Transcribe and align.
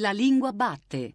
La 0.00 0.12
lingua 0.12 0.52
batte. 0.52 1.12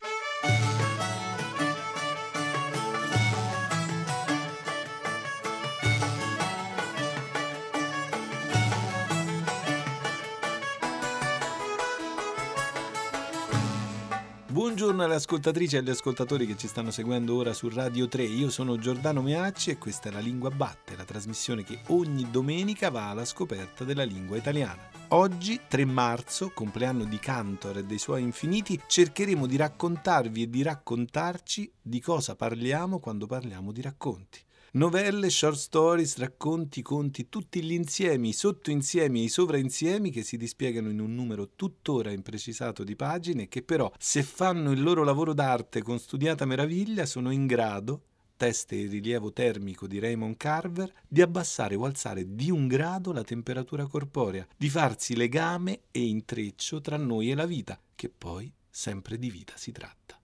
Buongiorno 14.94 15.18
alle 15.18 15.26
ascoltatrici 15.26 15.76
e 15.76 15.80
agli 15.80 15.90
ascoltatori 15.90 16.46
che 16.46 16.56
ci 16.56 16.68
stanno 16.68 16.92
seguendo 16.92 17.36
ora 17.36 17.52
su 17.54 17.68
Radio 17.68 18.08
3. 18.08 18.26
Io 18.26 18.52
sono 18.52 18.78
Giordano 18.78 19.24
Meacci 19.24 19.72
e 19.72 19.80
questa 19.80 20.10
è 20.10 20.12
La 20.12 20.20
Lingua 20.20 20.52
Batte, 20.52 20.96
la 20.96 21.04
trasmissione 21.04 21.64
che 21.64 21.80
ogni 21.88 22.30
domenica 22.30 22.92
va 22.92 23.10
alla 23.10 23.26
scoperta 23.26 23.84
della 23.84 24.04
lingua 24.04 24.38
italiana. 24.38 24.92
Oggi, 25.08 25.62
3 25.68 25.86
marzo, 25.86 26.52
compleanno 26.52 27.06
di 27.06 27.18
Cantor 27.18 27.80
e 27.80 27.86
dei 27.86 27.98
suoi 27.98 28.22
infiniti, 28.22 28.80
cercheremo 28.86 29.48
di 29.48 29.56
raccontarvi 29.56 30.44
e 30.44 30.50
di 30.52 30.62
raccontarci 30.62 31.74
di 31.82 32.00
cosa 32.00 32.36
parliamo 32.36 33.00
quando 33.00 33.26
parliamo 33.26 33.72
di 33.72 33.82
racconti. 33.82 34.42
Novelle, 34.76 35.30
short 35.30 35.56
stories, 35.56 36.18
racconti, 36.18 36.82
conti, 36.82 37.30
tutti 37.30 37.62
gli 37.62 37.74
insiemi, 37.74 38.30
i 38.30 38.34
sottoinsiemi 38.34 39.20
e 39.20 39.24
i 39.26 39.30
sovrainsiemi 39.30 40.10
che 40.10 40.24
si 40.24 40.36
dispiegano 40.36 40.90
in 40.90 41.00
un 41.00 41.14
numero 41.14 41.50
tuttora 41.56 42.10
imprecisato 42.10 42.84
di 42.84 42.96
pagine 42.96 43.48
che 43.48 43.62
però, 43.62 43.92
se 44.00 44.24
fanno 44.24 44.72
il 44.72 44.82
loro 44.82 45.04
lavoro 45.04 45.34
d'arte 45.34 45.84
con 45.84 46.00
studiata 46.00 46.46
meraviglia, 46.46 47.06
sono 47.06 47.30
in 47.30 47.46
grado 47.46 48.02
teste 48.36 48.82
e 48.82 48.88
rilievo 48.88 49.32
termico 49.32 49.86
di 49.86 50.00
Raymond 50.00 50.38
Carver, 50.38 50.92
di 51.08 51.22
abbassare 51.22 51.76
o 51.76 51.86
alzare 51.86 52.34
di 52.34 52.50
un 52.50 52.68
grado 52.68 53.12
la 53.12 53.24
temperatura 53.24 53.86
corporea, 53.86 54.48
di 54.58 54.70
farsi 54.70 55.16
legame 55.16 55.82
e 55.92 56.02
intreccio 56.04 56.82
tra 56.82 56.98
noi 56.98 57.30
e 57.30 57.36
la 57.36 57.46
vita, 57.46 57.80
che 57.94 58.10
poi 58.10 58.52
sempre 58.72 59.20
di 59.20 59.30
vita 59.30 59.54
si 59.56 59.72
tratta. 59.72 60.18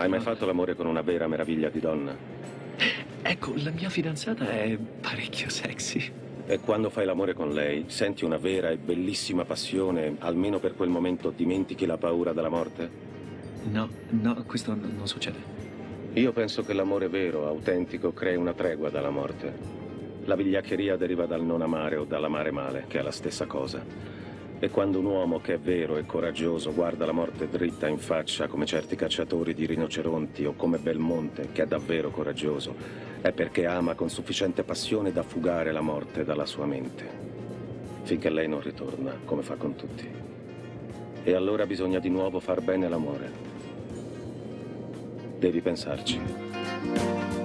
Hai 0.00 0.08
mai 0.08 0.20
fatto 0.20 0.46
l'amore 0.46 0.74
con 0.74 0.86
una 0.86 1.02
vera 1.02 1.28
meraviglia 1.28 1.68
di 1.68 1.78
donna? 1.78 2.16
Ecco, 3.20 3.52
la 3.56 3.70
mia 3.70 3.90
fidanzata 3.90 4.48
è 4.48 4.78
parecchio 4.78 5.50
sexy. 5.50 6.10
E 6.46 6.58
quando 6.60 6.88
fai 6.88 7.04
l'amore 7.04 7.34
con 7.34 7.52
lei, 7.52 7.84
senti 7.88 8.24
una 8.24 8.38
vera 8.38 8.70
e 8.70 8.78
bellissima 8.78 9.44
passione, 9.44 10.16
almeno 10.20 10.58
per 10.58 10.74
quel 10.74 10.88
momento 10.88 11.28
dimentichi 11.28 11.84
la 11.84 11.98
paura 11.98 12.32
della 12.32 12.48
morte? 12.48 12.90
No, 13.64 13.90
no, 14.08 14.42
questo 14.46 14.74
non 14.74 15.06
succede. 15.06 15.38
Io 16.14 16.32
penso 16.32 16.62
che 16.62 16.72
l'amore 16.72 17.08
vero, 17.08 17.46
autentico, 17.46 18.14
crei 18.14 18.36
una 18.36 18.54
tregua 18.54 18.88
dalla 18.88 19.10
morte. 19.10 19.52
La 20.24 20.34
vigliaccheria 20.34 20.96
deriva 20.96 21.26
dal 21.26 21.44
non 21.44 21.60
amare 21.60 21.96
o 21.96 22.04
dall'amare 22.04 22.50
male, 22.50 22.86
che 22.88 23.00
è 23.00 23.02
la 23.02 23.10
stessa 23.10 23.44
cosa. 23.44 23.84
E 24.62 24.68
quando 24.68 24.98
un 24.98 25.06
uomo 25.06 25.40
che 25.40 25.54
è 25.54 25.58
vero 25.58 25.96
e 25.96 26.04
coraggioso 26.04 26.74
guarda 26.74 27.06
la 27.06 27.12
morte 27.12 27.48
dritta 27.48 27.88
in 27.88 27.96
faccia 27.96 28.46
come 28.46 28.66
certi 28.66 28.94
cacciatori 28.94 29.54
di 29.54 29.64
rinoceronti 29.64 30.44
o 30.44 30.52
come 30.52 30.76
Belmonte, 30.76 31.48
che 31.50 31.62
è 31.62 31.66
davvero 31.66 32.10
coraggioso, 32.10 32.74
è 33.22 33.32
perché 33.32 33.64
ama 33.64 33.94
con 33.94 34.10
sufficiente 34.10 34.62
passione 34.62 35.12
da 35.12 35.22
fugare 35.22 35.72
la 35.72 35.80
morte 35.80 36.24
dalla 36.24 36.44
sua 36.44 36.66
mente. 36.66 37.08
Finché 38.02 38.28
lei 38.28 38.48
non 38.48 38.60
ritorna, 38.60 39.16
come 39.24 39.40
fa 39.40 39.54
con 39.54 39.74
tutti. 39.76 40.06
E 41.24 41.34
allora 41.34 41.64
bisogna 41.64 41.98
di 41.98 42.10
nuovo 42.10 42.38
far 42.38 42.60
bene 42.60 42.86
l'amore. 42.86 43.32
Devi 45.38 45.62
pensarci. 45.62 47.39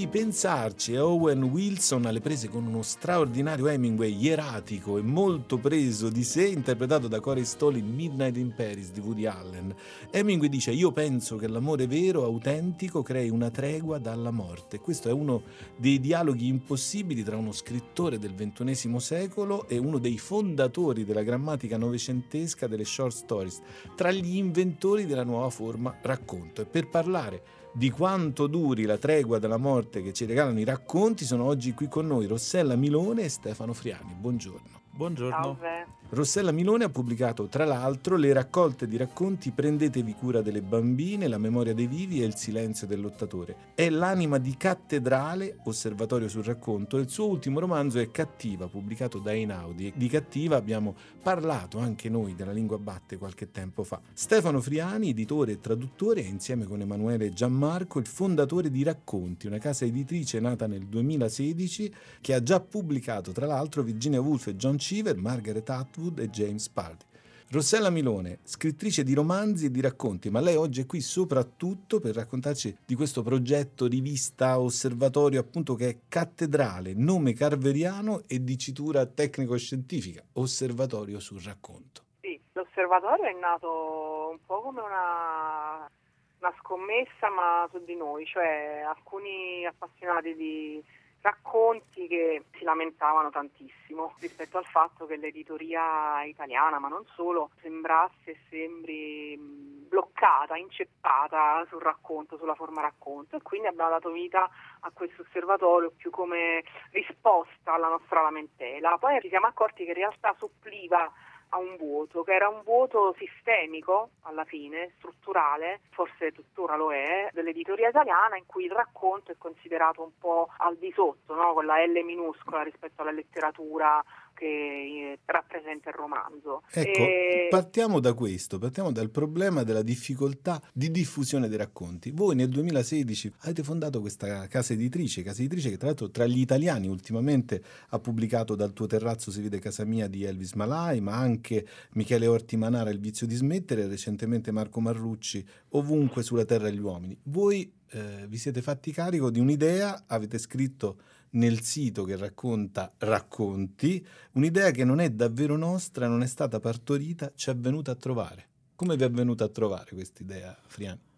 Devi 0.00 0.12
pensarci, 0.12 0.96
Owen 0.96 1.42
Wilson 1.42 2.06
alle 2.06 2.20
prese 2.20 2.48
con 2.48 2.64
uno 2.64 2.80
straordinario 2.80 3.68
Hemingway 3.68 4.18
ieratico 4.18 4.96
e 4.96 5.02
molto 5.02 5.58
preso 5.58 6.08
di 6.08 6.24
sé, 6.24 6.46
interpretato 6.46 7.06
da 7.06 7.20
Corey 7.20 7.44
Stoll 7.44 7.76
in 7.76 7.94
Midnight 7.94 8.38
in 8.38 8.54
Paris 8.54 8.92
di 8.92 9.00
Woody 9.00 9.26
Allen. 9.26 9.74
Hemingway 10.10 10.48
dice: 10.48 10.70
Io 10.70 10.90
penso 10.92 11.36
che 11.36 11.48
l'amore 11.48 11.86
vero, 11.86 12.24
autentico, 12.24 13.02
crei 13.02 13.28
una 13.28 13.50
tregua 13.50 13.98
dalla 13.98 14.30
morte. 14.30 14.80
Questo 14.80 15.10
è 15.10 15.12
uno 15.12 15.42
dei 15.76 16.00
dialoghi 16.00 16.46
impossibili 16.46 17.22
tra 17.22 17.36
uno 17.36 17.52
scrittore 17.52 18.18
del 18.18 18.34
XXI 18.34 18.98
secolo 19.00 19.68
e 19.68 19.76
uno 19.76 19.98
dei 19.98 20.16
fondatori 20.16 21.04
della 21.04 21.22
grammatica 21.22 21.76
novecentesca 21.76 22.66
delle 22.66 22.86
short 22.86 23.14
stories, 23.14 23.60
tra 23.96 24.10
gli 24.10 24.38
inventori 24.38 25.04
della 25.04 25.24
nuova 25.24 25.50
forma 25.50 25.94
racconto. 26.00 26.62
E 26.62 26.64
per 26.64 26.88
parlare 26.88 27.59
di 27.72 27.90
quanto 27.90 28.46
duri 28.46 28.84
la 28.84 28.98
tregua 28.98 29.38
della 29.38 29.56
morte 29.56 30.02
che 30.02 30.12
ci 30.12 30.24
regalano 30.24 30.58
i 30.58 30.64
racconti 30.64 31.24
sono 31.24 31.44
oggi 31.44 31.72
qui 31.72 31.88
con 31.88 32.06
noi 32.06 32.26
Rossella 32.26 32.76
Milone 32.76 33.22
e 33.22 33.28
Stefano 33.28 33.72
Friani. 33.72 34.14
Buongiorno. 34.14 34.80
Buongiorno. 34.90 35.42
Salve. 35.42 35.99
Rossella 36.12 36.50
Milone 36.50 36.82
ha 36.82 36.88
pubblicato 36.88 37.46
tra 37.46 37.64
l'altro 37.64 38.16
le 38.16 38.32
raccolte 38.32 38.88
di 38.88 38.96
racconti 38.96 39.52
Prendetevi 39.52 40.12
cura 40.14 40.42
delle 40.42 40.60
bambine, 40.60 41.28
La 41.28 41.38
memoria 41.38 41.72
dei 41.72 41.86
vivi 41.86 42.20
e 42.20 42.24
Il 42.24 42.34
silenzio 42.34 42.88
del 42.88 43.00
lottatore. 43.00 43.54
È 43.76 43.88
l'anima 43.88 44.38
di 44.38 44.56
Cattedrale, 44.56 45.58
osservatorio 45.66 46.26
sul 46.26 46.42
racconto, 46.42 46.98
e 46.98 47.02
il 47.02 47.10
suo 47.10 47.28
ultimo 47.28 47.60
romanzo 47.60 48.00
è 48.00 48.10
Cattiva, 48.10 48.66
pubblicato 48.66 49.20
da 49.20 49.32
Einaudi. 49.32 49.92
Di 49.94 50.08
Cattiva 50.08 50.56
abbiamo 50.56 50.96
parlato 51.22 51.78
anche 51.78 52.08
noi 52.08 52.34
della 52.34 52.50
lingua 52.50 52.78
batte 52.78 53.16
qualche 53.16 53.52
tempo 53.52 53.84
fa. 53.84 54.00
Stefano 54.12 54.60
Friani, 54.60 55.10
editore 55.10 55.52
e 55.52 55.60
traduttore, 55.60 56.24
è 56.24 56.26
insieme 56.26 56.64
con 56.64 56.80
Emanuele 56.80 57.32
Gianmarco 57.32 58.00
il 58.00 58.06
fondatore 58.08 58.68
di 58.68 58.82
Racconti, 58.82 59.46
una 59.46 59.58
casa 59.58 59.84
editrice 59.84 60.40
nata 60.40 60.66
nel 60.66 60.86
2016 60.86 61.94
che 62.20 62.34
ha 62.34 62.42
già 62.42 62.58
pubblicato 62.58 63.30
tra 63.30 63.46
l'altro 63.46 63.84
Virginia 63.84 64.20
Woolf 64.20 64.48
e 64.48 64.56
John 64.56 64.74
Cheever, 64.76 65.16
Margaret 65.16 65.70
Atwood 65.70 65.98
e 66.18 66.28
James 66.28 66.68
Pardy. 66.68 67.04
Rossella 67.52 67.90
Milone, 67.90 68.38
scrittrice 68.44 69.02
di 69.02 69.12
romanzi 69.12 69.66
e 69.66 69.70
di 69.72 69.80
racconti, 69.80 70.30
ma 70.30 70.40
lei 70.40 70.54
oggi 70.54 70.82
è 70.82 70.86
qui 70.86 71.00
soprattutto 71.00 71.98
per 71.98 72.14
raccontarci 72.14 72.76
di 72.86 72.94
questo 72.94 73.22
progetto 73.22 73.86
rivista 73.86 74.60
osservatorio 74.60 75.40
appunto 75.40 75.74
che 75.74 75.88
è 75.88 75.98
cattedrale, 76.08 76.94
nome 76.94 77.32
carveriano 77.32 78.22
e 78.28 78.44
dicitura 78.44 79.04
tecnico-scientifica, 79.04 80.22
osservatorio 80.34 81.18
sul 81.18 81.42
racconto. 81.42 82.02
Sì, 82.20 82.40
l'osservatorio 82.52 83.24
è 83.24 83.38
nato 83.38 84.28
un 84.30 84.38
po' 84.46 84.60
come 84.62 84.80
una, 84.80 85.90
una 86.38 86.54
scommessa 86.60 87.28
ma 87.34 87.68
su 87.72 87.82
di 87.84 87.96
noi, 87.96 88.26
cioè 88.26 88.84
alcuni 88.86 89.66
appassionati 89.66 90.36
di 90.36 90.80
racconti 91.22 92.06
che 92.06 92.44
si 92.56 92.64
lamentavano 92.64 93.30
tantissimo 93.30 94.14
rispetto 94.20 94.58
al 94.58 94.64
fatto 94.64 95.06
che 95.06 95.16
l'editoria 95.16 96.22
italiana, 96.24 96.78
ma 96.78 96.88
non 96.88 97.04
solo, 97.14 97.50
sembrasse 97.60 98.30
e 98.30 98.38
sembri 98.48 99.36
mh, 99.36 99.88
bloccata, 99.88 100.56
inceppata 100.56 101.64
sul 101.68 101.82
racconto, 101.82 102.38
sulla 102.38 102.54
forma 102.54 102.80
racconto 102.80 103.36
e 103.36 103.42
quindi 103.42 103.66
abbiamo 103.66 103.90
dato 103.90 104.10
vita 104.10 104.48
a 104.80 104.90
questo 104.92 105.22
osservatorio 105.22 105.92
più 105.96 106.10
come 106.10 106.62
risposta 106.92 107.74
alla 107.74 107.88
nostra 107.88 108.22
lamentela. 108.22 108.96
Poi 108.98 109.20
ci 109.20 109.28
siamo 109.28 109.46
accorti 109.46 109.84
che 109.84 109.90
in 109.90 109.96
realtà 109.96 110.34
suppliva 110.38 111.12
a 111.50 111.58
un 111.58 111.76
vuoto, 111.76 112.22
che 112.22 112.34
era 112.34 112.48
un 112.48 112.62
vuoto 112.64 113.14
sistemico 113.18 114.10
alla 114.22 114.44
fine, 114.44 114.92
strutturale, 114.96 115.80
forse 115.90 116.32
tuttora 116.32 116.76
lo 116.76 116.92
è, 116.92 117.28
dell'editoria 117.32 117.88
italiana 117.88 118.36
in 118.36 118.46
cui 118.46 118.64
il 118.64 118.72
racconto 118.72 119.32
è 119.32 119.36
considerato 119.38 120.02
un 120.02 120.16
po' 120.18 120.48
al 120.58 120.76
di 120.76 120.92
sotto, 120.92 121.34
no? 121.34 121.52
con 121.52 121.66
la 121.66 121.84
L 121.84 122.02
minuscola 122.04 122.62
rispetto 122.62 123.02
alla 123.02 123.10
letteratura 123.10 124.02
che 124.34 124.46
eh, 124.46 125.18
rappresenta 125.24 125.90
il 125.90 125.94
romanzo. 125.94 126.62
Ecco, 126.70 127.00
E- 127.00 127.46
partiamo 127.50 128.00
da 128.00 128.14
questo, 128.14 128.58
partiamo 128.58 128.92
dal 128.92 129.10
problema 129.10 129.62
della 129.62 129.82
difficoltà 129.82 130.60
di 130.72 130.90
diffusione 130.90 131.48
dei 131.48 131.58
racconti. 131.58 132.10
Voi 132.10 132.34
nel 132.34 132.48
2016 132.48 133.32
avete 133.40 133.62
fondato 133.62 134.00
questa 134.00 134.46
casa 134.46 134.72
editrice, 134.72 135.22
casa 135.22 135.40
editrice 135.40 135.70
che 135.70 135.76
tra 135.76 135.86
l'altro 135.88 136.10
tra 136.10 136.26
gli 136.26 136.40
italiani 136.40 136.88
ultimamente 136.88 137.62
ha 137.88 137.98
pubblicato 137.98 138.54
Dal 138.54 138.72
tuo 138.72 138.86
terrazzo 138.86 139.30
si 139.30 139.40
vede 139.40 139.58
casa 139.58 139.84
mia 139.84 140.08
di 140.08 140.24
Elvis 140.24 140.52
Malai, 140.54 141.00
ma 141.00 141.16
anche 141.16 141.66
Michele 141.92 142.26
Orti 142.26 142.56
Manara 142.56 142.90
Il 142.90 143.00
vizio 143.00 143.26
di 143.26 143.34
smettere, 143.34 143.86
recentemente 143.86 144.50
Marco 144.50 144.80
Marrucci 144.80 145.44
Ovunque 145.70 146.22
sulla 146.22 146.44
terra 146.44 146.68
gli 146.68 146.78
uomini. 146.78 147.18
Voi 147.24 147.72
eh, 147.92 148.26
vi 148.28 148.36
siete 148.36 148.62
fatti 148.62 148.92
carico 148.92 149.30
di 149.30 149.40
un'idea, 149.40 150.04
avete 150.06 150.38
scritto 150.38 150.98
nel 151.30 151.62
sito 151.62 152.04
che 152.04 152.16
racconta 152.16 152.92
racconti, 152.98 154.04
un'idea 154.32 154.70
che 154.70 154.84
non 154.84 155.00
è 155.00 155.10
davvero 155.10 155.56
nostra, 155.56 156.08
non 156.08 156.22
è 156.22 156.26
stata 156.26 156.60
partorita, 156.60 157.32
ci 157.34 157.50
è 157.50 157.56
venuta 157.56 157.92
a 157.92 157.96
trovare. 157.96 158.48
Come 158.74 158.96
vi 158.96 159.04
è 159.04 159.10
venuta 159.10 159.44
a 159.44 159.48
trovare 159.48 159.90
questa 159.92 160.22
idea, 160.22 160.56
Friani? 160.66 161.09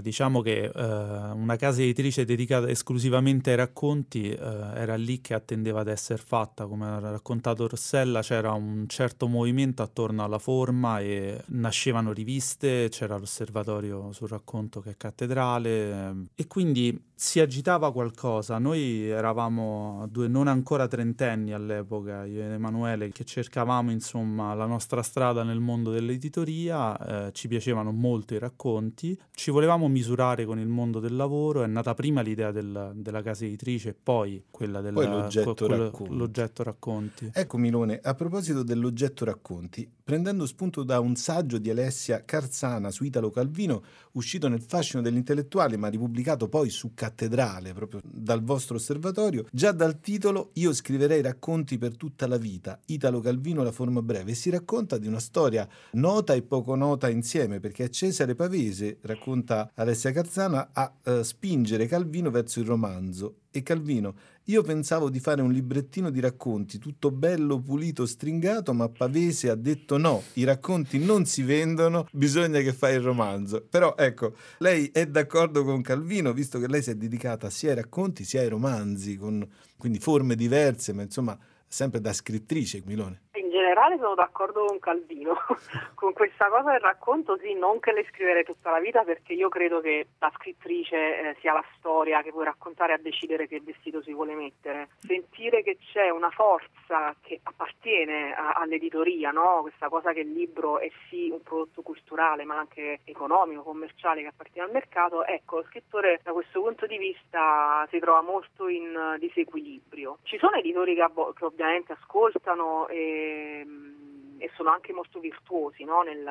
Diciamo 0.00 0.40
che 0.40 0.64
eh, 0.64 0.82
una 0.82 1.56
casa 1.56 1.80
editrice 1.80 2.24
dedicata 2.24 2.68
esclusivamente 2.68 3.50
ai 3.50 3.56
racconti 3.56 4.30
eh, 4.30 4.36
era 4.36 4.96
lì 4.96 5.20
che 5.20 5.34
attendeva 5.34 5.80
ad 5.80 5.88
essere 5.88 6.20
fatta, 6.20 6.66
come 6.66 6.86
ha 6.86 6.98
raccontato 6.98 7.68
Rossella, 7.68 8.20
c'era 8.20 8.52
un 8.52 8.86
certo 8.88 9.28
movimento 9.28 9.82
attorno 9.82 10.24
alla 10.24 10.38
forma 10.38 10.98
e 11.00 11.42
nascevano 11.46 12.12
riviste, 12.12 12.88
c'era 12.88 13.16
l'osservatorio 13.16 14.12
sul 14.12 14.28
racconto 14.28 14.80
che 14.80 14.90
è 14.90 14.96
cattedrale 14.96 15.70
eh, 15.70 16.14
e 16.34 16.46
quindi 16.48 17.00
si 17.14 17.40
agitava 17.40 17.92
qualcosa. 17.92 18.58
Noi 18.58 19.08
eravamo 19.08 20.06
due 20.10 20.28
non 20.28 20.48
ancora 20.48 20.88
trentenni 20.88 21.52
all'epoca, 21.52 22.24
io 22.24 22.42
ed 22.42 22.50
Emanuele, 22.52 23.10
che 23.10 23.24
cercavamo 23.24 23.90
insomma 23.90 24.52
la 24.54 24.66
nostra 24.66 25.02
strada 25.02 25.42
nel 25.42 25.60
mondo 25.60 25.90
dell'editoria, 25.90 27.26
eh, 27.26 27.32
ci 27.32 27.48
piacevano 27.48 27.92
molto 27.92 28.34
i 28.34 28.38
racconti, 28.38 29.18
ci 29.32 29.50
volevamo 29.50 29.75
misurare 29.88 30.44
con 30.46 30.58
il 30.58 30.66
mondo 30.66 30.98
del 30.98 31.14
lavoro, 31.14 31.62
è 31.62 31.66
nata 31.66 31.94
prima 31.94 32.22
l'idea 32.22 32.50
del, 32.50 32.92
della 32.94 33.22
casa 33.22 33.44
editrice 33.44 33.90
e 33.90 33.94
poi 33.94 34.44
quella 34.50 34.80
del 34.80 34.94
poi 34.94 35.06
l'oggetto, 35.06 35.54
quello, 35.54 35.84
racconti. 35.84 36.16
l'oggetto 36.16 36.62
racconti. 36.62 37.30
Ecco 37.32 37.58
Milone, 37.58 38.00
a 38.02 38.14
proposito 38.14 38.62
dell'oggetto 38.62 39.24
racconti, 39.24 39.88
prendendo 40.02 40.46
spunto 40.46 40.82
da 40.82 41.00
un 41.00 41.14
saggio 41.16 41.58
di 41.58 41.70
Alessia 41.70 42.24
Carzana 42.24 42.90
su 42.90 43.04
Italo 43.04 43.30
Calvino, 43.30 43.82
uscito 44.12 44.48
nel 44.48 44.62
fascino 44.62 45.02
degli 45.02 45.16
intellettuali 45.16 45.76
ma 45.76 45.88
ripubblicato 45.88 46.48
poi 46.48 46.70
su 46.70 46.92
cattedrale 46.94 47.74
proprio 47.74 48.00
dal 48.04 48.42
vostro 48.42 48.76
osservatorio, 48.76 49.46
già 49.52 49.72
dal 49.72 50.00
titolo 50.00 50.50
Io 50.54 50.72
scriverei 50.72 51.22
racconti 51.22 51.78
per 51.78 51.96
tutta 51.96 52.26
la 52.26 52.38
vita, 52.38 52.80
Italo 52.86 53.20
Calvino 53.20 53.62
la 53.62 53.72
forma 53.72 54.00
breve, 54.02 54.30
e 54.30 54.34
si 54.34 54.50
racconta 54.50 54.98
di 54.98 55.06
una 55.06 55.20
storia 55.20 55.68
nota 55.92 56.34
e 56.34 56.42
poco 56.42 56.74
nota 56.74 57.08
insieme, 57.08 57.60
perché 57.60 57.84
è 57.84 57.88
Cesare 57.88 58.34
Pavese, 58.34 58.98
racconta 59.02 59.65
Alessia 59.74 60.12
Carzana, 60.12 60.70
a 60.72 60.92
uh, 61.04 61.22
spingere 61.22 61.86
Calvino 61.86 62.30
verso 62.30 62.60
il 62.60 62.66
romanzo. 62.66 63.40
E 63.50 63.62
Calvino, 63.62 64.14
io 64.44 64.62
pensavo 64.62 65.08
di 65.08 65.18
fare 65.18 65.42
un 65.42 65.50
librettino 65.50 66.10
di 66.10 66.20
racconti, 66.20 66.78
tutto 66.78 67.10
bello, 67.10 67.60
pulito, 67.60 68.06
stringato, 68.06 68.72
ma 68.72 68.88
Pavese 68.88 69.50
ha 69.50 69.54
detto 69.54 69.96
no, 69.96 70.22
i 70.34 70.44
racconti 70.44 70.98
non 70.98 71.24
si 71.24 71.42
vendono, 71.42 72.06
bisogna 72.12 72.60
che 72.60 72.72
fai 72.72 72.94
il 72.94 73.00
romanzo. 73.00 73.66
Però 73.68 73.94
ecco, 73.96 74.34
lei 74.58 74.90
è 74.92 75.06
d'accordo 75.06 75.64
con 75.64 75.82
Calvino, 75.82 76.32
visto 76.32 76.58
che 76.58 76.68
lei 76.68 76.82
si 76.82 76.90
è 76.90 76.94
dedicata 76.94 77.50
sia 77.50 77.70
ai 77.70 77.76
racconti 77.76 78.24
sia 78.24 78.40
ai 78.40 78.48
romanzi, 78.48 79.16
con 79.16 79.46
quindi 79.76 79.98
forme 79.98 80.34
diverse, 80.34 80.92
ma 80.92 81.02
insomma 81.02 81.38
sempre 81.66 82.00
da 82.00 82.12
scrittrice, 82.12 82.82
Milone 82.84 83.22
generale 83.66 83.96
sono 83.98 84.14
d'accordo 84.14 84.64
con 84.66 84.78
Calvino, 84.78 85.34
con 85.94 86.12
questa 86.12 86.48
cosa 86.48 86.70
del 86.70 86.80
racconto 86.80 87.36
sì, 87.38 87.54
non 87.54 87.80
che 87.80 87.92
le 87.92 88.06
scriverei 88.10 88.44
tutta 88.44 88.70
la 88.70 88.78
vita 88.78 89.02
perché 89.02 89.32
io 89.32 89.48
credo 89.48 89.80
che 89.80 90.06
la 90.20 90.30
scrittrice 90.36 90.96
eh, 90.96 91.36
sia 91.40 91.52
la 91.52 91.64
storia 91.76 92.22
che 92.22 92.30
puoi 92.30 92.44
raccontare 92.44 92.92
a 92.92 92.98
decidere 92.98 93.48
che 93.48 93.60
vestito 93.60 94.00
si 94.02 94.12
vuole 94.12 94.34
mettere. 94.34 94.90
Sentire 94.98 95.62
che 95.62 95.78
c'è 95.92 96.10
una 96.10 96.30
forza 96.30 97.14
che 97.20 97.40
appartiene 97.42 98.32
a, 98.34 98.52
all'editoria, 98.52 99.32
no? 99.32 99.58
questa 99.62 99.88
cosa 99.88 100.12
che 100.12 100.20
il 100.20 100.32
libro 100.32 100.78
è 100.78 100.90
sì 101.08 101.28
un 101.30 101.42
prodotto 101.42 101.82
culturale 101.82 102.44
ma 102.44 102.56
anche 102.58 103.00
economico, 103.04 103.62
commerciale 103.62 104.22
che 104.22 104.28
appartiene 104.28 104.68
al 104.68 104.72
mercato, 104.72 105.24
ecco, 105.24 105.56
lo 105.56 105.64
scrittore 105.64 106.20
da 106.22 106.32
questo 106.32 106.60
punto 106.60 106.86
di 106.86 106.98
vista 106.98 107.84
si 107.90 107.98
trova 107.98 108.20
molto 108.20 108.68
in 108.68 109.16
disequilibrio. 109.18 110.18
Ci 110.22 110.38
sono 110.38 110.56
editori 110.56 110.94
che, 110.94 111.04
che 111.34 111.44
ovviamente 111.44 111.92
ascoltano 111.92 112.86
e 112.88 113.55
Ehm, 113.60 113.96
e 114.38 114.50
sono 114.54 114.70
anche 114.70 114.92
molto 114.92 115.18
virtuosi 115.18 115.84
no? 115.84 116.02
nel, 116.02 116.22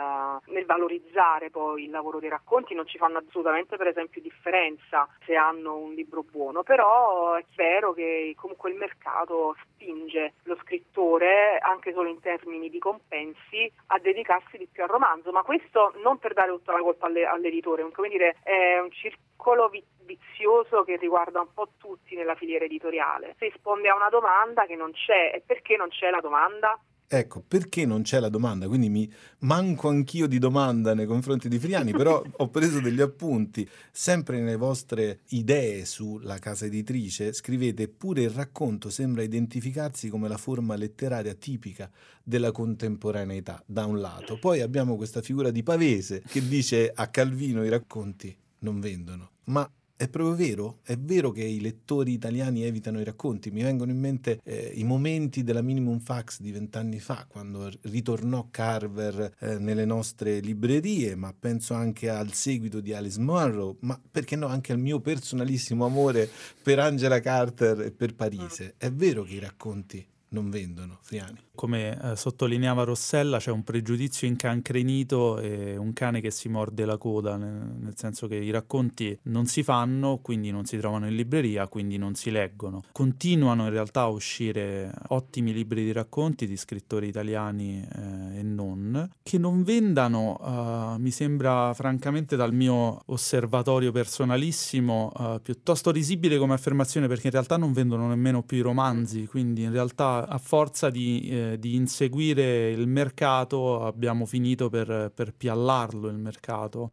nel, 0.45 0.65
valorizzare 0.65 1.49
poi 1.49 1.85
il 1.85 1.89
lavoro 1.89 2.19
dei 2.19 2.29
racconti, 2.29 2.73
non 2.73 2.87
ci 2.87 2.97
fanno 2.97 3.17
assolutamente 3.17 3.77
per 3.77 3.87
esempio 3.87 4.21
differenza 4.21 5.07
se 5.25 5.35
hanno 5.35 5.77
un 5.77 5.93
libro 5.93 6.23
buono, 6.23 6.63
però 6.63 7.33
è 7.33 7.45
vero 7.55 7.93
che 7.93 8.33
comunque 8.37 8.69
il 8.71 8.77
mercato 8.77 9.55
spinge 9.63 10.33
lo 10.43 10.57
scrittore 10.61 11.57
anche 11.57 11.93
solo 11.93 12.09
in 12.09 12.19
termini 12.19 12.69
di 12.69 12.79
compensi 12.79 13.71
a 13.87 13.99
dedicarsi 13.99 14.57
di 14.57 14.67
più 14.71 14.83
al 14.83 14.89
romanzo, 14.89 15.31
ma 15.31 15.43
questo 15.43 15.93
non 16.01 16.17
per 16.19 16.33
dare 16.33 16.51
tutta 16.51 16.73
la 16.73 16.81
colpa 16.81 17.07
alle, 17.07 17.25
all'editore, 17.25 17.89
come 17.91 18.09
dire 18.09 18.37
è 18.43 18.79
un 18.79 18.91
circolo 18.91 19.69
vizioso 20.05 20.83
che 20.83 20.97
riguarda 20.97 21.41
un 21.41 21.53
po' 21.53 21.69
tutti 21.77 22.15
nella 22.15 22.35
filiera 22.35 22.65
editoriale. 22.65 23.35
Si 23.39 23.45
risponde 23.45 23.89
a 23.89 23.95
una 23.95 24.09
domanda 24.09 24.65
che 24.65 24.75
non 24.75 24.91
c'è 24.91 25.31
e 25.33 25.41
perché 25.45 25.75
non 25.77 25.89
c'è 25.89 26.09
la 26.09 26.21
domanda? 26.21 26.79
Ecco, 27.07 27.43
perché 27.47 27.85
non 27.85 28.01
c'è 28.01 28.19
la 28.19 28.29
domanda? 28.29 28.67
Quindi 28.67 28.89
mi 28.89 29.11
manco 29.39 29.89
anch'io 29.89 30.27
di 30.27 30.39
domanda 30.39 30.95
nei 30.95 31.05
confronti 31.05 31.47
di 31.47 31.59
Friani, 31.59 31.91
però 31.91 32.21
ho 32.37 32.49
preso 32.49 32.79
degli 32.79 33.01
appunti. 33.01 33.67
Sempre 33.91 34.39
nelle 34.39 34.55
vostre 34.55 35.19
idee 35.29 35.85
sulla 35.85 36.39
casa 36.39 36.65
editrice 36.65 37.31
scrivete 37.31 37.83
eppure 37.83 38.23
il 38.23 38.31
racconto 38.31 38.89
sembra 38.89 39.21
identificarsi 39.21 40.09
come 40.09 40.27
la 40.27 40.37
forma 40.37 40.75
letteraria 40.75 41.35
tipica 41.35 41.89
della 42.23 42.51
contemporaneità, 42.51 43.61
da 43.65 43.85
un 43.85 43.99
lato. 43.99 44.39
Poi 44.39 44.61
abbiamo 44.61 44.95
questa 44.95 45.21
figura 45.21 45.51
di 45.51 45.61
Pavese 45.61 46.23
che 46.27 46.47
dice 46.47 46.91
a 46.93 47.07
Calvino 47.07 47.63
i 47.63 47.69
racconti 47.69 48.35
non 48.59 48.79
vendono, 48.79 49.29
ma 49.45 49.69
è 49.97 50.09
proprio 50.09 50.35
vero, 50.35 50.79
è 50.83 50.97
vero 50.97 51.31
che 51.31 51.43
i 51.43 51.61
lettori 51.61 52.11
italiani 52.11 52.63
evitano 52.63 52.99
i 52.99 53.03
racconti. 53.03 53.49
Mi 53.51 53.63
vengono 53.63 53.91
in 53.91 53.99
mente 53.99 54.41
eh, 54.43 54.71
i 54.75 54.83
momenti 54.83 55.43
della 55.43 55.61
Minimum 55.61 55.99
Fax 55.99 56.41
di 56.41 56.51
vent'anni 56.51 56.99
fa, 56.99 57.25
quando 57.27 57.71
ritornò 57.83 58.47
Carver 58.51 59.35
eh, 59.39 59.57
nelle 59.57 59.85
nostre 59.85 60.39
librerie, 60.39 61.15
ma 61.15 61.33
penso 61.37 61.73
anche 61.73 62.09
al 62.09 62.33
seguito 62.33 62.81
di 62.81 62.93
Alice 62.93 63.19
Munro, 63.19 63.77
ma 63.81 63.99
perché 64.11 64.35
no, 64.35 64.47
anche 64.47 64.73
al 64.73 64.79
mio 64.79 64.99
personalissimo 64.99 65.85
amore 65.85 66.29
per 66.61 66.79
Angela 66.79 67.19
Carter 67.21 67.81
e 67.81 67.91
per 67.91 68.15
Parise. 68.15 68.75
È 68.77 68.91
vero 68.91 69.23
che 69.23 69.35
i 69.35 69.39
racconti 69.39 70.05
non 70.29 70.49
vendono, 70.49 70.97
Friani. 71.01 71.43
Come 71.55 71.97
eh, 72.01 72.15
sottolineava 72.17 72.83
Rossella, 72.83 73.37
c'è 73.37 73.51
un 73.51 73.63
pregiudizio 73.63 74.27
incancrenito 74.27 75.39
e 75.39 75.77
un 75.77 75.93
cane 75.93 76.19
che 76.19 76.29
si 76.29 76.49
morde 76.49 76.83
la 76.83 76.97
coda, 76.97 77.37
nel, 77.37 77.53
nel, 77.79 77.93
senso 77.95 78.27
che 78.27 78.35
i 78.35 78.49
racconti 78.49 79.17
non 79.23 79.45
si 79.45 79.63
fanno, 79.63 80.19
quindi 80.21 80.51
non 80.51 80.65
si 80.65 80.77
trovano 80.77 81.07
in 81.07 81.15
libreria, 81.15 81.67
quindi 81.67 81.97
non 81.97 82.15
si 82.15 82.31
leggono. 82.31 82.83
Continuano 82.91 83.63
in 83.63 83.69
realtà 83.69 84.01
a 84.01 84.07
uscire 84.07 84.91
ottimi 85.09 85.53
libri 85.53 85.83
di 85.85 85.93
racconti 85.93 86.45
di 86.45 86.57
scrittori 86.57 87.07
italiani 87.07 87.87
eh, 87.89 88.39
e 88.39 88.43
non, 88.43 89.09
che 89.23 89.37
non 89.37 89.63
vendano, 89.63 90.37
eh, 90.43 90.99
mi 90.99 91.11
sembra 91.11 91.73
francamente 91.73 92.35
dal 92.35 92.53
mio 92.53 93.01
osservatorio 93.05 93.93
personalissimo, 93.93 95.13
eh, 95.17 95.39
piuttosto 95.41 95.91
risibile 95.91 96.37
come 96.37 96.53
affermazione 96.53 97.07
perché 97.07 97.27
in 97.27 97.33
realtà 97.33 97.55
non 97.55 97.71
vendono 97.71 98.09
nemmeno 98.09 98.43
più 98.43 98.57
i 98.57 98.61
romanzi, 98.61 99.25
quindi 99.25 99.63
in 99.63 99.71
realtà 99.71 100.24
a 100.27 100.37
forza 100.37 100.89
di, 100.89 101.29
eh, 101.29 101.59
di, 101.59 101.75
inseguire 101.75 102.69
il 102.69 102.87
mercato 102.87 103.85
abbiamo 103.85 104.25
finito 104.25 104.69
per, 104.69 105.11
per 105.13 105.33
piallarlo 105.33 106.07
il 106.07 106.17
mercato. 106.17 106.91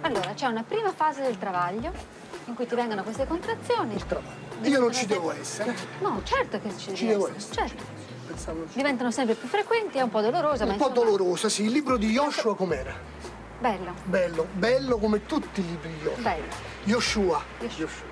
Allora, 0.00 0.34
c'è 0.34 0.46
una 0.46 0.62
prima 0.62 0.92
fase 0.92 1.22
del 1.22 1.38
travaglio 1.38 1.92
in 2.46 2.54
cui 2.54 2.66
ti 2.66 2.74
vengono 2.74 3.02
queste 3.02 3.26
contrazioni. 3.26 3.94
Il 3.94 4.06
travaglio. 4.06 4.68
Io 4.68 4.78
non 4.78 4.92
ci 4.92 5.06
devo 5.06 5.32
essere. 5.32 5.74
No, 6.00 6.20
certo 6.24 6.60
che 6.60 6.70
ci, 6.76 6.94
ci 6.94 7.06
devo 7.06 7.32
essere. 7.34 7.68
Certo. 7.68 8.00
Diventano 8.72 9.10
sempre 9.10 9.34
più 9.34 9.48
frequenti, 9.48 9.98
è 9.98 10.00
un 10.00 10.10
po' 10.10 10.20
dolorosa, 10.20 10.64
un 10.64 10.70
ma 10.70 10.74
Un 10.74 10.80
po' 10.80 10.88
insomma... 10.88 11.10
dolorosa, 11.10 11.48
sì. 11.48 11.64
Il 11.64 11.72
libro 11.72 11.96
di 11.96 12.10
Joshua 12.10 12.56
com'era? 12.56 12.94
Bello. 13.60 13.94
Bello, 14.04 14.46
bello 14.52 14.98
come 14.98 15.24
tutti 15.26 15.60
i 15.60 15.66
libri 15.66 15.90
di 15.90 15.98
Joshua. 16.02 16.22
Bello. 16.22 16.52
Joshua. 16.84 17.42
Joshua. 17.60 18.11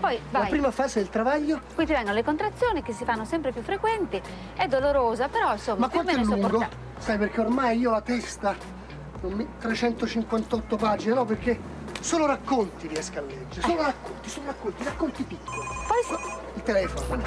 Poi 0.00 0.18
vai. 0.30 0.42
La 0.42 0.48
prima 0.48 0.70
fase 0.70 1.00
del 1.00 1.10
travaglio? 1.10 1.60
Qui 1.74 1.84
ti 1.84 1.92
vengono 1.92 2.14
le 2.14 2.24
contrazioni 2.24 2.82
che 2.82 2.92
si 2.92 3.04
fanno 3.04 3.24
sempre 3.24 3.52
più 3.52 3.62
frequenti, 3.62 4.20
è 4.56 4.66
dolorosa, 4.66 5.28
però 5.28 5.52
insomma 5.52 5.80
Ma 5.80 5.88
più 5.88 6.00
o 6.00 6.02
meno 6.02 6.20
è 6.20 6.24
lungo? 6.24 6.68
Sai 6.98 7.18
perché 7.18 7.40
ormai 7.40 7.78
io 7.78 7.90
la 7.90 8.00
testa, 8.00 8.54
non 9.20 9.32
mi- 9.32 9.46
358 9.58 10.76
pagine, 10.76 11.14
no? 11.14 11.24
Perché 11.24 11.58
solo 12.00 12.26
racconti 12.26 12.88
riesco 12.88 13.18
a 13.18 13.22
leggere, 13.22 13.60
solo 13.60 13.82
racconti, 13.82 14.28
solo 14.28 14.46
racconti, 14.46 14.84
racconti 14.84 15.22
piccoli. 15.22 15.66
Poi 15.86 16.02
sì. 16.18 16.38
Il 16.54 16.62
telefono. 16.62 17.22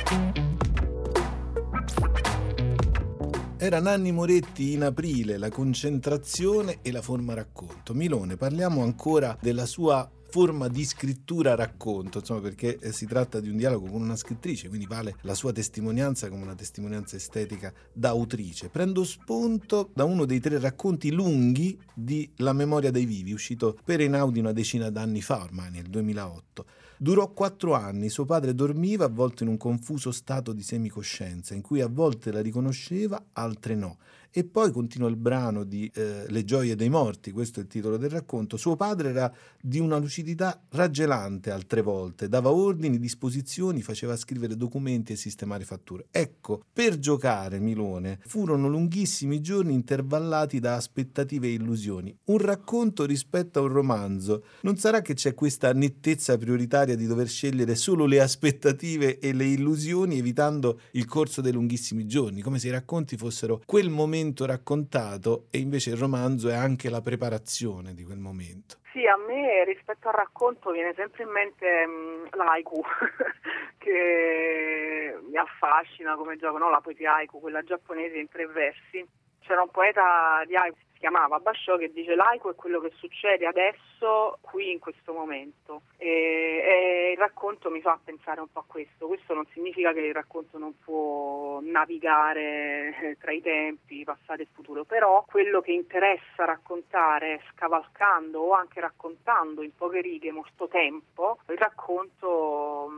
Era 3.57 3.79
Nanni 3.79 4.11
Moretti 4.11 4.73
in 4.73 4.83
aprile, 4.83 5.37
la 5.37 5.49
concentrazione 5.49 6.79
e 6.81 6.91
la 6.91 7.01
forma 7.01 7.33
racconto. 7.33 7.93
Milone, 7.93 8.35
parliamo 8.35 8.83
ancora 8.83 9.37
della 9.39 9.65
sua 9.65 10.09
forma 10.33 10.67
di 10.67 10.83
scrittura 10.83 11.53
racconto, 11.53 12.17
insomma, 12.17 12.39
perché 12.39 12.79
eh, 12.79 12.91
si 12.91 13.05
tratta 13.05 13.39
di 13.39 13.49
un 13.49 13.55
dialogo 13.55 13.85
con 13.85 14.01
una 14.01 14.15
scrittrice, 14.15 14.67
quindi 14.67 14.87
vale 14.87 15.15
la 15.21 15.35
sua 15.35 15.51
testimonianza 15.51 16.27
come 16.27 16.41
una 16.41 16.55
testimonianza 16.55 17.17
estetica 17.17 17.71
da 17.93 18.09
autrice. 18.09 18.69
Prendo 18.69 19.03
spunto 19.03 19.91
da 19.93 20.05
uno 20.05 20.25
dei 20.25 20.39
tre 20.39 20.57
racconti 20.57 21.11
lunghi 21.11 21.79
di 21.93 22.27
La 22.37 22.51
memoria 22.51 22.89
dei 22.89 23.05
vivi, 23.05 23.31
uscito 23.31 23.77
per 23.85 24.01
Einaudi 24.01 24.39
una 24.39 24.53
decina 24.53 24.89
d'anni 24.89 25.21
fa, 25.21 25.43
ormai 25.43 25.69
nel 25.69 25.85
2008. 25.85 26.65
Durò 26.97 27.31
quattro 27.31 27.73
anni, 27.75 28.09
suo 28.09 28.25
padre 28.25 28.55
dormiva 28.55 29.05
avvolto 29.05 29.43
in 29.43 29.49
un 29.49 29.57
confuso 29.57 30.11
stato 30.11 30.51
di 30.51 30.63
semicoscienza, 30.63 31.53
in 31.53 31.61
cui 31.61 31.81
a 31.81 31.87
volte 31.87 32.31
la 32.31 32.41
riconosceva, 32.41 33.23
altre 33.33 33.75
no, 33.75 33.97
E 34.35 34.43
poi 34.43 34.71
continua 34.71 35.09
il 35.09 35.15
brano 35.15 35.63
di 35.63 35.91
eh, 35.93 36.25
Le 36.27 36.43
gioie 36.43 36.75
dei 36.75 36.89
morti, 36.89 37.29
questo 37.29 37.59
è 37.59 37.61
il 37.61 37.69
titolo 37.69 37.97
del 37.97 38.09
racconto. 38.09 38.57
Suo 38.57 38.75
padre 38.75 39.09
era 39.09 39.31
di 39.61 39.77
una 39.77 39.97
lucidità 39.97 40.59
raggelante 40.69 41.51
altre 41.51 41.83
volte, 41.83 42.27
dava 42.27 42.49
ordini, 42.49 42.97
disposizioni, 42.97 43.83
faceva 43.83 44.17
scrivere 44.17 44.57
documenti 44.57 45.13
e 45.13 45.17
sistemare 45.17 45.65
fatture. 45.65 46.07
Ecco, 46.09 46.63
per 46.73 46.97
giocare 46.97 47.59
Milone 47.59 48.17
furono 48.25 48.67
lunghissimi 48.67 49.39
giorni 49.39 49.75
intervallati 49.75 50.59
da 50.59 50.77
aspettative 50.77 51.45
e 51.45 51.53
illusioni. 51.53 52.17
Un 52.25 52.39
racconto 52.39 53.05
rispetto 53.05 53.59
a 53.59 53.61
un 53.61 53.67
romanzo. 53.67 54.45
Non 54.61 54.77
sarà 54.77 55.03
che 55.03 55.13
c'è 55.13 55.35
questa 55.35 55.73
nettezza 55.73 56.39
prioritaria 56.39 56.95
di 56.95 57.05
dover 57.05 57.27
scegliere 57.27 57.75
solo 57.75 58.07
le 58.07 58.19
aspettative 58.19 59.19
e 59.19 59.31
le 59.31 59.45
illusioni 59.45 60.17
evitando 60.17 60.79
il 60.93 61.05
corso 61.05 61.39
dei 61.39 61.51
lunghissimi 61.51 62.07
giorni, 62.07 62.41
come 62.41 62.57
se 62.57 62.69
i 62.69 62.71
racconti 62.71 63.15
fossero 63.15 63.61
quel 63.63 63.91
momento 63.91 64.21
raccontato 64.45 65.47
e 65.51 65.57
invece 65.59 65.91
il 65.91 65.97
romanzo 65.97 66.49
è 66.49 66.55
anche 66.55 66.89
la 66.89 67.01
preparazione 67.01 67.93
di 67.93 68.03
quel 68.03 68.19
momento. 68.19 68.77
Sì, 68.91 69.05
a 69.05 69.17
me 69.17 69.63
rispetto 69.65 70.07
al 70.07 70.13
racconto 70.13 70.71
viene 70.71 70.93
sempre 70.95 71.23
in 71.23 71.29
mente 71.29 71.83
um, 71.85 72.29
l'aiku, 72.31 72.81
che 73.77 75.19
mi 75.27 75.37
affascina 75.37 76.15
come 76.15 76.37
gioco, 76.37 76.57
no? 76.57 76.69
la 76.69 76.79
poesia 76.79 77.15
haiku, 77.15 77.39
quella 77.39 77.63
giapponese 77.63 78.17
in 78.17 78.29
tre 78.29 78.47
versi. 78.47 79.05
C'era 79.39 79.63
un 79.63 79.71
poeta 79.71 80.43
di 80.45 80.55
haiku 80.55 80.77
chiamava 81.03 81.39
Basciò 81.39 81.75
che 81.75 81.91
dice 81.91 82.15
laico 82.15 82.49
è 82.49 82.55
quello 82.55 82.79
che 82.79 82.93
succede 82.95 83.45
adesso, 83.45 84.37
qui 84.39 84.71
in 84.71 84.79
questo 84.79 85.11
momento. 85.11 85.81
E, 85.97 86.07
e, 86.07 87.11
il 87.11 87.17
racconto 87.17 87.69
mi 87.69 87.81
fa 87.81 87.99
pensare 88.01 88.39
un 88.39 88.49
po' 88.49 88.59
a 88.59 88.63
questo. 88.65 89.07
Questo 89.07 89.33
non 89.33 89.45
significa 89.51 89.91
che 89.91 89.99
il 89.99 90.13
racconto 90.13 90.57
non 90.57 90.79
può 90.79 91.59
navigare 91.61 93.17
tra 93.19 93.33
i 93.33 93.41
tempi, 93.41 94.05
passato 94.05 94.43
e 94.43 94.47
futuro, 94.53 94.85
però 94.85 95.25
quello 95.27 95.59
che 95.59 95.73
interessa 95.73 96.45
raccontare 96.45 97.41
scavalcando 97.51 98.39
o 98.39 98.51
anche 98.53 98.79
raccontando 98.79 99.61
in 99.61 99.75
poche 99.75 99.99
righe 99.99 100.31
molto 100.31 100.69
tempo, 100.69 101.39
il 101.49 101.57
racconto 101.57 102.89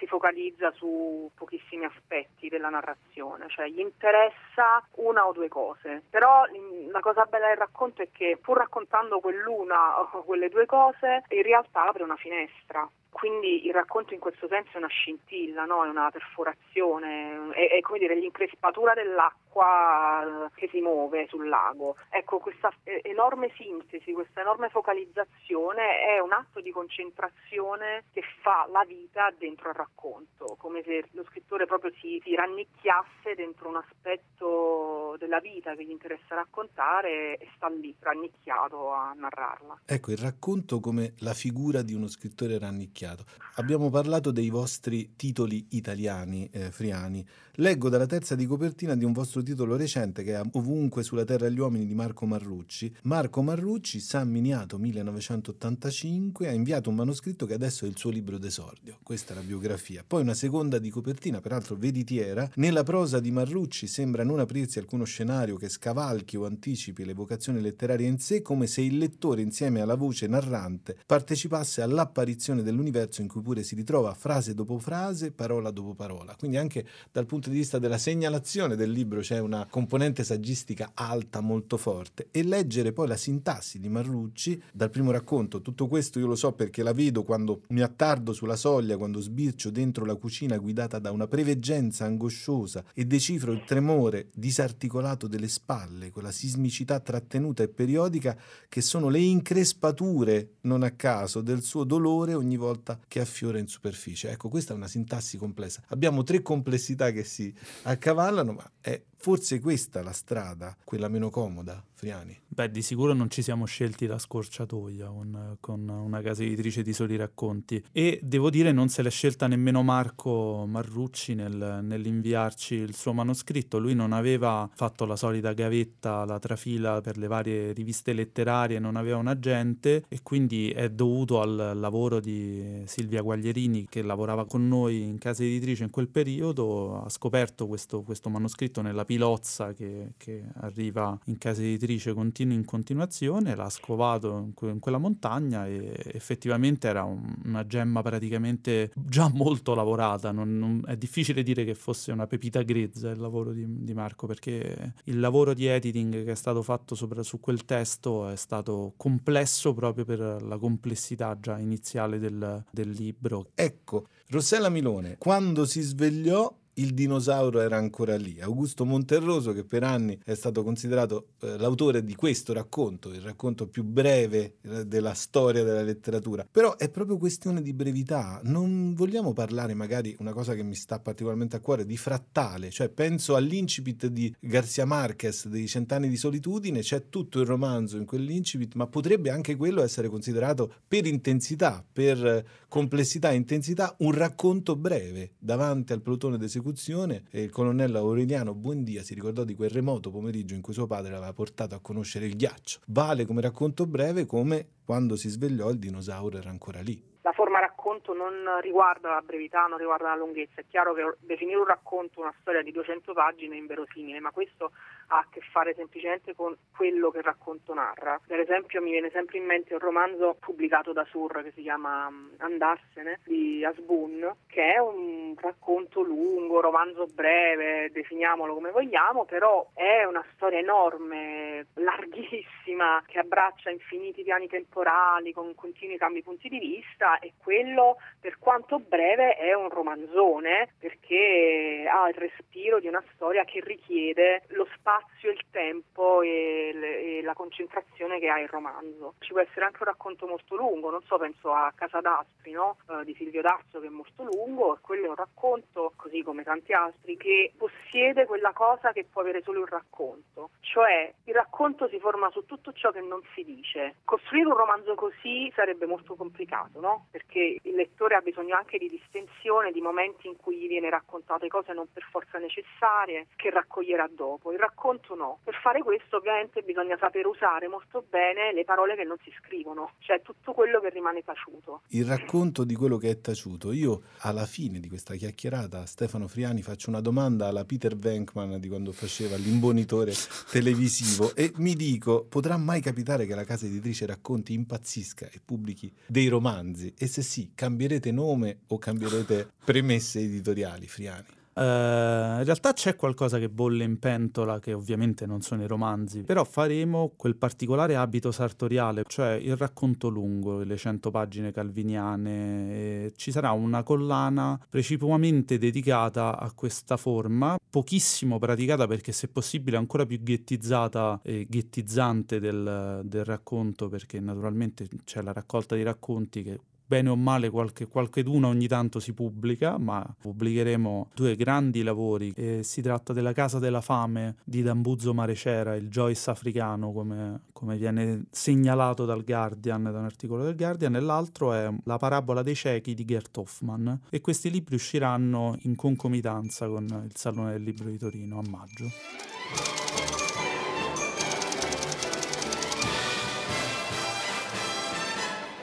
si 0.00 0.06
focalizza 0.06 0.72
su 0.72 1.30
pochissimi 1.34 1.84
aspetti 1.84 2.48
della 2.48 2.70
narrazione, 2.70 3.46
cioè 3.48 3.68
gli 3.68 3.80
interessa 3.80 4.82
una 4.96 5.26
o 5.26 5.32
due 5.32 5.48
cose, 5.48 6.02
però 6.08 6.44
la 6.90 7.00
cosa 7.00 7.26
bella 7.26 7.48
del 7.48 7.58
racconto 7.58 8.00
è 8.00 8.08
che 8.10 8.38
pur 8.40 8.56
raccontando 8.56 9.20
quell'una 9.20 10.00
o 10.00 10.24
quelle 10.24 10.48
due 10.48 10.64
cose, 10.64 11.24
in 11.28 11.42
realtà 11.42 11.86
apre 11.86 12.02
una 12.02 12.16
finestra 12.16 12.88
quindi 13.10 13.66
il 13.66 13.72
racconto 13.72 14.14
in 14.14 14.20
questo 14.20 14.46
senso 14.46 14.70
è 14.74 14.76
una 14.78 14.86
scintilla, 14.86 15.64
no? 15.64 15.84
è 15.84 15.88
una 15.88 16.10
perforazione, 16.10 17.50
è, 17.52 17.76
è 17.76 17.80
come 17.80 17.98
dire 17.98 18.14
l'increspatura 18.14 18.94
dell'acqua 18.94 20.50
che 20.54 20.68
si 20.70 20.80
muove 20.80 21.26
sul 21.28 21.48
lago. 21.48 21.96
Ecco, 22.08 22.38
questa 22.38 22.72
enorme 22.84 23.52
sintesi, 23.56 24.12
questa 24.12 24.40
enorme 24.40 24.68
focalizzazione 24.68 25.98
è 26.06 26.20
un 26.20 26.32
atto 26.32 26.60
di 26.60 26.70
concentrazione 26.70 28.04
che 28.12 28.22
fa 28.42 28.66
la 28.70 28.84
vita 28.86 29.32
dentro 29.36 29.70
il 29.70 29.74
racconto, 29.74 30.54
come 30.56 30.82
se 30.84 31.08
lo 31.12 31.24
scrittore 31.24 31.66
proprio 31.66 31.90
si, 32.00 32.20
si 32.22 32.34
rannicchiasse 32.34 33.34
dentro 33.34 33.68
un 33.68 33.76
aspetto 33.76 35.16
della 35.18 35.40
vita 35.40 35.74
che 35.74 35.84
gli 35.84 35.90
interessa 35.90 36.36
raccontare 36.36 37.36
e 37.38 37.48
sta 37.56 37.68
lì, 37.68 37.94
rannicchiato 37.98 38.92
a 38.92 39.12
narrarla. 39.16 39.80
Ecco, 39.84 40.12
il 40.12 40.18
racconto 40.18 40.78
come 40.78 41.14
la 41.18 41.34
figura 41.34 41.82
di 41.82 41.92
uno 41.92 42.06
scrittore 42.06 42.58
rannicchiato 42.58 42.99
rischiato. 43.00 43.24
Abbiamo 43.54 43.90
parlato 43.90 44.30
dei 44.30 44.50
vostri 44.50 45.12
titoli 45.16 45.66
italiani, 45.70 46.48
eh, 46.52 46.70
friani. 46.70 47.26
Leggo 47.54 47.88
dalla 47.88 48.06
terza 48.06 48.34
di 48.34 48.46
copertina 48.46 48.94
di 48.94 49.04
un 49.04 49.12
vostro 49.12 49.42
titolo 49.42 49.76
recente 49.76 50.22
che 50.22 50.34
è 50.34 50.40
Ovunque 50.52 51.02
sulla 51.02 51.24
terra 51.24 51.48
gli 51.48 51.58
uomini 51.58 51.86
di 51.86 51.94
Marco 51.94 52.24
Marrucci. 52.26 52.94
Marco 53.02 53.42
Marrucci, 53.42 54.00
San 54.00 54.30
Miniato 54.30 54.78
1985, 54.78 56.48
ha 56.48 56.52
inviato 56.52 56.88
un 56.88 56.96
manoscritto 56.96 57.46
che 57.46 57.54
adesso 57.54 57.84
è 57.84 57.88
il 57.88 57.96
suo 57.96 58.10
libro 58.10 58.38
d'esordio. 58.38 58.98
Questa 59.02 59.32
è 59.32 59.36
la 59.36 59.42
biografia. 59.42 60.04
Poi 60.06 60.22
una 60.22 60.34
seconda 60.34 60.78
di 60.78 60.90
copertina, 60.90 61.40
peraltro 61.40 61.76
veritiera. 61.76 62.48
Nella 62.54 62.82
prosa 62.82 63.20
di 63.20 63.30
Marrucci 63.30 63.86
sembra 63.86 64.24
non 64.24 64.40
aprirsi 64.40 64.78
alcuno 64.78 65.04
scenario 65.04 65.56
che 65.56 65.68
scavalchi 65.68 66.36
o 66.36 66.46
anticipi 66.46 67.04
le 67.04 67.14
vocazioni 67.14 67.60
letterarie 67.60 68.08
in 68.08 68.18
sé, 68.18 68.40
come 68.40 68.66
se 68.66 68.80
il 68.80 68.96
lettore 68.96 69.42
insieme 69.42 69.80
alla 69.80 69.96
voce 69.96 70.26
narrante 70.26 70.96
partecipasse 71.04 71.82
all'apparizione 71.82 72.62
dell'universo 72.62 72.89
universo 72.90 73.22
in 73.22 73.28
cui 73.28 73.40
pure 73.40 73.62
si 73.62 73.74
ritrova 73.74 74.12
frase 74.14 74.52
dopo 74.52 74.78
frase, 74.78 75.30
parola 75.30 75.70
dopo 75.70 75.94
parola. 75.94 76.34
Quindi 76.36 76.56
anche 76.56 76.84
dal 77.10 77.26
punto 77.26 77.48
di 77.48 77.56
vista 77.56 77.78
della 77.78 77.98
segnalazione 77.98 78.76
del 78.76 78.90
libro 78.90 79.20
c'è 79.20 79.38
una 79.38 79.66
componente 79.70 80.24
saggistica 80.24 80.90
alta, 80.94 81.40
molto 81.40 81.76
forte. 81.76 82.28
E 82.30 82.42
leggere 82.42 82.92
poi 82.92 83.06
la 83.06 83.16
sintassi 83.16 83.78
di 83.78 83.88
Marrucci 83.88 84.60
dal 84.72 84.90
primo 84.90 85.12
racconto, 85.12 85.62
tutto 85.62 85.86
questo 85.86 86.18
io 86.18 86.26
lo 86.26 86.34
so 86.34 86.52
perché 86.52 86.82
la 86.82 86.92
vedo 86.92 87.22
quando 87.22 87.62
mi 87.68 87.80
attardo 87.80 88.32
sulla 88.32 88.56
soglia, 88.56 88.96
quando 88.96 89.20
sbircio 89.20 89.70
dentro 89.70 90.04
la 90.04 90.16
cucina 90.16 90.58
guidata 90.58 90.98
da 90.98 91.12
una 91.12 91.28
preveggenza 91.28 92.04
angosciosa 92.04 92.84
e 92.92 93.04
decifro 93.04 93.52
il 93.52 93.64
tremore 93.64 94.28
disarticolato 94.34 95.28
delle 95.28 95.48
spalle, 95.48 96.10
quella 96.10 96.32
sismicità 96.32 96.98
trattenuta 96.98 97.62
e 97.62 97.68
periodica 97.68 98.36
che 98.68 98.80
sono 98.80 99.08
le 99.08 99.20
increspature, 99.20 100.56
non 100.62 100.82
a 100.82 100.90
caso, 100.90 101.40
del 101.40 101.62
suo 101.62 101.84
dolore 101.84 102.34
ogni 102.34 102.56
volta 102.56 102.79
volta 102.80 102.98
che 103.06 103.20
affiora 103.20 103.58
in 103.58 103.68
superficie. 103.68 104.30
Ecco, 104.30 104.48
questa 104.48 104.72
è 104.72 104.76
una 104.76 104.88
sintassi 104.88 105.36
complessa. 105.36 105.82
Abbiamo 105.88 106.22
tre 106.22 106.42
complessità 106.42 107.12
che 107.12 107.24
si 107.24 107.54
accavallano, 107.82 108.52
ma 108.52 108.70
è 108.80 109.00
forse 109.20 109.60
questa 109.60 110.02
la 110.02 110.12
strada, 110.12 110.74
quella 110.82 111.08
meno 111.08 111.28
comoda, 111.28 111.84
Friani? 111.92 112.36
Beh, 112.48 112.70
di 112.70 112.80
sicuro 112.80 113.12
non 113.12 113.28
ci 113.28 113.42
siamo 113.42 113.66
scelti 113.66 114.06
la 114.06 114.18
scorciatoia 114.18 115.06
con, 115.08 115.56
con 115.60 115.86
una 115.88 116.22
casa 116.22 116.42
editrice 116.42 116.82
di 116.82 116.94
soli 116.94 117.16
racconti 117.16 117.84
e 117.92 118.18
devo 118.22 118.48
dire 118.48 118.72
non 118.72 118.88
se 118.88 119.02
l'è 119.02 119.10
scelta 119.10 119.46
nemmeno 119.46 119.82
Marco 119.82 120.64
Marrucci 120.66 121.34
nel, 121.34 121.80
nell'inviarci 121.82 122.74
il 122.74 122.94
suo 122.94 123.12
manoscritto. 123.12 123.78
Lui 123.78 123.94
non 123.94 124.12
aveva 124.12 124.68
fatto 124.74 125.04
la 125.04 125.16
solita 125.16 125.52
gavetta, 125.52 126.24
la 126.24 126.38
trafila 126.38 127.02
per 127.02 127.18
le 127.18 127.26
varie 127.26 127.72
riviste 127.72 128.14
letterarie, 128.14 128.78
non 128.78 128.96
aveva 128.96 129.18
un 129.18 129.26
agente 129.26 130.04
e 130.08 130.20
quindi 130.22 130.70
è 130.70 130.88
dovuto 130.88 131.42
al 131.42 131.72
lavoro 131.74 132.20
di 132.20 132.82
Silvia 132.86 133.20
Guaglierini 133.20 133.86
che 133.86 134.00
lavorava 134.00 134.46
con 134.46 134.66
noi 134.66 135.02
in 135.02 135.18
casa 135.18 135.44
editrice 135.44 135.84
in 135.84 135.90
quel 135.90 136.08
periodo, 136.08 137.02
ha 137.02 137.08
scoperto 137.10 137.66
questo, 137.66 138.02
questo 138.02 138.30
manoscritto 138.30 138.80
nella 138.80 139.04
pilozza 139.10 139.72
che, 139.72 140.12
che, 140.16 140.44
arriva 140.60 141.18
in 141.24 141.36
casa 141.36 141.62
editrice 141.62 142.12
continu- 142.12 142.56
in 142.56 142.64
continuazione, 142.64 143.56
l'ha 143.56 143.68
scovato 143.68 144.38
in, 144.38 144.54
que- 144.54 144.70
in, 144.70 144.78
quella 144.78 144.98
montagna 144.98 145.66
e 145.66 145.92
effettivamente 146.12 146.86
era 146.86 147.02
un- 147.02 147.34
una 147.44 147.66
gemma 147.66 148.02
praticamente 148.02 148.92
già 148.94 149.28
molto 149.28 149.74
lavorata. 149.74 150.30
Non, 150.30 150.56
non, 150.56 150.84
è 150.86 150.96
difficile 150.96 151.42
dire 151.42 151.64
che 151.64 151.74
fosse 151.74 152.12
una 152.12 152.28
pepita 152.28 152.62
grezza 152.62 153.10
il 153.10 153.18
lavoro 153.18 153.50
di, 153.50 153.64
di, 153.82 153.94
Marco 153.94 154.28
perché 154.28 154.94
il 155.02 155.18
lavoro 155.18 155.54
di 155.54 155.66
editing 155.66 156.24
che 156.24 156.30
è 156.30 156.36
stato 156.36 156.62
fatto 156.62 156.94
sopra, 156.94 157.24
su 157.24 157.40
quel 157.40 157.64
testo 157.64 158.28
è 158.28 158.36
stato 158.36 158.94
complesso 158.96 159.74
proprio 159.74 160.04
per 160.04 160.20
la 160.40 160.56
complessità 160.56 161.36
già 161.40 161.58
iniziale 161.58 162.20
del, 162.20 162.64
del 162.70 162.90
libro. 162.90 163.48
Ecco, 163.56 164.06
Rossella 164.28 164.68
Milone, 164.68 165.16
quando 165.18 165.64
si 165.64 165.80
svegliò 165.80 166.58
il 166.80 166.94
dinosauro 166.94 167.60
era 167.60 167.76
ancora 167.76 168.16
lì. 168.16 168.40
Augusto 168.40 168.84
Monterroso, 168.84 169.52
che 169.52 169.64
per 169.64 169.82
anni 169.82 170.18
è 170.24 170.34
stato 170.34 170.62
considerato 170.62 171.28
eh, 171.40 171.58
l'autore 171.58 172.02
di 172.02 172.14
questo 172.14 172.52
racconto, 172.52 173.12
il 173.12 173.20
racconto 173.20 173.68
più 173.68 173.84
breve 173.84 174.56
eh, 174.62 174.86
della 174.86 175.14
storia 175.14 175.62
della 175.62 175.82
letteratura. 175.82 176.46
Però 176.50 176.76
è 176.76 176.88
proprio 176.88 177.18
questione 177.18 177.62
di 177.62 177.72
brevità. 177.74 178.40
Non 178.44 178.94
vogliamo 178.94 179.32
parlare, 179.32 179.74
magari, 179.74 180.16
una 180.18 180.32
cosa 180.32 180.54
che 180.54 180.62
mi 180.62 180.74
sta 180.74 180.98
particolarmente 180.98 181.56
a 181.56 181.60
cuore, 181.60 181.84
di 181.84 181.96
frattale. 181.96 182.70
Cioè, 182.70 182.88
penso 182.88 183.36
all'incipit 183.36 184.06
di 184.06 184.34
Garcia 184.40 184.86
Marquez, 184.86 185.48
dei 185.48 185.66
Cent'anni 185.66 186.08
di 186.08 186.16
solitudine, 186.16 186.80
c'è 186.80 187.08
tutto 187.08 187.40
il 187.40 187.46
romanzo 187.46 187.98
in 187.98 188.06
quell'incipit, 188.06 188.74
ma 188.74 188.86
potrebbe 188.86 189.30
anche 189.30 189.56
quello 189.56 189.82
essere 189.82 190.08
considerato 190.08 190.72
per 190.88 191.06
intensità, 191.06 191.84
per 191.90 192.44
complessità 192.68 193.30
e 193.30 193.34
intensità, 193.34 193.94
un 193.98 194.12
racconto 194.12 194.76
breve 194.76 195.32
davanti 195.38 195.92
al 195.92 196.00
plotone 196.00 196.38
d'esecuzione 196.38 196.68
esecuzione 196.70 197.24
e 197.30 197.42
il 197.42 197.50
colonnello 197.50 197.98
Aureliano 197.98 198.54
Buendia 198.54 199.02
si 199.02 199.14
ricordò 199.14 199.44
di 199.44 199.54
quel 199.54 199.70
remoto 199.70 200.10
pomeriggio 200.10 200.54
in 200.54 200.60
cui 200.60 200.72
suo 200.72 200.86
padre 200.86 201.10
l'aveva 201.10 201.32
portato 201.32 201.74
a 201.74 201.80
conoscere 201.80 202.26
il 202.26 202.36
ghiaccio. 202.36 202.80
Vale 202.86 203.26
come 203.26 203.40
racconto 203.40 203.86
breve 203.86 204.26
come 204.26 204.68
quando 204.84 205.16
si 205.16 205.28
svegliò 205.28 205.70
il 205.70 205.78
dinosauro 205.78 206.38
era 206.38 206.50
ancora 206.50 206.80
lì. 206.80 207.02
La 207.22 207.32
forma 207.32 207.50
forma 207.50 207.58
racconto 207.90 208.14
non 208.14 208.60
riguarda 208.60 209.10
la 209.10 209.20
brevità, 209.20 209.66
non 209.66 209.78
riguarda 209.78 210.08
la 210.08 210.16
lunghezza. 210.16 210.60
È 210.60 210.64
chiaro 210.68 210.94
che 210.94 211.16
definire 211.20 211.58
un 211.58 211.64
racconto 211.64 212.20
una 212.20 212.34
storia 212.40 212.62
di 212.62 212.70
200 212.70 213.12
pagine 213.12 213.56
è 213.56 213.58
inverosimile, 213.58 214.20
ma 214.20 214.30
questo 214.30 214.70
ha 215.08 215.18
a 215.18 215.26
che 215.28 215.40
fare 215.50 215.74
semplicemente 215.74 216.34
con 216.36 216.56
quello 216.74 217.10
che 217.10 217.18
il 217.18 217.24
racconto 217.24 217.74
narra. 217.74 218.20
Per 218.24 218.38
esempio 218.38 218.80
mi 218.80 218.92
viene 218.92 219.10
sempre 219.10 219.38
in 219.38 219.44
mente 219.44 219.74
un 219.74 219.80
romanzo 219.80 220.36
pubblicato 220.38 220.92
da 220.92 221.04
Sur 221.10 221.42
che 221.42 221.52
si 221.52 221.62
chiama 221.62 222.08
mm, 222.08 222.28
Andarsene 222.38 223.18
di 223.24 223.64
Asbun, 223.64 224.36
che 224.46 224.74
è 224.74 224.78
un 224.78 225.34
racconto 225.36 226.02
lungo, 226.02 226.60
romanzo 226.60 227.06
breve, 227.12 227.90
definiamolo 227.90 228.54
come 228.54 228.70
vogliamo, 228.70 229.24
però 229.24 229.68
è 229.74 230.04
una 230.04 230.24
storia 230.34 230.58
enorme, 230.58 231.66
larghissima, 231.74 233.02
che 233.06 233.18
abbraccia 233.18 233.70
infiniti 233.70 234.22
piani 234.22 234.46
temporali 234.46 235.32
con 235.32 235.54
continui 235.56 235.98
cambi 235.98 236.22
punti 236.22 236.48
di 236.48 236.58
vista 236.58 237.18
e 237.18 237.32
quello 237.42 237.79
per 238.20 238.38
quanto 238.38 238.78
breve 238.78 239.36
è 239.36 239.54
un 239.54 239.68
romanzone 239.70 240.74
perché 240.78 241.88
ha 241.90 242.08
il 242.08 242.14
respiro 242.14 242.78
di 242.78 242.86
una 242.86 243.02
storia 243.14 243.44
che 243.44 243.60
richiede 243.60 244.42
lo 244.48 244.66
spazio 244.74 245.30
il 245.30 245.42
tempo 245.50 246.22
e, 246.22 247.18
e, 247.18 247.22
la 247.22 247.32
concentrazione 247.32 248.18
che 248.18 248.28
ha 248.28 248.38
il 248.38 248.48
romanzo. 248.48 249.14
Ci 249.20 249.32
può 249.32 249.40
essere 249.40 249.64
anche 249.64 249.78
un 249.80 249.88
racconto 249.88 250.26
molto 250.26 250.56
lungo, 250.56 250.90
non 250.90 251.02
so, 251.02 251.16
penso 251.16 251.52
a 251.52 251.72
Casa 251.74 252.00
d'Astri 252.00 252.52
no? 252.52 252.76
uh, 252.88 253.02
di 253.04 253.14
Silvio 253.14 253.40
D'Arzo 253.40 253.80
che 253.80 253.86
è 253.86 253.90
molto 253.90 254.24
lungo, 254.24 254.76
e 254.76 254.78
quello 254.80 255.06
è 255.06 255.08
un 255.08 255.14
racconto, 255.14 255.92
così 255.96 256.22
come 256.22 256.42
tanti 256.42 256.72
altri, 256.72 257.16
che 257.16 257.52
possiede 257.56 258.26
quella 258.26 258.52
cosa 258.52 258.92
che 258.92 259.06
può 259.10 259.22
avere 259.22 259.42
solo 259.42 259.60
il 259.60 259.68
racconto, 259.68 260.50
cioè 260.60 261.12
il 261.24 261.34
racconto 261.34 261.88
si 261.88 261.98
forma 261.98 262.30
su 262.30 262.44
tutto 262.44 262.72
ciò 262.72 262.90
che 262.90 263.00
non 263.00 263.22
si 263.34 263.44
dice. 263.44 263.96
Costruire 264.04 264.48
un 264.48 264.56
romanzo 264.56 264.94
così 264.94 265.50
sarebbe 265.54 265.86
molto 265.86 266.14
complicato, 266.14 266.80
no? 266.80 267.06
perché 267.10 267.58
il 267.70 267.76
lettore 267.76 268.16
ha 268.16 268.20
bisogno 268.20 268.56
anche 268.56 268.78
di 268.78 268.88
distensione, 268.90 269.70
di 269.70 269.80
momenti 269.80 270.26
in 270.26 270.36
cui 270.36 270.58
gli 270.58 270.66
viene 270.66 270.90
raccontate 270.90 271.48
cose 271.48 271.72
non 271.72 271.86
per 271.92 272.06
forza 272.10 272.38
necessarie 272.38 273.28
che 273.36 273.50
raccoglierà 273.50 274.08
dopo. 274.14 274.52
Il 274.52 274.58
racconto 274.58 275.14
no. 275.14 275.38
Per 275.42 275.54
fare 275.62 275.82
questo 275.82 276.16
ovviamente 276.16 276.62
bisogna 276.62 276.96
saper 276.98 277.26
usare 277.26 277.68
molto 277.68 278.04
bene 278.08 278.52
le 278.52 278.64
parole 278.64 278.96
che 278.96 279.04
non 279.04 279.16
si 279.22 279.32
scrivono, 279.38 279.92
cioè 280.00 280.20
tutto 280.20 280.52
quello 280.52 280.80
che 280.80 280.90
rimane 280.90 281.22
taciuto. 281.22 281.82
Il 281.88 282.06
racconto 282.06 282.64
di 282.64 282.74
quello 282.74 282.98
che 282.98 283.10
è 283.10 283.20
taciuto. 283.20 283.72
Io 283.72 284.02
alla 284.20 284.46
fine 284.46 284.80
di 284.80 284.88
questa 284.88 285.14
chiacchierata 285.14 285.86
Stefano 285.86 286.26
Friani 286.26 286.62
faccio 286.62 286.90
una 286.90 287.00
domanda 287.00 287.46
alla 287.46 287.64
Peter 287.64 287.96
Venkman 287.96 288.58
di 288.58 288.68
quando 288.68 288.92
faceva 288.92 289.36
l'imbonitore 289.36 290.12
televisivo 290.50 291.34
e 291.34 291.52
mi 291.56 291.74
dico, 291.74 292.24
potrà 292.28 292.56
mai 292.56 292.80
capitare 292.80 293.26
che 293.26 293.34
la 293.34 293.44
casa 293.44 293.66
editrice 293.66 294.06
racconti 294.06 294.52
impazzisca 294.54 295.28
e 295.30 295.40
pubblichi 295.44 295.92
dei 296.06 296.26
romanzi? 296.26 296.92
E 296.98 297.06
se 297.06 297.22
sì, 297.22 297.52
cambierete 297.60 298.10
nome 298.10 298.60
o 298.68 298.78
cambierete 298.78 299.50
premesse 299.62 300.18
editoriali, 300.20 300.86
Friani? 300.86 301.26
Uh, 301.52 302.38
in 302.38 302.44
realtà 302.44 302.72
c'è 302.72 302.96
qualcosa 302.96 303.38
che 303.38 303.50
bolle 303.50 303.84
in 303.84 303.98
pentola, 303.98 304.58
che 304.60 304.72
ovviamente 304.72 305.26
non 305.26 305.42
sono 305.42 305.62
i 305.62 305.66
romanzi, 305.66 306.22
però 306.22 306.42
faremo 306.44 307.12
quel 307.16 307.36
particolare 307.36 307.96
abito 307.96 308.32
sartoriale, 308.32 309.02
cioè 309.06 309.32
il 309.32 309.56
racconto 309.56 310.08
lungo, 310.08 310.62
le 310.62 310.76
100 310.78 311.10
pagine 311.10 311.52
calviniane. 311.52 313.12
ci 313.16 313.30
sarà 313.30 313.50
una 313.50 313.82
collana 313.82 314.58
precipuamente 314.70 315.58
dedicata 315.58 316.38
a 316.38 316.50
questa 316.52 316.96
forma, 316.96 317.58
pochissimo 317.68 318.38
praticata 318.38 318.86
perché 318.86 319.12
se 319.12 319.28
possibile 319.28 319.76
ancora 319.76 320.06
più 320.06 320.22
ghettizzata 320.22 321.20
e 321.22 321.46
ghettizzante 321.46 322.40
del, 322.40 323.02
del 323.04 323.24
racconto, 323.24 323.90
perché 323.90 324.18
naturalmente 324.18 324.88
c'è 325.04 325.20
la 325.20 325.34
raccolta 325.34 325.74
di 325.74 325.82
racconti 325.82 326.42
che 326.42 326.60
bene 326.90 327.08
o 327.08 327.14
male 327.14 327.50
qualche, 327.50 327.86
qualcheduno 327.86 328.48
ogni 328.48 328.66
tanto 328.66 328.98
si 328.98 329.12
pubblica, 329.12 329.78
ma 329.78 330.04
pubblicheremo 330.20 331.10
due 331.14 331.36
grandi 331.36 331.84
lavori. 331.84 332.32
E 332.34 332.64
si 332.64 332.82
tratta 332.82 333.12
della 333.12 333.32
Casa 333.32 333.60
della 333.60 333.80
Fame 333.80 334.34
di 334.42 334.60
Dambuzzo 334.60 335.14
Marecera, 335.14 335.76
il 335.76 335.88
Joyce 335.88 336.30
africano, 336.30 336.90
come, 336.90 337.42
come 337.52 337.76
viene 337.76 338.24
segnalato 338.30 339.04
dal 339.04 339.22
Guardian, 339.22 339.84
da 339.84 339.98
un 339.98 340.04
articolo 340.04 340.42
del 340.42 340.56
Guardian, 340.56 340.96
e 340.96 341.00
l'altro 341.00 341.52
è 341.52 341.72
La 341.84 341.96
parabola 341.96 342.42
dei 342.42 342.56
ciechi 342.56 342.94
di 342.94 343.04
Gert 343.04 343.36
Hoffman. 343.36 344.00
E 344.10 344.20
questi 344.20 344.50
libri 344.50 344.74
usciranno 344.74 345.56
in 345.60 345.76
concomitanza 345.76 346.66
con 346.66 346.86
il 347.06 347.14
Salone 347.14 347.52
del 347.52 347.62
Libro 347.62 347.88
di 347.88 347.98
Torino 347.98 348.40
a 348.40 348.48
maggio. 348.48 349.39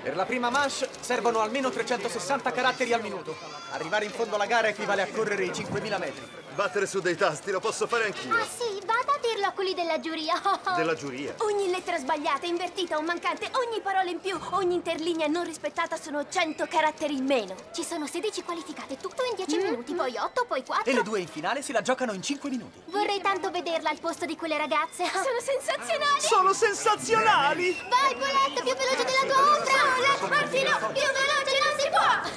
Per 0.07 0.15
la 0.15 0.23
prima 0.23 0.49
manche 0.49 0.87
servono 1.01 1.41
almeno 1.41 1.69
360 1.69 2.53
caratteri 2.53 2.93
al 2.93 3.01
minuto. 3.01 3.35
Arrivare 3.71 4.05
in 4.05 4.11
fondo 4.11 4.35
alla 4.35 4.45
gara 4.45 4.69
equivale 4.69 5.01
a 5.01 5.07
correre 5.07 5.43
i 5.43 5.49
5.000 5.49 5.99
metri. 5.99 6.46
Battere 6.57 6.87
su 6.87 7.01
dei 7.01 7.15
tasti, 7.15 7.51
lo 7.51 7.59
posso 7.59 7.85
fare 7.85 8.05
anch'io. 8.05 8.33
Ah 8.33 8.43
sì, 8.43 8.81
vada 8.83 9.13
a 9.13 9.19
dirlo 9.21 9.45
a 9.45 9.51
quelli 9.51 9.75
della 9.75 9.99
giuria. 9.99 10.41
Della 10.75 10.95
giuria? 10.95 11.35
Ogni 11.41 11.69
lettera 11.69 11.99
sbagliata, 11.99 12.47
invertita 12.47 12.97
o 12.97 13.01
mancante, 13.03 13.51
ogni 13.51 13.79
parola 13.79 14.09
in 14.09 14.19
più, 14.19 14.35
ogni 14.51 14.73
interlinea 14.73 15.27
non 15.27 15.43
rispettata 15.43 15.97
sono 15.97 16.27
100 16.27 16.65
caratteri 16.65 17.15
in 17.15 17.25
meno. 17.25 17.53
Ci 17.71 17.83
sono 17.83 18.07
16 18.07 18.41
qualificate, 18.41 18.97
tutto 18.97 19.21
in 19.29 19.35
10 19.35 19.55
mm. 19.55 19.69
minuti, 19.69 19.93
poi 19.93 20.17
8, 20.17 20.45
poi 20.47 20.63
4. 20.63 20.91
E 20.91 20.95
le 20.95 21.03
due 21.03 21.19
in 21.19 21.27
finale 21.27 21.61
si 21.61 21.71
la 21.71 21.83
giocano 21.83 22.11
in 22.13 22.23
5 22.23 22.49
minuti. 22.49 22.81
Vorrei 22.85 23.21
tanto 23.21 23.51
vederla 23.51 23.91
al 23.91 23.99
posto 23.99 24.25
di 24.25 24.35
quelle 24.35 24.57
ragazze. 24.57 25.05
Sono 25.05 25.39
sensazionali! 25.39 26.21
Sono 26.21 26.53
sensazionali! 26.53 27.77
Vai, 27.87 28.15
Poletto, 28.15 28.63
più 28.63 28.73
veloce 28.73 29.03
della 29.03 29.31
tua 29.31 29.57
ombra! 29.57 30.27
Martino, 30.27 30.77
più 30.91 31.05
veloce 31.05 31.59
non 31.61 31.77
si 31.77 31.89
può! 31.89 32.36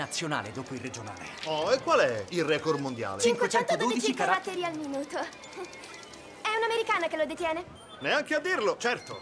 Nazionale 0.00 0.50
dopo 0.50 0.72
il 0.72 0.80
regionale. 0.80 1.26
Oh, 1.44 1.70
e 1.70 1.82
qual 1.82 2.00
è 2.00 2.24
il 2.30 2.44
record 2.44 2.80
mondiale? 2.80 3.20
512 3.20 4.14
caratteri 4.14 4.64
al 4.64 4.74
minuto. 4.74 5.18
È 5.18 6.56
un'americana 6.56 7.06
che 7.06 7.18
lo 7.18 7.26
detiene? 7.26 7.62
Neanche 8.00 8.34
a 8.34 8.38
dirlo, 8.38 8.78
certo. 8.78 9.20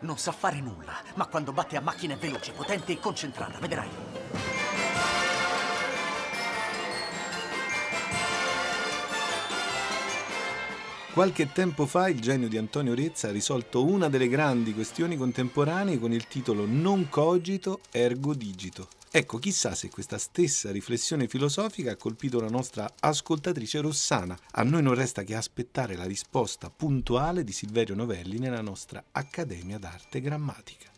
Non 0.00 0.18
sa 0.18 0.32
fare 0.32 0.58
nulla, 0.58 1.00
ma 1.14 1.26
quando 1.26 1.52
batte 1.52 1.76
a 1.76 1.80
macchina 1.80 2.14
è 2.14 2.16
veloce, 2.16 2.50
potente 2.50 2.90
e 2.90 2.98
concentrata, 2.98 3.60
vedrai. 3.60 3.88
Qualche 11.12 11.52
tempo 11.52 11.86
fa 11.86 12.08
il 12.08 12.20
genio 12.20 12.48
di 12.48 12.58
Antonio 12.58 12.94
Rezza 12.94 13.28
ha 13.28 13.30
risolto 13.30 13.84
una 13.84 14.08
delle 14.08 14.26
grandi 14.26 14.74
questioni 14.74 15.16
contemporanee 15.16 16.00
con 16.00 16.12
il 16.12 16.26
titolo 16.26 16.64
Non 16.66 17.08
cogito 17.08 17.78
ergo 17.92 18.34
digito. 18.34 18.88
Ecco, 19.16 19.38
chissà 19.38 19.76
se 19.76 19.90
questa 19.90 20.18
stessa 20.18 20.72
riflessione 20.72 21.28
filosofica 21.28 21.92
ha 21.92 21.96
colpito 21.96 22.40
la 22.40 22.48
nostra 22.48 22.94
ascoltatrice 22.98 23.80
Rossana. 23.80 24.36
A 24.54 24.64
noi 24.64 24.82
non 24.82 24.96
resta 24.96 25.22
che 25.22 25.36
aspettare 25.36 25.94
la 25.94 26.02
risposta 26.02 26.68
puntuale 26.68 27.44
di 27.44 27.52
Silverio 27.52 27.94
Novelli 27.94 28.38
nella 28.38 28.60
nostra 28.60 29.04
Accademia 29.12 29.78
d'Arte 29.78 30.20
Grammatica. 30.20 30.93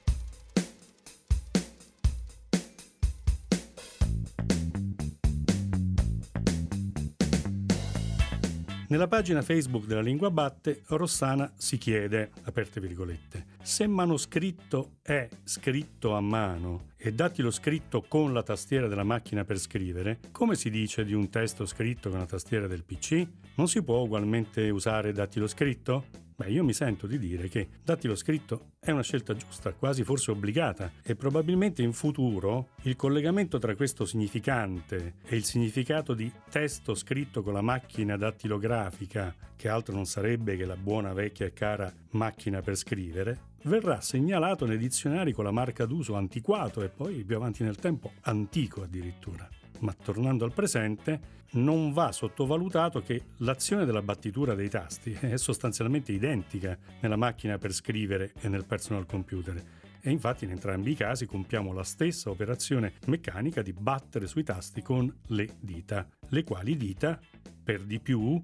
Nella 8.89 9.09
pagina 9.09 9.43
Facebook 9.43 9.85
della 9.87 10.01
Lingua 10.01 10.31
Batte, 10.31 10.83
Rossana 10.87 11.53
si 11.57 11.77
chiede, 11.77 12.31
aperte 12.45 12.79
virgolette, 12.79 13.47
se 13.61 13.85
manoscritto 13.89 14.99
è 15.03 15.29
scritto 15.43 16.15
a 16.15 16.21
mano 16.21 16.91
e 16.97 17.13
dati 17.13 17.43
lo 17.43 17.51
scritto 17.51 18.05
con 18.07 18.33
la 18.33 18.45
tastiera 18.45 18.87
della 18.87 19.03
macchina 19.03 19.45
per 19.45 19.59
scrivere, 19.59 20.21
come 20.31 20.55
si 20.55 20.71
dice 20.71 21.05
di 21.05 21.15
un 21.15 21.29
testo 21.31 21.67
scritto 21.67 22.11
con 22.11 22.21
la 22.21 22.27
tastiera 22.27 22.69
del 22.69 22.85
PC? 22.85 23.27
Non 23.57 23.67
si 23.67 23.83
può 23.83 24.03
ugualmente 24.03 24.71
usare 24.71 25.13
dati 25.13 25.41
lo 25.41 25.49
scritto? 25.49 26.26
Beh, 26.39 26.51
io 26.51 26.63
mi 26.63 26.75
sento 26.75 27.07
di 27.07 27.19
dire 27.19 27.49
che 27.49 27.67
dati 27.83 28.07
lo 28.07 28.15
scritto 28.15 28.73
è 28.79 28.91
una 28.91 29.03
scelta 29.03 29.35
giusta, 29.35 29.73
quasi 29.73 30.05
forse 30.05 30.33
obbligata, 30.33 30.93
e 31.03 31.17
probabilmente 31.17 31.81
in 31.81 31.95
futuro 31.95 32.69
il 32.83 32.95
collegamento 32.95 33.57
tra 33.59 33.75
questo 33.75 34.05
significante 34.05 35.15
e 35.25 35.35
il 35.35 35.45
significato 35.45 36.13
di 36.13 36.31
testo 36.51 36.95
scritto 36.95 37.43
con 37.43 37.55
la 37.55 37.63
macchina 37.63 38.19
dattilografica, 38.19 39.35
che 39.57 39.69
altro 39.71 39.95
non 39.95 40.05
sarebbe 40.05 40.59
che 40.59 40.67
la 40.67 40.77
buona 40.77 41.15
vecchia 41.15 41.47
e 41.47 41.55
cara 41.55 41.91
macchina 42.11 42.61
per 42.61 42.77
scrivere, 42.77 43.55
verrà 43.63 44.03
segnalato 44.03 44.67
nei 44.67 44.77
dizionari 44.77 45.33
con 45.33 45.45
la 45.45 45.51
marca 45.51 45.87
d'uso 45.87 46.17
antiquato 46.17 46.83
e 46.83 46.91
poi 46.91 47.25
più 47.25 47.37
avanti 47.37 47.63
nel 47.65 47.77
tempo 47.77 48.13
antico 48.21 48.83
addirittura. 48.83 49.49
Ma 49.81 49.93
tornando 49.93 50.45
al 50.45 50.53
presente, 50.53 51.35
non 51.53 51.93
va 51.93 52.13
sottovalutato 52.13 53.01
che 53.01 53.23
l'azione 53.39 53.85
della 53.85 54.03
battitura 54.03 54.55
dei 54.55 54.69
tasti 54.69 55.13
è 55.13 55.37
sostanzialmente 55.37 56.13
identica 56.13 56.77
nella 57.01 57.17
macchina 57.17 57.59
per 57.59 57.73
scrivere 57.73 58.33
e 58.41 58.49
nel 58.49 58.65
personal 58.65 59.07
computer. 59.07 59.63
E 60.01 60.11
infatti 60.11 60.45
in 60.45 60.53
entrambi 60.53 60.93
i 60.93 60.97
casi 60.97 61.27
compiamo 61.27 61.73
la 61.73 61.83
stessa 61.83 62.31
operazione 62.31 62.95
meccanica 63.07 63.63
di 63.63 63.73
battere 63.73 64.27
sui 64.27 64.45
tasti 64.45 64.83
con 64.83 65.13
le 65.29 65.57
dita, 65.61 66.07
le 66.29 66.45
quali 66.45 66.77
dita, 66.77 67.19
per 67.63 67.83
di 67.83 67.99
più, 67.99 68.41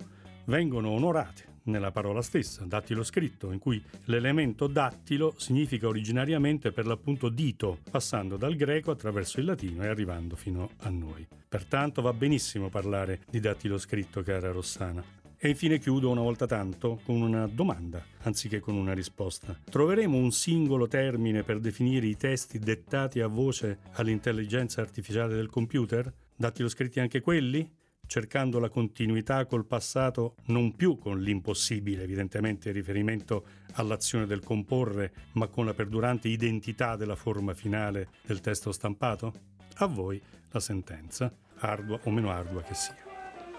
vengono 0.47 0.90
onorate 0.90 1.51
nella 1.64 1.90
parola 1.90 2.22
stessa, 2.22 2.64
dattilo 2.64 3.03
scritto, 3.03 3.53
in 3.53 3.59
cui 3.59 3.83
l'elemento 4.05 4.66
dattilo 4.66 5.35
significa 5.37 5.87
originariamente 5.87 6.72
per 6.72 6.87
l'appunto 6.87 7.29
dito, 7.29 7.79
passando 7.90 8.37
dal 8.37 8.57
greco 8.57 8.90
attraverso 8.90 9.40
il 9.40 9.46
latino 9.46 9.85
e 9.85 9.88
arrivando 9.88 10.37
fino 10.37 10.70
a 10.79 10.90
noi. 10.90 11.27
Pertanto 11.48 12.03
va 12.03 12.12
benissimo 12.12 12.68
parlare 12.68 13.20
di 13.31 13.40
dattilo 13.40 13.79
scritto, 13.79 14.22
cara 14.22 14.51
Rossana. 14.51 15.20
E 15.44 15.48
infine 15.48 15.81
chiudo 15.81 16.09
una 16.09 16.20
volta 16.20 16.46
tanto 16.46 17.01
con 17.05 17.20
una 17.20 17.48
domanda, 17.48 18.01
anziché 18.22 18.61
con 18.61 18.77
una 18.77 18.92
risposta. 18.92 19.59
Troveremo 19.68 20.16
un 20.16 20.31
singolo 20.31 20.87
termine 20.87 21.42
per 21.42 21.59
definire 21.59 22.07
i 22.07 22.16
testi 22.16 22.61
dettati 22.61 23.18
a 23.20 23.27
voce 23.27 23.81
all'intelligenza 23.94 24.81
artificiale 24.81 25.35
del 25.35 25.51
computer? 25.51 26.12
Dattilo 26.37 26.68
scritti 26.68 27.01
anche 27.01 27.20
quelli? 27.20 27.68
Cercando 28.12 28.59
la 28.59 28.68
continuità 28.68 29.46
col 29.46 29.64
passato, 29.64 30.35
non 30.48 30.77
più 30.77 30.98
con 30.98 31.18
l'impossibile, 31.22 32.03
evidentemente, 32.03 32.70
riferimento 32.70 33.46
all'azione 33.77 34.27
del 34.27 34.44
comporre, 34.44 35.14
ma 35.33 35.46
con 35.46 35.64
la 35.64 35.72
perdurante 35.72 36.29
identità 36.29 36.94
della 36.96 37.16
forma 37.16 37.55
finale 37.55 38.09
del 38.27 38.42
testo 38.42 38.70
stampato? 38.70 39.33
A 39.77 39.87
voi 39.87 40.20
la 40.51 40.61
sentenza, 40.61 41.35
ardua 41.61 42.01
o 42.05 42.11
meno 42.11 42.31
ardua 42.31 42.61
che 42.61 42.75
sia. 42.75 42.98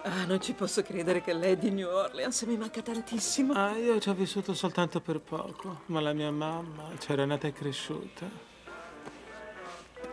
Ah, 0.04 0.24
non 0.24 0.40
ci 0.40 0.52
posso 0.52 0.82
credere 0.82 1.20
che 1.20 1.32
lei 1.32 1.54
è 1.54 1.56
di 1.56 1.72
New 1.72 1.88
Orleans, 1.88 2.42
mi 2.42 2.56
manca 2.56 2.80
tantissimo. 2.80 3.54
Ah, 3.54 3.76
io 3.76 3.98
ci 3.98 4.08
ho 4.08 4.14
vissuto 4.14 4.54
soltanto 4.54 5.00
per 5.00 5.18
poco, 5.18 5.80
ma 5.86 6.00
la 6.00 6.12
mia 6.12 6.30
mamma 6.30 6.92
c'era 7.00 7.24
nata 7.24 7.48
e 7.48 7.52
cresciuta. 7.52 8.30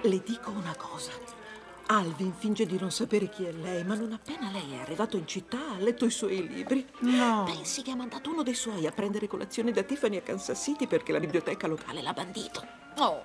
Le 0.01 0.23
dico 0.25 0.49
una 0.49 0.73
cosa. 0.75 1.40
Alvin 1.91 2.31
finge 2.31 2.65
di 2.65 2.79
non 2.79 2.89
sapere 2.89 3.27
chi 3.27 3.43
è 3.43 3.51
lei, 3.51 3.83
ma 3.83 3.95
non 3.95 4.13
appena 4.13 4.49
lei 4.49 4.71
è 4.71 4.79
arrivato 4.79 5.17
in 5.17 5.27
città 5.27 5.71
ha 5.71 5.77
letto 5.77 6.05
i 6.05 6.09
suoi 6.09 6.47
libri. 6.47 6.87
No. 6.99 7.43
Pensi 7.45 7.81
che 7.81 7.91
ha 7.91 7.97
mandato 7.97 8.29
uno 8.29 8.43
dei 8.43 8.53
suoi 8.53 8.87
a 8.87 8.91
prendere 8.91 9.27
colazione 9.27 9.73
da 9.73 9.83
Tiffany 9.83 10.15
a 10.15 10.21
Kansas 10.21 10.63
City 10.63 10.87
perché 10.87 11.11
la 11.11 11.19
biblioteca 11.19 11.67
locale 11.67 12.01
l'ha 12.01 12.13
bandito. 12.13 12.65
Oh. 12.97 13.23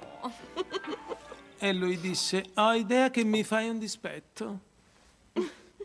E 1.59 1.73
lui 1.73 1.99
disse, 1.99 2.51
ho 2.57 2.75
idea 2.75 3.11
che 3.11 3.25
mi 3.25 3.43
fai 3.43 3.71
un 3.71 3.79
dispetto. 3.79 4.61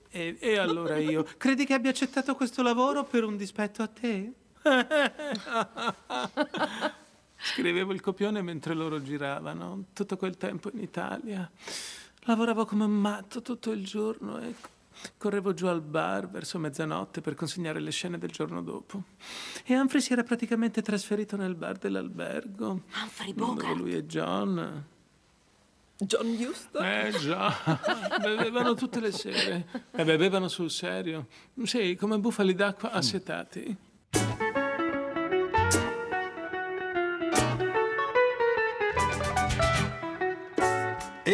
E, 0.10 0.36
e 0.38 0.58
allora 0.58 0.98
io, 0.98 1.26
credi 1.38 1.66
che 1.66 1.74
abbia 1.74 1.92
accettato 1.92 2.36
questo 2.36 2.62
lavoro 2.62 3.06
per 3.06 3.24
un 3.24 3.38
dispetto 3.38 3.82
a 3.82 3.88
te? 3.88 4.34
Scrivevo 7.38 7.94
il 7.94 8.02
copione 8.02 8.42
mentre 8.42 8.74
loro 8.74 9.02
giravano, 9.02 9.86
tutto 9.94 10.18
quel 10.18 10.36
tempo 10.36 10.70
in 10.74 10.80
Italia. 10.80 11.50
Lavoravo 12.26 12.66
come 12.66 12.84
un 12.84 12.92
matto 12.92 13.42
tutto 13.42 13.72
il 13.72 13.84
giorno 13.84 14.40
e 14.40 14.54
correvo 15.18 15.54
giù 15.54 15.66
al 15.66 15.82
bar 15.82 16.30
verso 16.30 16.60
mezzanotte 16.60 17.22
per 17.22 17.34
consegnare 17.34 17.80
le 17.80 17.90
scene 17.92 18.18
del 18.20 18.30
giorno 18.30 18.62
dopo. 18.62 19.04
E 19.66 19.78
Humphrey 19.78 20.02
si 20.02 20.14
era 20.14 20.24
praticamente 20.24 20.82
trasferito 20.84 21.36
nel 21.36 21.56
bar 21.56 21.78
dell'albergo. 21.78 22.82
Humphrey 23.02 23.34
Dove 23.34 23.54
Bogart? 23.54 23.76
lui 23.76 23.94
e 23.96 24.06
John. 24.06 24.86
John 25.98 26.28
Huston? 26.28 26.84
Eh 26.84 27.12
già, 27.20 27.54
bevevano 28.22 28.74
tutte 28.76 29.00
le 29.00 29.12
sere. 29.12 29.68
E 29.92 30.04
bevevano 30.04 30.48
sul 30.48 30.70
serio. 30.72 31.28
Sì, 31.64 31.96
come 31.96 32.18
bufali 32.20 32.54
d'acqua 32.56 32.92
assetati. 32.92 33.76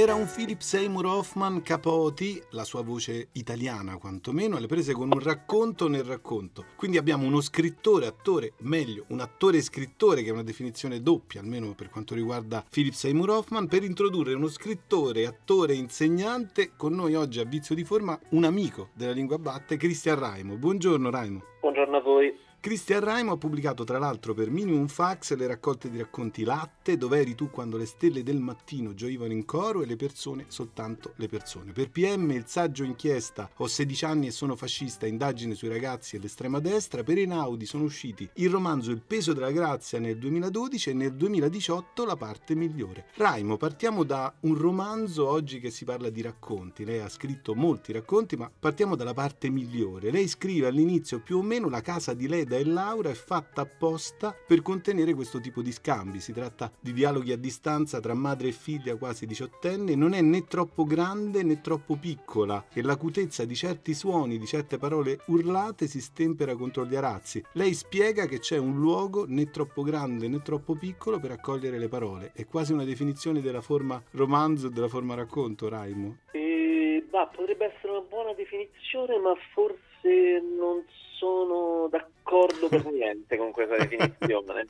Era 0.08 0.16
un 0.16 0.32
Philip 0.34 0.62
Seymour 0.62 1.06
Hoffman 1.06 1.62
Capote, 1.62 2.44
la 2.52 2.64
sua 2.64 2.82
voce 2.82 3.28
italiana 3.34 3.98
quantomeno, 3.98 4.56
alle 4.56 4.66
prese 4.66 4.94
con 4.94 5.12
un 5.12 5.20
racconto 5.20 5.90
nel 5.90 6.06
racconto. 6.06 6.64
Quindi 6.78 6.96
abbiamo 6.98 7.28
uno 7.28 7.42
scrittore, 7.42 8.06
attore, 8.06 8.54
meglio, 8.60 9.04
un 9.10 9.20
attore 9.20 9.60
scrittore 9.60 10.24
che 10.24 10.30
è 10.30 10.32
una 10.32 10.44
definizione 10.44 11.02
doppia, 11.02 11.42
almeno 11.42 11.74
per 11.76 11.90
quanto 11.90 12.16
riguarda 12.16 12.64
Philip 12.70 12.94
Seymour 12.94 13.32
Hoffman, 13.32 13.68
per 13.68 13.84
introdurre 13.84 14.34
uno 14.34 14.48
scrittore, 14.48 15.26
attore, 15.26 15.74
insegnante, 15.74 16.72
con 16.78 16.94
noi 16.94 17.14
oggi 17.14 17.42
a 17.42 17.44
vizio 17.44 17.76
di 17.76 17.84
forma 17.84 18.18
un 18.30 18.46
amico 18.46 18.92
della 18.94 19.12
lingua 19.12 19.38
batte, 19.38 19.76
Cristian 19.76 20.18
Raimo. 20.18 20.56
Buongiorno 20.56 21.10
Raimo. 21.10 21.44
Buongiorno 21.60 21.98
a 21.98 22.02
voi. 22.02 22.47
Cristian 22.68 23.00
Raimo 23.00 23.32
ha 23.32 23.38
pubblicato 23.38 23.86
tra 23.86 23.98
l'altro 23.98 24.34
per 24.34 24.50
Minimum 24.50 24.88
Fax 24.88 25.38
le 25.38 25.48
raccolte 25.48 25.90
di 25.90 26.00
racconti 26.00 26.44
Latte, 26.44 26.98
Dov'eri 26.98 27.34
tu 27.34 27.50
quando 27.50 27.78
le 27.78 27.86
stelle 27.86 28.24
del 28.24 28.42
mattino 28.42 28.94
gioivano 28.94 29.32
in 29.32 29.46
coro 29.46 29.82
e 29.82 29.86
le 29.86 29.96
persone 29.96 30.48
soltanto 30.50 31.14
le 31.16 31.30
persone. 31.30 31.72
Per 31.72 31.90
PM 31.90 32.30
il 32.32 32.44
saggio 32.46 32.84
inchiesta 32.84 33.50
Ho 33.56 33.68
16 33.68 34.04
anni 34.04 34.28
e 34.28 34.32
sono 34.32 34.58
fascista, 34.58 35.06
indagine 35.06 35.56
sui 35.56 35.70
ragazzi 35.70 36.18
e 36.18 36.20
l'estrema 36.20 36.60
destra. 36.60 37.04
Per 37.04 37.18
Einaudi 37.18 37.66
sono 37.66 37.86
usciti 37.86 38.30
il 38.34 38.50
romanzo 38.50 38.92
Il 38.92 39.02
peso 39.02 39.32
della 39.32 39.52
grazia 39.52 40.00
nel 40.00 40.18
2012 40.18 40.90
e 40.90 40.94
nel 40.94 41.14
2018 41.14 42.04
La 42.04 42.18
parte 42.18 42.54
migliore. 42.54 43.06
Raimo, 43.14 43.56
partiamo 43.56 44.04
da 44.04 44.34
un 44.42 44.56
romanzo 44.56 45.26
oggi 45.26 45.62
che 45.62 45.72
si 45.72 45.86
parla 45.86 46.10
di 46.10 46.22
racconti. 46.22 46.84
Lei 46.84 47.00
ha 47.00 47.08
scritto 47.08 47.56
molti 47.56 47.94
racconti, 47.94 48.36
ma 48.36 48.52
partiamo 48.60 48.98
dalla 48.98 49.14
parte 49.14 49.48
migliore. 49.50 50.12
Lei 50.12 50.28
scrive 50.28 50.68
all'inizio 50.68 51.22
più 51.22 51.38
o 51.38 51.42
meno 51.42 51.70
la 51.70 51.80
casa 51.80 52.14
di 52.14 52.28
Leda 52.28 52.56
e 52.58 52.66
Laura 52.66 53.10
è 53.10 53.14
fatta 53.14 53.62
apposta 53.62 54.36
per 54.46 54.62
contenere 54.62 55.14
questo 55.14 55.40
tipo 55.40 55.62
di 55.62 55.72
scambi. 55.72 56.20
Si 56.20 56.34
tratta 56.34 56.72
di 56.80 56.94
dialoghi 56.94 57.32
a 57.32 57.38
distanza 57.38 58.00
tra 58.00 58.14
madre 58.14 58.50
e 58.50 58.52
figlia 58.52 58.96
quasi 58.96 59.26
diciottenne, 59.26 59.96
non 59.96 60.14
è 60.14 60.22
né 60.22 60.46
troppo 60.46 60.84
grande 60.84 61.44
né 61.44 61.62
troppo 61.62 61.96
piccola 61.96 62.66
e 62.74 62.82
l'acutezza 62.82 63.46
di 63.46 63.56
certi 63.56 63.94
suoni, 63.94 64.38
di 64.38 64.46
certe 64.46 64.78
parole 64.78 65.20
urlate 65.28 65.88
si 65.88 66.02
stempera 66.02 66.56
contro 66.56 66.86
gli 66.86 66.96
arazzi. 66.96 67.44
Lei 67.54 67.74
spiega 67.74 68.26
che 68.26 68.40
c'è 68.40 68.58
un 68.58 68.78
luogo 68.78 69.26
né 69.28 69.50
troppo 69.50 69.84
grande 69.84 70.28
né 70.28 70.42
troppo 70.42 70.76
piccolo 70.76 71.20
per 71.20 71.32
accogliere 71.32 71.78
le 71.78 71.88
parole. 71.88 72.32
È 72.34 72.46
quasi 72.46 72.74
una 72.74 72.84
definizione 72.84 73.42
della 73.42 73.62
forma 73.62 74.02
romanzo 74.12 74.70
della 74.70 74.88
forma 74.88 75.16
racconto, 75.16 75.70
Raimo. 75.70 76.18
E, 76.32 77.06
bah, 77.10 77.28
potrebbe 77.28 77.74
essere 77.74 77.92
una 77.92 78.06
buona 78.08 78.34
definizione, 78.34 79.18
ma 79.18 79.34
forse 79.54 80.42
non 80.58 80.84
sono 81.18 81.88
d'accordo 81.90 82.68
per 82.70 82.86
niente 82.92 83.38
con 83.38 83.52
questa 83.52 83.76
definizione. 83.78 84.66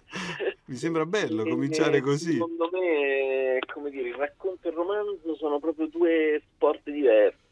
Mi 0.66 0.76
sembra 0.76 1.06
bello 1.06 1.44
E- 1.44 1.50
cominciare 1.50 2.02
così. 2.02 2.34
Secondo 2.34 2.70
me, 2.72 3.60
come 3.74 3.90
dire, 3.90 4.10
il 4.10 4.16
racconto 4.16 4.68
e 4.68 4.72
il 4.72 4.76
romanzo 4.78 5.36
sono 5.36 5.60
proprio 5.60 5.88
due 5.88 6.42
sport 6.56 6.90
diversi. 6.90 7.46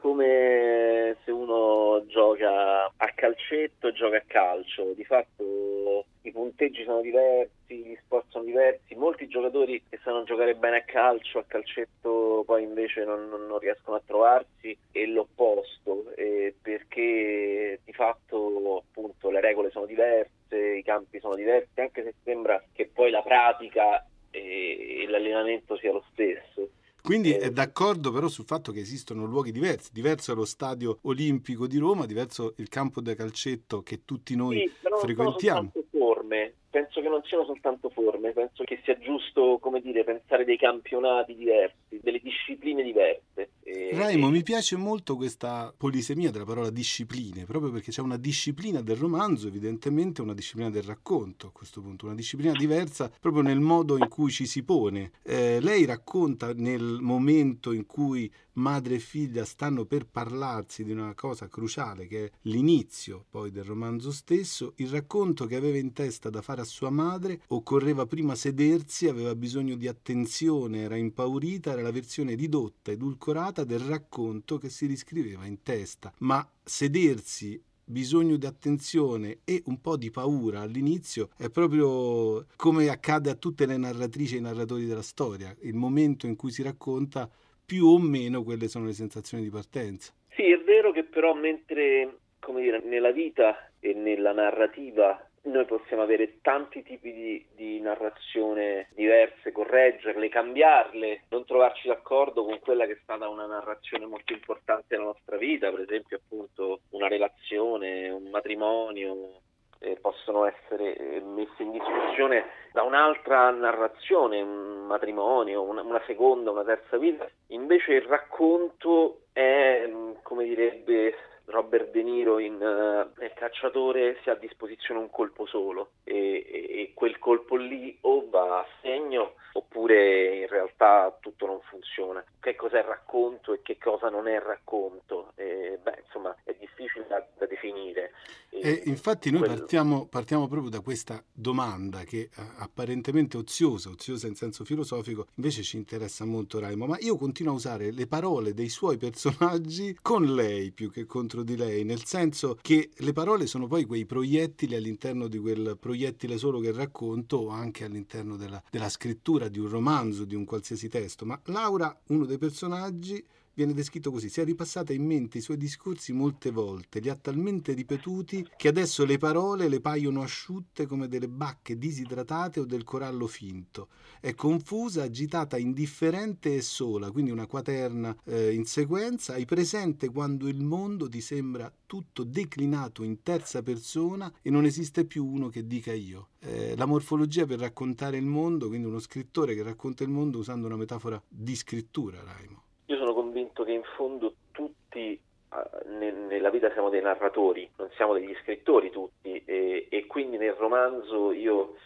Come 0.00 1.16
se 1.24 1.30
uno 1.32 2.04
gioca 2.06 2.84
a 2.84 3.12
calcetto 3.16 3.88
e 3.88 3.92
gioca 3.92 4.16
a 4.18 4.22
calcio. 4.26 4.92
Di 4.94 5.04
fatto 5.04 6.06
i 6.22 6.30
punteggi 6.30 6.84
sono 6.84 7.00
diversi, 7.00 7.82
gli 7.84 7.96
sport 8.04 8.26
sono 8.28 8.44
diversi. 8.44 8.94
Molti 8.94 9.26
giocatori 9.26 9.82
che 9.88 9.98
sanno 10.04 10.22
giocare 10.22 10.54
bene 10.54 10.76
a 10.78 10.82
calcio, 10.84 11.38
a 11.40 11.44
calcetto 11.44 12.44
poi 12.46 12.62
invece 12.62 13.04
non, 13.04 13.28
non- 13.28 13.46
non 13.46 13.58
riescono 13.58 13.96
a 13.96 14.02
trovarsi 14.06 14.76
e 14.92 15.06
l'opposto, 15.06 16.12
eh, 16.14 16.54
perché 16.62 17.80
di 17.84 17.92
fatto 17.92 18.84
appunto 18.88 19.30
le 19.30 19.40
regole 19.40 19.70
sono 19.70 19.86
diverse, 19.86 20.56
i 20.76 20.82
campi 20.84 21.18
sono 21.18 21.34
diversi, 21.34 21.80
anche 21.80 22.04
se 22.04 22.14
sembra 22.22 22.62
che 22.72 22.86
poi 22.92 23.10
la 23.10 23.22
pratica 23.22 24.06
e 24.30 25.04
l'allenamento 25.08 25.76
sia 25.76 25.90
lo 25.92 26.04
stesso. 26.12 26.70
Quindi 27.02 27.32
è 27.32 27.50
d'accordo 27.50 28.12
però 28.12 28.28
sul 28.28 28.44
fatto 28.44 28.72
che 28.72 28.80
esistono 28.80 29.24
luoghi 29.24 29.52
diversi, 29.52 29.90
diverso 29.92 30.32
è 30.32 30.34
lo 30.34 30.44
stadio 30.44 30.98
olimpico 31.02 31.66
di 31.66 31.78
Roma, 31.78 32.06
diverso 32.06 32.54
il 32.56 32.68
campo 32.68 33.00
da 33.00 33.14
calcetto 33.14 33.82
che 33.82 34.04
tutti 34.04 34.36
noi 34.36 34.58
Sì, 34.58 34.72
però 34.80 34.96
non 34.96 35.00
sono 35.00 35.14
frequentiamo. 35.14 35.70
soltanto 35.72 35.88
forme, 35.96 36.54
penso 36.70 37.00
che 37.00 37.08
non 37.08 37.22
siano 37.24 37.44
soltanto 37.44 37.88
forme, 37.88 38.32
penso 38.32 38.64
che 38.64 38.80
sia 38.84 38.98
giusto, 38.98 39.58
come 39.58 39.80
dire, 39.80 40.04
pensare 40.04 40.44
dei 40.44 40.58
campionati 40.58 41.34
diversi, 41.34 41.98
delle 42.02 42.20
discipline 42.20 42.82
diverse. 42.82 43.50
E- 43.70 43.90
Raimo, 43.92 44.30
mi 44.30 44.42
piace 44.42 44.76
molto 44.76 45.14
questa 45.14 45.74
polisemia 45.76 46.30
della 46.30 46.46
parola 46.46 46.70
discipline, 46.70 47.44
proprio 47.44 47.70
perché 47.70 47.90
c'è 47.90 48.00
una 48.00 48.16
disciplina 48.16 48.80
del 48.80 48.96
romanzo, 48.96 49.46
evidentemente 49.46 50.22
una 50.22 50.32
disciplina 50.32 50.70
del 50.70 50.84
racconto 50.84 51.48
a 51.48 51.52
questo 51.52 51.82
punto, 51.82 52.06
una 52.06 52.14
disciplina 52.14 52.52
diversa 52.52 53.10
proprio 53.20 53.42
nel 53.42 53.60
modo 53.60 53.98
in 53.98 54.08
cui 54.08 54.30
ci 54.30 54.46
si 54.46 54.62
pone. 54.62 55.12
Eh, 55.22 55.60
lei 55.60 55.84
racconta 55.84 56.54
nel 56.54 56.98
momento 57.02 57.72
in 57.72 57.84
cui 57.84 58.32
madre 58.58 58.96
e 58.96 58.98
figlia 58.98 59.44
stanno 59.44 59.84
per 59.84 60.06
parlarsi 60.06 60.84
di 60.84 60.92
una 60.92 61.14
cosa 61.14 61.48
cruciale 61.48 62.06
che 62.06 62.24
è 62.26 62.30
l'inizio 62.42 63.24
poi 63.30 63.50
del 63.50 63.64
romanzo 63.64 64.12
stesso, 64.12 64.72
il 64.76 64.88
racconto 64.88 65.46
che 65.46 65.56
aveva 65.56 65.78
in 65.78 65.92
testa 65.92 66.28
da 66.28 66.42
fare 66.42 66.60
a 66.60 66.64
sua 66.64 66.90
madre, 66.90 67.40
occorreva 67.48 68.06
prima 68.06 68.34
sedersi, 68.34 69.08
aveva 69.08 69.34
bisogno 69.34 69.76
di 69.76 69.88
attenzione, 69.88 70.82
era 70.82 70.96
impaurita, 70.96 71.72
era 71.72 71.82
la 71.82 71.92
versione 71.92 72.34
ridotta, 72.34 72.90
edulcorata 72.90 73.57
del 73.64 73.80
racconto 73.80 74.58
che 74.58 74.68
si 74.68 74.86
riscriveva 74.86 75.46
in 75.46 75.62
testa, 75.62 76.12
ma 76.18 76.46
sedersi 76.62 77.60
bisogno 77.88 78.36
di 78.36 78.46
attenzione 78.46 79.38
e 79.44 79.62
un 79.66 79.80
po' 79.80 79.96
di 79.96 80.10
paura 80.10 80.60
all'inizio 80.60 81.30
è 81.38 81.48
proprio 81.48 82.44
come 82.56 82.88
accade 82.90 83.30
a 83.30 83.34
tutte 83.34 83.64
le 83.64 83.78
narratrici 83.78 84.34
e 84.34 84.38
i 84.38 84.42
narratori 84.42 84.84
della 84.84 85.02
storia, 85.02 85.54
il 85.62 85.74
momento 85.74 86.26
in 86.26 86.36
cui 86.36 86.50
si 86.50 86.62
racconta 86.62 87.28
più 87.64 87.86
o 87.86 87.98
meno 87.98 88.42
quelle 88.42 88.68
sono 88.68 88.86
le 88.86 88.92
sensazioni 88.92 89.42
di 89.42 89.50
partenza. 89.50 90.12
Sì, 90.34 90.50
è 90.50 90.58
vero 90.58 90.92
che 90.92 91.04
però 91.04 91.34
mentre, 91.34 92.18
come 92.38 92.62
dire, 92.62 92.82
nella 92.82 93.10
vita 93.10 93.70
e 93.80 93.92
nella 93.92 94.32
narrativa 94.32 95.27
noi 95.50 95.64
possiamo 95.64 96.02
avere 96.02 96.40
tanti 96.40 96.82
tipi 96.82 97.12
di, 97.12 97.46
di, 97.54 97.80
narrazione 97.80 98.88
diverse, 98.94 99.52
correggerle, 99.52 100.28
cambiarle, 100.28 101.24
non 101.30 101.44
trovarci 101.44 101.88
d'accordo 101.88 102.44
con 102.44 102.58
quella 102.60 102.86
che 102.86 102.92
è 102.92 102.98
stata 103.02 103.28
una 103.28 103.46
narrazione 103.46 104.06
molto 104.06 104.32
importante 104.32 104.96
nella 104.96 105.08
nostra 105.08 105.36
vita, 105.36 105.70
per 105.70 105.80
esempio 105.80 106.18
appunto 106.18 106.80
una 106.90 107.08
relazione, 107.08 108.08
un 108.10 108.28
matrimonio, 108.30 109.40
eh, 109.80 109.96
possono 110.00 110.44
essere 110.44 110.96
eh, 110.96 111.20
messe 111.20 111.62
in 111.62 111.70
discussione 111.70 112.44
da 112.72 112.82
un'altra 112.82 113.50
narrazione, 113.50 114.40
un 114.40 114.86
matrimonio, 114.86 115.62
una, 115.62 115.82
una, 115.82 116.02
seconda, 116.06 116.50
una 116.50 116.64
terza 116.64 116.96
vita. 116.96 117.28
Invece 117.48 117.94
il 117.94 118.02
racconto 118.02 119.22
è, 119.32 119.84
mm, 119.86 120.12
come 120.22 120.44
direbbe 120.44 121.14
Robert 121.48 121.90
De 121.90 122.02
Niro 122.02 122.38
in 122.38 122.54
uh, 122.54 123.10
Nel 123.18 123.32
cacciatore 123.34 124.18
si 124.22 124.28
ha 124.28 124.32
a 124.32 124.36
disposizione 124.36 125.00
un 125.00 125.10
colpo 125.10 125.46
solo 125.46 125.90
e, 126.04 126.44
e, 126.46 126.80
e, 126.80 126.92
quel 126.94 127.18
colpo 127.18 127.56
lì 127.56 127.96
o 128.02 128.28
va 128.28 128.60
a 128.60 128.66
segno 128.82 129.34
oppure 129.52 130.36
in 130.36 130.46
realtà 130.48 131.16
tutto 131.20 131.46
non 131.46 131.60
funziona. 131.62 132.24
Che 132.40 132.54
cos'è 132.54 132.78
il 132.78 132.84
racconto 132.84 133.52
e 133.52 133.60
che 133.62 133.78
cosa 133.78 134.08
non 134.08 134.28
è 134.28 134.34
il 134.34 134.40
racconto? 134.40 135.32
Eh, 135.34 135.78
beh, 135.82 136.02
insomma, 136.04 136.34
è 136.44 136.54
difficile 136.58 137.06
da, 137.08 137.24
da 137.36 137.46
definire. 137.46 138.12
E 138.50 138.82
infatti 138.86 139.30
noi 139.30 139.46
partiamo, 139.46 140.06
partiamo, 140.06 140.48
proprio 140.48 140.70
da 140.70 140.80
questa 140.80 141.22
domanda 141.32 142.00
che 142.00 142.18
eh, 142.18 142.30
apparentemente 142.58 143.36
oziosa, 143.36 143.90
oziosa 143.90 144.26
in 144.26 144.34
senso 144.34 144.64
filosofico, 144.64 145.26
invece 145.34 145.62
ci 145.62 145.76
interessa 145.76 146.24
molto 146.24 146.58
Raimo, 146.58 146.86
ma 146.86 146.96
io 146.98 147.16
continuo 147.16 147.52
a 147.52 147.56
usare 147.56 147.92
le 147.92 148.06
parole 148.06 148.54
dei 148.54 148.68
suoi 148.68 148.96
personaggi 148.96 149.96
con 150.00 150.24
lei 150.24 150.72
più 150.72 150.90
che 150.90 151.04
contro 151.04 151.37
di 151.42 151.56
lei, 151.56 151.84
nel 151.84 152.04
senso 152.04 152.58
che 152.60 152.90
le 152.94 153.12
parole 153.12 153.46
sono 153.46 153.66
poi 153.66 153.84
quei 153.84 154.06
proiettili 154.06 154.74
all'interno 154.74 155.28
di 155.28 155.38
quel 155.38 155.76
proiettile 155.78 156.38
solo 156.38 156.60
che 156.60 156.72
racconto 156.72 157.36
o 157.38 157.48
anche 157.48 157.84
all'interno 157.84 158.36
della, 158.36 158.62
della 158.70 158.88
scrittura 158.88 159.48
di 159.48 159.58
un 159.58 159.68
romanzo, 159.68 160.24
di 160.24 160.34
un 160.34 160.44
qualsiasi 160.44 160.88
testo, 160.88 161.24
ma 161.24 161.40
Laura, 161.44 161.98
uno 162.08 162.24
dei 162.24 162.38
personaggi, 162.38 163.24
viene 163.58 163.74
descritto 163.74 164.12
così, 164.12 164.28
si 164.28 164.40
è 164.40 164.44
ripassata 164.44 164.92
in 164.92 165.04
mente 165.04 165.38
i 165.38 165.40
suoi 165.40 165.56
discorsi 165.56 166.12
molte 166.12 166.52
volte, 166.52 167.00
li 167.00 167.08
ha 167.08 167.16
talmente 167.16 167.72
ripetuti 167.72 168.46
che 168.56 168.68
adesso 168.68 169.04
le 169.04 169.18
parole 169.18 169.68
le 169.68 169.80
paiono 169.80 170.22
asciutte 170.22 170.86
come 170.86 171.08
delle 171.08 171.26
bacche 171.26 171.76
disidratate 171.76 172.60
o 172.60 172.64
del 172.64 172.84
corallo 172.84 173.26
finto. 173.26 173.88
È 174.20 174.32
confusa, 174.34 175.02
agitata, 175.02 175.58
indifferente 175.58 176.54
e 176.54 176.62
sola, 176.62 177.10
quindi 177.10 177.32
una 177.32 177.46
quaterna 177.46 178.16
eh, 178.22 178.52
in 178.52 178.64
sequenza, 178.64 179.32
hai 179.32 179.44
presente 179.44 180.08
quando 180.08 180.46
il 180.46 180.62
mondo 180.62 181.08
ti 181.08 181.20
sembra 181.20 181.72
tutto 181.84 182.22
declinato 182.22 183.02
in 183.02 183.24
terza 183.24 183.62
persona 183.62 184.32
e 184.40 184.50
non 184.50 184.66
esiste 184.66 185.04
più 185.04 185.26
uno 185.26 185.48
che 185.48 185.66
dica 185.66 185.92
io. 185.92 186.28
Eh, 186.38 186.76
la 186.76 186.86
morfologia 186.86 187.44
per 187.44 187.58
raccontare 187.58 188.18
il 188.18 188.26
mondo, 188.26 188.68
quindi 188.68 188.86
uno 188.86 189.00
scrittore 189.00 189.56
che 189.56 189.64
racconta 189.64 190.04
il 190.04 190.10
mondo 190.10 190.38
usando 190.38 190.66
una 190.66 190.76
metafora 190.76 191.20
di 191.26 191.56
scrittura, 191.56 192.22
Raimo. 192.22 192.62
Io 192.90 192.96
sono 192.96 193.12
convinto 193.28 193.62
che 193.62 193.72
in 193.72 193.82
fondo 193.94 194.34
tutti 194.52 195.12
eh, 195.12 195.88
nella 195.88 196.50
vita 196.50 196.72
siamo 196.72 196.88
dei 196.88 197.02
narratori, 197.02 197.70
non 197.76 197.90
siamo 197.94 198.14
degli 198.14 198.34
scrittori 198.42 198.90
tutti 198.90 199.42
e, 199.44 199.86
e, 199.90 200.06
quindi 200.06 200.38
nel 200.38 200.54
romanzo 200.54 201.32
io 201.32 201.76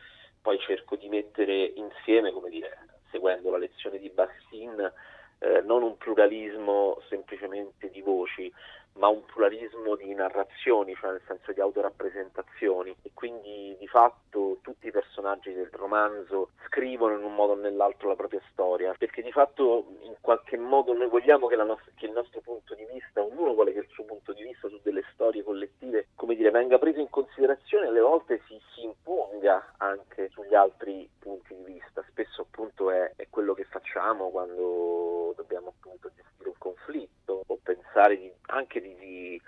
poi 0.40 0.58
cerco 0.60 0.94
di 0.96 1.08
mettere 1.08 1.72
insieme, 1.74 2.32
come 2.32 2.48
dire, 2.48 2.86
seguendo 3.10 3.50
la 3.50 3.58
lezione 3.58 3.98
di 3.98 4.08
Bassin, 4.08 4.92
eh, 5.38 5.60
non 5.62 5.82
un 5.82 5.96
pluralismo 5.96 7.00
semplicemente 7.08 7.90
di 7.90 8.00
voci, 8.00 8.52
ma 8.94 9.08
un 9.08 9.24
pluralismo 9.24 9.96
di 9.96 10.12
narrazioni, 10.14 10.94
cioè 10.94 11.10
nel 11.12 11.22
senso 11.26 11.52
di 11.52 11.60
autorappresentazioni. 11.60 12.94
E 13.02 13.10
quindi 13.14 13.76
di 13.78 13.86
fatto 13.88 14.58
tutti 14.62 14.88
i 14.88 14.90
personaggi 14.90 15.52
del 15.52 15.70
romanzo 15.72 16.50
scrivono 16.66 17.16
in 17.16 17.24
un 17.24 17.34
modo 17.34 17.52
o 17.52 17.56
nell'altro 17.56 18.08
la 18.08 18.16
propria 18.16 18.40
storia, 18.50 18.94
perché 18.96 19.22
di 19.22 19.32
fatto 19.32 19.86
in 20.00 20.14
qualche 20.20 20.56
modo 20.56 20.92
noi 20.94 21.08
vogliamo 21.08 21.46
che, 21.46 21.56
nostra, 21.56 21.90
che 21.96 22.06
il 22.06 22.12
nostro 22.12 22.40
punto 22.40 22.74
di 22.74 22.86
vista, 22.92 23.22
ognuno 23.22 23.54
vuole 23.54 23.72
che 23.72 23.80
il 23.80 23.88
suo 23.90 24.04
punto 24.04 24.32
di 24.32 24.42
vista 24.42 24.68
su 24.68 24.80
delle 24.82 25.04
storie 25.12 25.42
collettive, 25.42 26.08
come 26.14 26.34
dire, 26.34 26.50
venga 26.50 26.78
preso 26.78 27.00
in 27.00 27.10
considerazione 27.10 27.86
e 27.86 27.88
alle 27.88 28.00
volte 28.00 28.40
si, 28.46 28.58
si 28.74 28.84
imponga 28.84 29.74
anche 29.78 30.28
sugli 30.30 30.54
altri 30.54 31.08
punti 31.18 31.54
di 31.54 31.64
vista, 31.64 32.04
spesso 32.08 32.42
appunto 32.42 32.90
è, 32.90 33.12
è 33.16 33.26
quello 33.30 33.54
che 33.54 33.64
facciamo 33.64 34.30
quando 34.30 35.32
dobbiamo 35.36 35.68
appunto 35.68 36.10
gestire 36.14 36.48
un 36.48 36.58
conflitto 36.58 37.42
o 37.46 37.58
pensare 37.62 38.18
di, 38.18 38.32
anche 38.46 38.80
di, 38.82 38.94
di, 38.98 39.40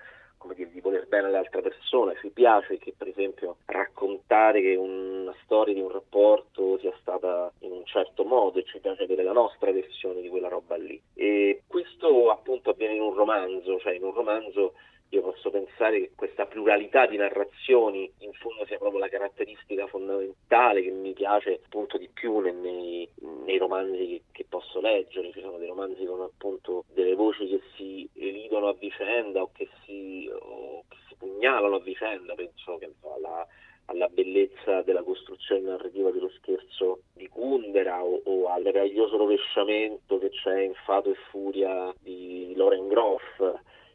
dire, 0.55 0.71
di, 0.71 0.81
voler 0.81 1.07
bene 1.07 1.27
all'altra 1.27 1.61
persona. 1.61 2.15
Ci 2.21 2.31
piace 2.31 2.79
che, 2.79 2.95
per 2.97 3.09
esempio, 3.09 3.57
raccontare 3.67 4.61
che 4.61 4.75
una 4.77 5.35
storia 5.43 5.75
di 5.75 5.81
un 5.81 5.91
rapporto 5.91 6.79
sia 6.79 6.95
stata 7.01 7.53
in 7.61 7.73
un 7.73 7.85
certo 7.85 8.25
modo 8.25 8.59
e 8.59 8.65
ci 8.65 8.79
piace 8.79 9.03
avere 9.03 9.23
la 9.23 9.33
nostra 9.33 9.73
versione 9.73 10.21
di 10.21 10.29
quella 10.29 10.49
roba 10.49 10.77
lì. 10.77 11.01
E 11.15 11.63
questo 11.67 12.31
appunto 12.31 12.71
avviene 12.71 12.95
in 12.95 13.03
un 13.03 13.15
romanzo, 13.15 13.79
cioè 13.81 13.95
in 13.95 14.05
un 14.05 14.15
romanzo 14.15 14.75
io 15.15 15.23
posso 15.23 15.51
pensare 15.51 16.01
che 16.01 16.11
questa 16.17 16.47
pluralità 16.47 17.07
di 17.07 17.17
narrazioni 17.17 18.11
in 18.19 18.33
fondo 18.33 18.67
sia 18.67 18.79
proprio 18.79 18.99
la 18.99 19.09
caratteristica 19.09 19.87
fondamentale 19.87 20.83
che 20.83 20.91
mi 20.91 21.13
piace 21.13 21.61
appunto 21.65 21.99
di 21.99 22.09
più 22.13 22.41
nei, 22.41 23.09
nei 23.45 23.59
romanzi 23.59 24.23
che, 24.33 24.45
posso 24.49 24.81
leggere. 24.81 25.31
Ci 25.33 25.41
sono 25.41 25.59
dei 25.59 25.69
romanzi 25.69 26.05
con 26.05 26.21
appunto 26.21 26.85
delle 26.93 27.15
voci 27.15 27.47
che 27.47 27.61
si 27.77 28.09
elidono 28.15 28.69
a 28.69 28.75
vicenda 28.75 29.43
o 29.43 29.51
che 29.53 29.69
si, 29.85 30.29
o 30.33 30.85
che 30.89 30.97
si 31.09 31.15
pugnalano 31.17 31.77
a 31.77 31.81
vicenda, 31.81 32.35
penso 32.35 32.77
che 32.79 32.93
alla, 33.03 33.47
alla 33.87 34.09
bellezza 34.09 34.83
della 34.83 35.03
costruzione 35.03 35.61
narrativa 35.61 36.11
dello 36.11 36.31
scherzo 36.39 37.03
di 37.13 37.29
Kundera 37.29 38.03
o, 38.03 38.21
o 38.25 38.47
al 38.49 38.63
meraviglioso 38.63 39.17
rovesciamento 39.17 40.19
che 40.19 40.31
c'è 40.31 40.61
in 40.63 40.75
Fato 40.85 41.11
e 41.11 41.17
Furia 41.31 41.95
di 42.01 42.53
Loren 42.57 42.89
Groff 42.89 43.43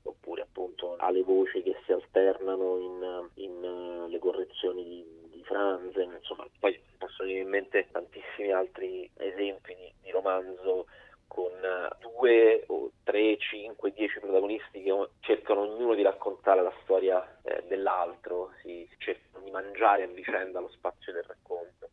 oppure 0.04 0.42
appunto 0.42 0.96
alle 0.98 1.24
voci 1.24 1.62
che 1.64 1.76
si 1.86 1.92
alternano 1.92 2.78
in, 2.78 3.30
in 3.36 3.64
uh, 3.64 4.08
le 4.08 4.20
correzioni 4.20 4.84
di, 4.84 5.06
di 5.30 5.44
Franzen, 5.44 6.14
insomma, 6.14 6.48
poi 6.60 6.80
possono 6.98 7.28
venire 7.28 7.44
in 7.44 7.50
mente 7.50 7.88
tantissimi 7.92 8.52
altri 8.52 9.10
esempi 9.18 9.76
di, 9.76 9.94
di 10.02 10.12
romanzo 10.12 10.88
con 11.28 11.52
uh, 11.52 11.96
due 12.00 12.64
o 12.68 12.92
tre, 13.04 13.38
cinque, 13.38 13.92
dieci 13.94 14.20
protagonisti 14.20 14.82
che 14.82 15.10
cercano 15.22 15.62
ognuno 15.62 15.94
di 15.94 16.02
raccontare 16.02 16.62
la 16.62 16.74
storia 16.84 17.40
eh, 17.44 17.64
dell'altro, 17.68 18.52
si 18.62 18.88
cercano 18.98 19.44
di 19.44 19.52
mangiare 19.52 20.04
a 20.04 20.08
vicenda 20.08 20.60
lo 20.60 20.70
spazio 20.70 21.14
del 21.14 21.24
racconto. 21.24 21.90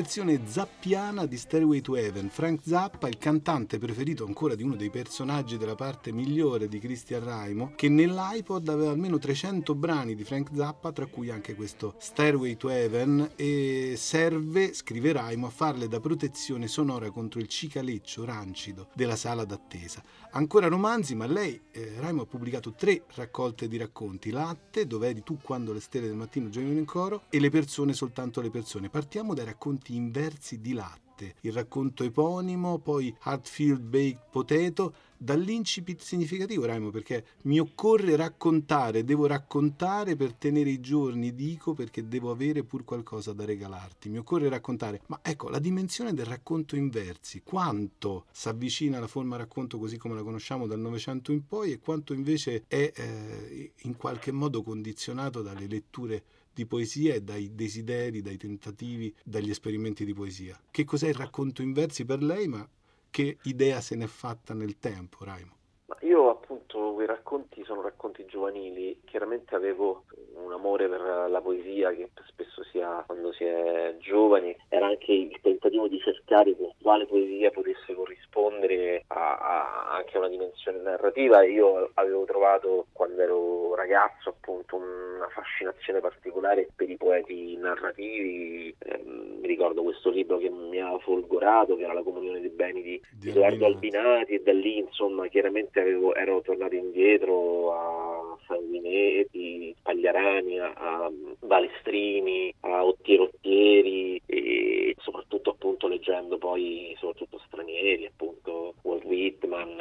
Versione 0.00 0.40
zappiana 0.46 1.26
di 1.26 1.36
Stairway 1.36 1.82
to 1.82 1.94
Heaven. 1.94 2.30
Frank 2.30 2.60
Zappa, 2.64 3.06
il 3.06 3.18
cantante 3.18 3.76
preferito 3.76 4.24
ancora 4.24 4.54
di 4.54 4.62
uno 4.62 4.74
dei 4.74 4.88
personaggi 4.88 5.58
della 5.58 5.74
parte 5.74 6.10
migliore 6.10 6.68
di 6.68 6.78
Christian 6.78 7.22
Raimo, 7.22 7.72
che 7.76 7.90
nell'iPod 7.90 8.66
aveva 8.70 8.92
almeno 8.92 9.18
300 9.18 9.74
brani 9.74 10.14
di 10.14 10.24
Frank 10.24 10.48
Zappa, 10.54 10.90
tra 10.92 11.04
cui 11.04 11.28
anche 11.30 11.54
questo 11.54 11.96
Stairway 11.98 12.56
to 12.56 12.70
Heaven, 12.70 13.32
e 13.36 13.92
serve, 13.98 14.72
scrive 14.72 15.12
Raimo, 15.12 15.48
a 15.48 15.50
farle 15.50 15.86
da 15.86 16.00
protezione 16.00 16.66
sonora 16.66 17.10
contro 17.10 17.38
il 17.38 17.46
cicaleccio 17.46 18.24
rancido 18.24 18.88
della 18.94 19.16
sala 19.16 19.44
d'attesa. 19.44 20.02
Ancora 20.32 20.68
romanzi, 20.68 21.14
ma 21.14 21.26
lei, 21.26 21.60
eh, 21.72 21.96
Raimo, 21.98 22.22
ha 22.22 22.26
pubblicato 22.26 22.72
tre 22.72 23.02
raccolte 23.16 23.68
di 23.68 23.76
racconti: 23.76 24.30
Latte, 24.30 24.86
Dov'eri 24.86 25.22
tu 25.22 25.38
quando 25.42 25.74
le 25.74 25.80
stelle 25.80 26.06
del 26.06 26.16
mattino 26.16 26.48
giocavano 26.48 26.78
in 26.78 26.86
coro 26.86 27.24
e 27.28 27.38
Le 27.38 27.50
persone, 27.50 27.92
soltanto 27.92 28.40
le 28.40 28.48
persone. 28.48 28.88
Partiamo 28.88 29.34
dai 29.34 29.44
racconti 29.44 29.89
inversi 29.96 30.60
di 30.60 30.72
Latte, 30.72 31.36
il 31.40 31.52
racconto 31.52 32.04
eponimo, 32.04 32.78
poi 32.78 33.14
Hartfield 33.20 33.80
Baked 33.80 34.22
Potato 34.30 34.94
dall'incipit 35.22 36.00
significativo, 36.00 36.64
Raimo, 36.64 36.88
perché 36.88 37.24
mi 37.42 37.60
occorre 37.60 38.16
raccontare, 38.16 39.04
devo 39.04 39.26
raccontare 39.26 40.16
per 40.16 40.32
tenere 40.32 40.70
i 40.70 40.80
giorni, 40.80 41.34
dico 41.34 41.74
perché 41.74 42.08
devo 42.08 42.30
avere 42.30 42.64
pur 42.64 42.84
qualcosa 42.84 43.34
da 43.34 43.44
regalarti. 43.44 44.08
Mi 44.08 44.16
occorre 44.16 44.48
raccontare, 44.48 45.02
ma 45.08 45.20
ecco, 45.22 45.50
la 45.50 45.58
dimensione 45.58 46.14
del 46.14 46.24
racconto 46.24 46.74
in 46.74 46.88
versi, 46.88 47.42
quanto 47.42 48.24
si 48.32 48.48
avvicina 48.48 48.96
alla 48.96 49.08
forma 49.08 49.36
racconto 49.36 49.78
così 49.78 49.98
come 49.98 50.14
la 50.14 50.22
conosciamo 50.22 50.66
dal 50.66 50.80
Novecento 50.80 51.32
in 51.32 51.46
poi 51.46 51.72
e 51.72 51.80
quanto 51.80 52.14
invece 52.14 52.64
è 52.66 52.90
eh, 52.94 53.72
in 53.82 53.96
qualche 53.96 54.32
modo 54.32 54.62
condizionato 54.62 55.42
dalle 55.42 55.66
letture 55.66 56.24
di 56.52 56.66
poesia 56.66 57.14
e 57.14 57.22
dai 57.22 57.54
desideri, 57.54 58.22
dai 58.22 58.36
tentativi, 58.36 59.14
dagli 59.24 59.50
esperimenti 59.50 60.04
di 60.04 60.14
poesia. 60.14 60.58
Che 60.70 60.84
cos'è 60.84 61.08
il 61.08 61.14
racconto 61.14 61.62
in 61.62 61.72
versi 61.72 62.04
per 62.04 62.22
lei, 62.22 62.48
ma 62.48 62.68
che 63.10 63.38
idea 63.44 63.80
se 63.80 63.96
n'è 63.96 64.06
fatta 64.06 64.54
nel 64.54 64.78
tempo, 64.78 65.24
Raimo? 65.24 65.56
Io 66.02 66.30
appunto 66.30 66.92
quei 66.94 67.06
racconti 67.06 67.62
sono 67.64 67.82
racconti 67.82 68.24
giovanili, 68.26 69.00
chiaramente 69.04 69.54
avevo 69.54 70.04
un 70.50 70.52
amore 70.52 70.88
per 70.88 71.00
la 71.28 71.40
poesia 71.40 71.90
che 71.92 72.10
spesso 72.26 72.64
si 72.64 72.80
ha 72.80 73.04
quando 73.06 73.32
si 73.32 73.44
è 73.44 73.94
giovani, 73.98 74.54
era 74.68 74.86
anche 74.86 75.12
il 75.12 75.38
tentativo 75.40 75.86
di 75.86 75.98
cercare 76.00 76.56
con 76.56 76.72
quale 76.82 77.06
poesia 77.06 77.50
potesse 77.50 77.94
corrispondere 77.94 79.04
a, 79.08 79.36
a 79.38 79.90
anche 79.90 80.16
a 80.16 80.20
una 80.20 80.28
dimensione 80.28 80.78
narrativa. 80.80 81.44
Io 81.44 81.90
avevo 81.94 82.24
trovato 82.24 82.86
quando 82.92 83.22
ero 83.22 83.74
ragazzo 83.74 84.30
appunto 84.30 84.76
una 84.76 85.28
fascinazione 85.28 86.00
particolare 86.00 86.68
per 86.74 86.90
i 86.90 86.96
poeti 86.96 87.56
narrativi, 87.56 88.74
eh, 88.78 89.02
mi 89.04 89.46
ricordo 89.46 89.82
questo 89.82 90.10
libro 90.10 90.38
che 90.38 90.50
mi 90.50 90.80
ha 90.80 90.98
folgorato, 90.98 91.76
che 91.76 91.84
era 91.84 91.92
La 91.92 92.02
comunione 92.02 92.40
dei 92.40 92.50
beni 92.50 92.82
di, 92.82 93.00
di 93.12 93.30
Edoardo 93.30 93.66
Albinati 93.66 94.34
e 94.34 94.42
da 94.42 94.52
lì 94.52 94.78
insomma 94.78 95.28
chiaramente 95.28 95.80
avevo, 95.80 96.14
ero 96.14 96.40
tornato 96.40 96.74
indietro 96.74 97.72
a 97.72 98.38
Sanguinetti, 98.46 99.76
Pagliarani, 99.82 100.39
a, 100.58 100.72
a 100.74 101.10
Balestrini, 101.40 102.54
a 102.60 102.84
Ottiero 102.84 103.24
Ottieri 103.24 104.20
e 104.26 104.94
soprattutto 104.98 105.50
appunto 105.50 105.88
leggendo 105.88 106.38
poi 106.38 106.94
soprattutto 106.98 107.40
stranieri, 107.46 108.06
appunto 108.06 108.74
Walt 108.82 109.04
Whitman, 109.04 109.76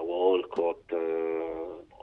uh, 0.00 0.04
Walcott, 0.04 0.92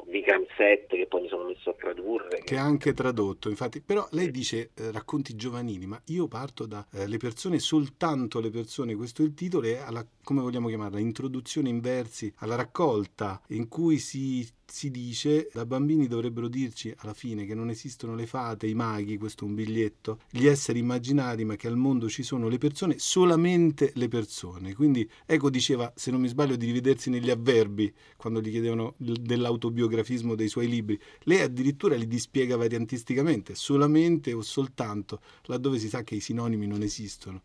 Vikram 0.09 0.45
Seth 0.57 0.87
che 0.87 1.05
poi 1.07 1.21
mi 1.21 1.27
sono 1.29 1.45
messo 1.45 1.69
a 1.69 1.73
tradurre. 1.73 2.41
Che 2.43 2.57
ha 2.57 2.63
anche 2.63 2.93
tradotto, 2.93 3.49
infatti, 3.49 3.81
però 3.81 4.07
lei 4.11 4.31
dice 4.31 4.71
eh, 4.75 4.91
racconti 4.91 5.35
giovanili, 5.35 5.85
ma 5.85 6.01
io 6.07 6.27
parto 6.27 6.65
da 6.65 6.85
eh, 6.91 7.07
le 7.07 7.17
persone, 7.17 7.59
soltanto 7.59 8.39
le 8.39 8.49
persone, 8.49 8.95
questo 8.95 9.21
è 9.21 9.25
il 9.25 9.33
titolo, 9.33 9.67
è 9.67 9.77
alla, 9.77 10.05
come 10.23 10.41
vogliamo 10.41 10.67
chiamarla, 10.67 10.99
introduzione 10.99 11.69
in 11.69 11.79
versi 11.79 12.33
alla 12.37 12.55
raccolta 12.55 13.39
in 13.49 13.67
cui 13.67 13.97
si 13.97 14.47
si 14.69 14.91
dice 14.91 15.49
da 15.51 15.65
bambini 15.65 16.07
dovrebbero 16.07 16.47
dirci 16.47 16.93
alla 16.99 17.13
fine 17.13 17.45
che 17.45 17.55
non 17.55 17.69
esistono 17.69 18.15
le 18.15 18.25
fate, 18.25 18.67
i 18.67 18.73
maghi, 18.73 19.17
questo 19.17 19.43
è 19.43 19.47
un 19.47 19.55
biglietto, 19.55 20.19
gli 20.29 20.47
esseri 20.47 20.79
immaginari, 20.79 21.43
ma 21.43 21.55
che 21.55 21.67
al 21.67 21.75
mondo 21.75 22.07
ci 22.07 22.23
sono 22.23 22.47
le 22.47 22.57
persone, 22.57 22.99
solamente 22.99 23.91
le 23.95 24.07
persone. 24.07 24.73
Quindi 24.73 25.09
Ego 25.25 25.49
diceva, 25.49 25.91
se 25.95 26.11
non 26.11 26.21
mi 26.21 26.27
sbaglio, 26.27 26.55
di 26.55 26.65
rivedersi 26.65 27.09
negli 27.09 27.29
avverbi 27.29 27.93
quando 28.15 28.41
gli 28.41 28.51
chiedevano 28.51 28.95
dell'autobiografismo 28.97 30.35
dei 30.35 30.47
suoi 30.47 30.67
libri. 30.67 30.99
Lei 31.23 31.41
addirittura 31.41 31.95
li 31.95 32.07
dispiega 32.07 32.55
variantisticamente, 32.55 33.55
solamente 33.55 34.33
o 34.33 34.41
soltanto, 34.41 35.21
laddove 35.45 35.77
si 35.77 35.89
sa 35.89 36.03
che 36.03 36.15
i 36.15 36.19
sinonimi 36.19 36.67
non 36.67 36.81
esistono. 36.81 37.41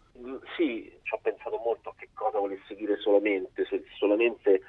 Sì, 0.57 0.91
ci 1.03 1.15
ho 1.15 1.19
pensato 1.23 1.59
molto 1.65 1.91
a 1.91 1.95
che 1.97 2.09
cosa 2.15 2.39
volesse 2.39 2.75
dire 2.75 2.97
solamente, 2.99 3.67
se 3.69 3.85
solamente 3.99 4.61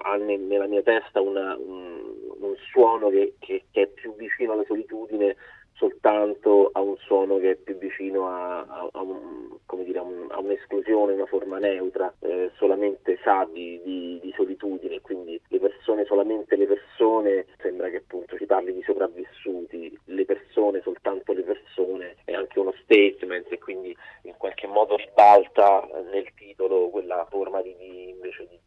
ha 0.00 0.16
nella 0.16 0.66
mia 0.66 0.82
testa 0.82 1.20
una, 1.20 1.56
un, 1.56 2.00
un, 2.38 2.54
suono 2.70 3.08
che, 3.08 3.34
che, 3.38 3.64
che, 3.70 3.82
è 3.82 3.86
più 3.86 4.14
vicino 4.16 4.52
alla 4.52 4.64
solitudine 4.66 5.36
soltanto 5.82 6.70
a 6.72 6.80
un 6.80 6.96
suono 6.98 7.38
che 7.38 7.50
è 7.50 7.56
più 7.56 7.76
vicino 7.76 8.28
a, 8.28 8.60
a, 8.60 8.88
a, 8.92 9.00
un, 9.02 9.58
dire, 9.84 9.98
a 9.98 10.38
un'esclusione, 10.38 11.14
una 11.14 11.26
forma 11.26 11.58
neutra, 11.58 12.12
eh, 12.20 12.52
solamente 12.56 13.18
sa 13.24 13.48
di, 13.50 13.80
di, 13.82 14.20
di, 14.22 14.32
solitudine, 14.36 15.00
quindi 15.00 15.40
le 15.48 15.58
persone, 15.58 16.04
solamente 16.04 16.54
le 16.54 16.66
persone, 16.66 17.46
sembra 17.60 17.88
che 17.88 17.96
appunto 17.96 18.36
si 18.36 18.46
parli 18.46 18.72
di 18.72 18.82
sopravvissuti, 18.82 19.98
le 20.04 20.24
persone, 20.24 20.80
soltanto 20.82 21.32
le 21.32 21.42
persone, 21.42 22.16
è 22.24 22.32
anche 22.32 22.60
uno 22.60 22.72
statement 22.82 23.50
e 23.50 23.58
quindi 23.58 23.96
in 24.22 24.34
qualche 24.36 24.68
modo 24.68 24.94
ribalta 24.96 25.88
nel 26.10 26.32
titolo 26.34 26.90
quella 26.90 27.26
forma 27.28 27.60
di, 27.60 27.74
invece 28.10 28.46
di 28.48 28.58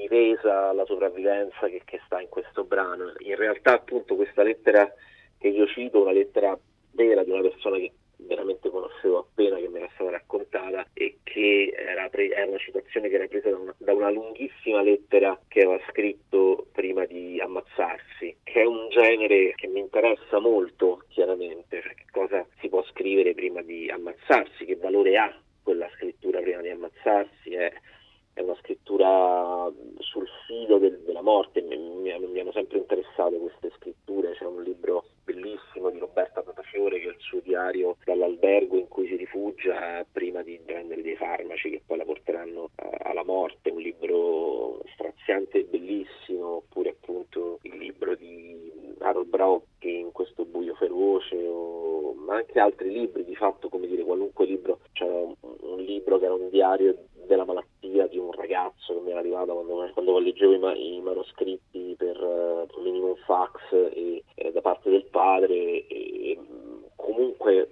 di 0.00 0.08
resa 0.08 0.70
alla 0.70 0.86
sopravvivenza 0.86 1.68
che, 1.68 1.82
che, 1.84 2.00
sta 2.06 2.20
in 2.20 2.28
questo 2.28 2.64
brano. 2.64 3.12
In 3.18 3.36
realtà 3.36 3.74
appunto 3.74 4.16
questa 4.16 4.42
lettera 4.42 4.90
che 5.38 5.48
io 5.48 5.66
cito, 5.66 6.00
una 6.00 6.12
lettera 6.12 6.58
vera 6.92 7.22
di 7.22 7.30
una 7.30 7.42
persona 7.42 7.76
che 7.76 7.92
veramente 8.16 8.70
conoscevo 8.70 9.18
appena, 9.18 9.56
che 9.56 9.68
mi 9.68 9.76
era 9.76 9.88
stata 9.94 10.10
raccontata 10.10 10.86
e 10.94 11.18
che 11.22 11.72
era, 11.76 12.08
pre- 12.08 12.30
era 12.30 12.46
una 12.46 12.58
citazione 12.58 13.08
che 13.08 13.14
era 13.16 13.26
presa 13.26 13.50
da 13.50 13.56
una, 13.56 13.74
da 13.76 13.92
una, 13.92 14.10
lunghissima 14.10 14.82
lettera 14.82 15.38
che 15.48 15.62
aveva 15.62 15.82
scritto 15.90 16.66
prima 16.72 17.04
di 17.04 17.40
ammazzarsi, 17.40 18.36
che 18.42 18.62
è 18.62 18.64
un 18.64 18.88
genere 18.90 19.54
che 19.54 19.66
mi 19.66 19.80
interessa 19.80 20.38
molto 20.38 21.04
chiaramente, 21.08 21.82
cioè 21.82 21.94
che 21.94 22.06
cosa 22.10 22.46
si 22.60 22.68
può 22.68 22.82
scrivere 22.84 23.34
prima 23.34 23.62
di 23.62 23.90
ammazzarsi, 23.90 24.64
che 24.64 24.76
valore 24.76 25.16
ha 25.16 25.34
quella 25.62 25.88
scrittura 25.94 26.40
prima 26.40 26.60
di 26.60 26.68
ammazzarsi, 26.68 27.54
è 27.54 27.72
è 28.32 28.40
una 28.40 28.56
scrittura 28.60 29.70
sul 29.98 30.28
filo 30.46 30.78
del, 30.78 31.00
della 31.00 31.22
morte, 31.22 31.62
mi, 31.62 31.76
mi, 31.76 32.18
mi, 32.18 32.40
hanno 32.40 32.52
sempre 32.52 32.78
interessato 32.78 33.36
queste 33.36 33.70
scritture, 33.76 34.32
c'è 34.32 34.44
un 34.44 34.62
libro 34.62 35.04
bellissimo 35.24 35.90
di 35.90 35.98
Roberta 35.98 36.42
Protafiore 36.42 36.98
che 36.98 37.06
è 37.06 37.10
il 37.10 37.16
suo 37.18 37.40
diario 37.40 37.96
dall'albergo 38.04 38.76
in 38.76 38.88
cui 38.88 39.06
si 39.06 39.16
rifugia 39.16 40.04
prima 40.10 40.42
di 40.42 40.58
prendere 40.64 41.02
dei 41.02 41.16
farmaci 41.16 41.70
che 41.70 41.82
poi 41.86 41.98
la 41.98 42.04
porteranno 42.04 42.62
uh, 42.62 42.88
alla 43.02 43.24
morte, 43.24 43.70
un 43.70 43.80
libro 43.80 44.80
straziante 44.92 45.58
e 45.58 45.64
bellissimo, 45.64 46.56
oppure 46.56 46.90
appunto 46.90 47.58
il 47.62 47.76
libro 47.76 48.14
di 48.14 48.94
Harold 48.98 49.28
Brocchi 49.28 49.98
in 49.98 50.12
questo 50.12 50.44
buio 50.44 50.74
feroce, 50.74 51.36
o, 51.36 52.14
ma 52.14 52.36
anche 52.36 52.58
altri 52.58 52.90
libri, 52.90 53.24
di 53.24 53.36
fatto 53.36 53.68
come 53.68 53.86
dire 53.86 54.02
qualunque 54.02 54.46
libro, 54.46 54.80
c'è 54.92 55.04
un, 55.04 55.34
un 55.40 55.80
libro 55.80 56.18
che 56.18 56.24
era 56.24 56.34
un 56.34 56.48
diario 56.48 56.96
della 57.26 57.44
malattia 57.44 57.69
di 58.06 58.18
un 58.18 58.32
ragazzo 58.32 58.94
che 58.94 59.00
mi 59.00 59.10
era 59.10 59.20
arrivato 59.20 59.54
quando, 59.54 59.90
quando 59.92 60.18
leggevo 60.18 60.52
i, 60.52 60.58
ma, 60.58 60.74
i, 60.74 61.00
manoscritti 61.00 61.94
per 61.96 62.20
uh, 62.20 62.80
minimum 62.80 63.14
fax 63.26 63.72
e, 63.72 64.22
e 64.34 64.52
da 64.52 64.60
parte 64.60 64.90
del 64.90 65.04
padre 65.04 65.86
e, 65.86 66.38
comunque 66.96 67.70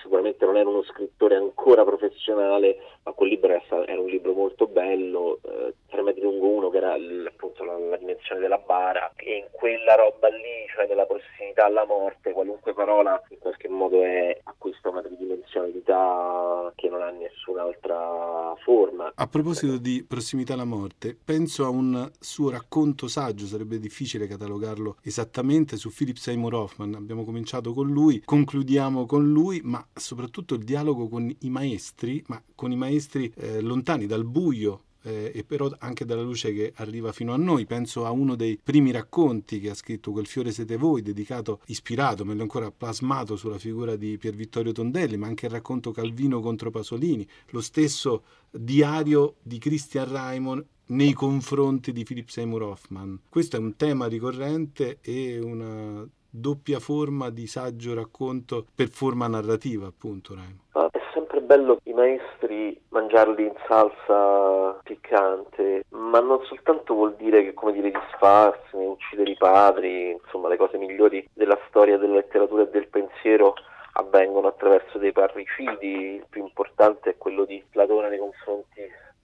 sicuramente 0.00 0.44
non 0.46 0.56
era 0.56 0.68
uno 0.68 0.82
scrittore 0.82 1.36
ancora 1.36 1.84
professionale, 1.84 2.78
ma 3.02 3.12
quel 3.12 3.28
libro 3.28 3.52
era, 3.52 3.86
era 3.86 4.00
un 4.00 4.08
libro 4.08 4.32
molto 4.32 4.66
bello, 4.66 5.38
eh, 5.42 5.74
3 5.90 6.02
metri 6.02 6.22
lungo 6.22 6.48
uno, 6.48 6.70
che 6.70 6.78
era 6.78 6.94
appunto 7.26 7.64
la, 7.64 7.78
la, 7.78 7.96
dimensione 7.96 8.40
della 8.40 8.58
bara, 8.58 9.12
e 9.16 9.36
in 9.36 9.46
quella 9.50 9.94
roba 9.94 10.28
lì, 10.28 10.66
cioè 10.74 10.86
nella 10.86 11.06
prossimità 11.06 11.66
alla 11.66 11.84
morte, 11.84 12.32
qualunque 12.32 12.72
parola 12.72 13.22
in 13.28 13.38
qualche 13.38 13.68
modo 13.68 14.02
è, 14.02 14.40
acquista 14.44 14.88
una 14.88 15.02
tridimensionalità 15.02 16.72
che 16.74 16.88
non 16.88 17.02
ha 17.02 17.10
nessun'altra 17.10 18.54
forma. 18.64 19.07
A 19.20 19.26
proposito 19.26 19.78
di 19.78 20.04
prossimità 20.06 20.52
alla 20.52 20.64
morte, 20.64 21.18
penso 21.24 21.64
a 21.64 21.68
un 21.70 22.08
suo 22.20 22.50
racconto 22.50 23.08
saggio, 23.08 23.46
sarebbe 23.46 23.80
difficile 23.80 24.28
catalogarlo 24.28 24.98
esattamente, 25.02 25.76
su 25.76 25.90
Philip 25.90 26.14
Seymour 26.14 26.54
Hoffman, 26.54 26.94
abbiamo 26.94 27.24
cominciato 27.24 27.72
con 27.74 27.88
lui, 27.88 28.22
concludiamo 28.24 29.06
con 29.06 29.28
lui, 29.28 29.60
ma 29.64 29.84
soprattutto 29.92 30.54
il 30.54 30.62
dialogo 30.62 31.08
con 31.08 31.34
i 31.36 31.50
maestri, 31.50 32.22
ma 32.28 32.40
con 32.54 32.70
i 32.70 32.76
maestri 32.76 33.32
eh, 33.34 33.60
lontani 33.60 34.06
dal 34.06 34.24
buio 34.24 34.84
eh, 35.02 35.32
e 35.34 35.44
però 35.44 35.70
anche 35.78 36.04
dalla 36.04 36.22
luce 36.22 36.52
che 36.52 36.72
arriva 36.76 37.12
fino 37.12 37.32
a 37.32 37.36
noi. 37.36 37.66
Penso 37.66 38.04
a 38.04 38.10
uno 38.10 38.34
dei 38.34 38.58
primi 38.62 38.90
racconti 38.90 39.60
che 39.60 39.70
ha 39.70 39.74
scritto 39.74 40.12
Quel 40.12 40.26
fiore 40.26 40.52
siete 40.52 40.76
voi, 40.76 41.02
dedicato, 41.02 41.60
ispirato, 41.66 42.24
meglio 42.24 42.42
ancora 42.42 42.70
plasmato 42.70 43.36
sulla 43.36 43.58
figura 43.58 43.96
di 43.96 44.16
Pier 44.18 44.34
Vittorio 44.34 44.72
Tondelli, 44.72 45.16
ma 45.16 45.26
anche 45.26 45.46
il 45.46 45.52
racconto 45.52 45.90
Calvino 45.90 46.40
contro 46.40 46.70
Pasolini, 46.70 47.26
lo 47.50 47.60
stesso 47.60 48.24
diario 48.50 49.36
di 49.42 49.58
Christian 49.58 50.10
Raimond 50.10 50.64
nei 50.88 51.12
confronti 51.12 51.92
di 51.92 52.04
Philip 52.04 52.28
Seymour 52.28 52.62
Hoffman. 52.62 53.20
Questo 53.28 53.56
è 53.56 53.58
un 53.58 53.76
tema 53.76 54.06
ricorrente 54.06 54.98
e 55.02 55.38
una 55.38 56.06
doppia 56.38 56.78
forma 56.78 57.30
di 57.30 57.46
saggio 57.46 57.94
racconto 57.94 58.64
per 58.74 58.88
forma 58.88 59.26
narrativa, 59.26 59.86
appunto, 59.86 60.34
Raimo. 60.34 60.66
Ah, 60.72 60.88
è 60.90 61.00
sempre 61.12 61.40
bello 61.40 61.78
i 61.84 61.92
maestri 61.92 62.80
mangiarli 62.90 63.44
in 63.44 63.54
salsa 63.66 64.78
piccante, 64.84 65.84
ma 65.90 66.20
non 66.20 66.44
soltanto 66.44 66.94
vuol 66.94 67.16
dire 67.16 67.42
che, 67.42 67.54
come 67.54 67.72
dire, 67.72 67.90
disfarsene, 67.90 68.86
uccidere 68.86 69.30
i 69.30 69.36
padri, 69.36 70.10
insomma, 70.10 70.48
le 70.48 70.56
cose 70.56 70.78
migliori 70.78 71.28
della 71.32 71.58
storia 71.68 71.98
della 71.98 72.14
letteratura 72.14 72.62
e 72.62 72.70
del 72.70 72.88
pensiero 72.88 73.54
avvengono 73.92 74.48
attraverso 74.48 74.98
dei 74.98 75.12
parricidi. 75.12 76.14
Il 76.16 76.26
più 76.28 76.42
importante 76.42 77.10
è 77.10 77.16
quello 77.16 77.44
di 77.44 77.62
Platone 77.68 78.08
nei 78.08 78.18
confronti 78.18 78.82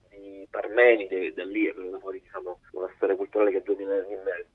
di 0.09 0.47
Parmenide, 0.49 1.33
da 1.33 1.43
lì 1.43 1.67
è 1.67 1.73
venuta 1.73 1.99
fuori 1.99 2.21
diciamo, 2.21 2.59
una 2.71 2.89
storia 2.95 3.15
culturale 3.15 3.51
che 3.51 3.63
millenni 3.85 4.13
e 4.13 4.21
mezzo. 4.23 4.54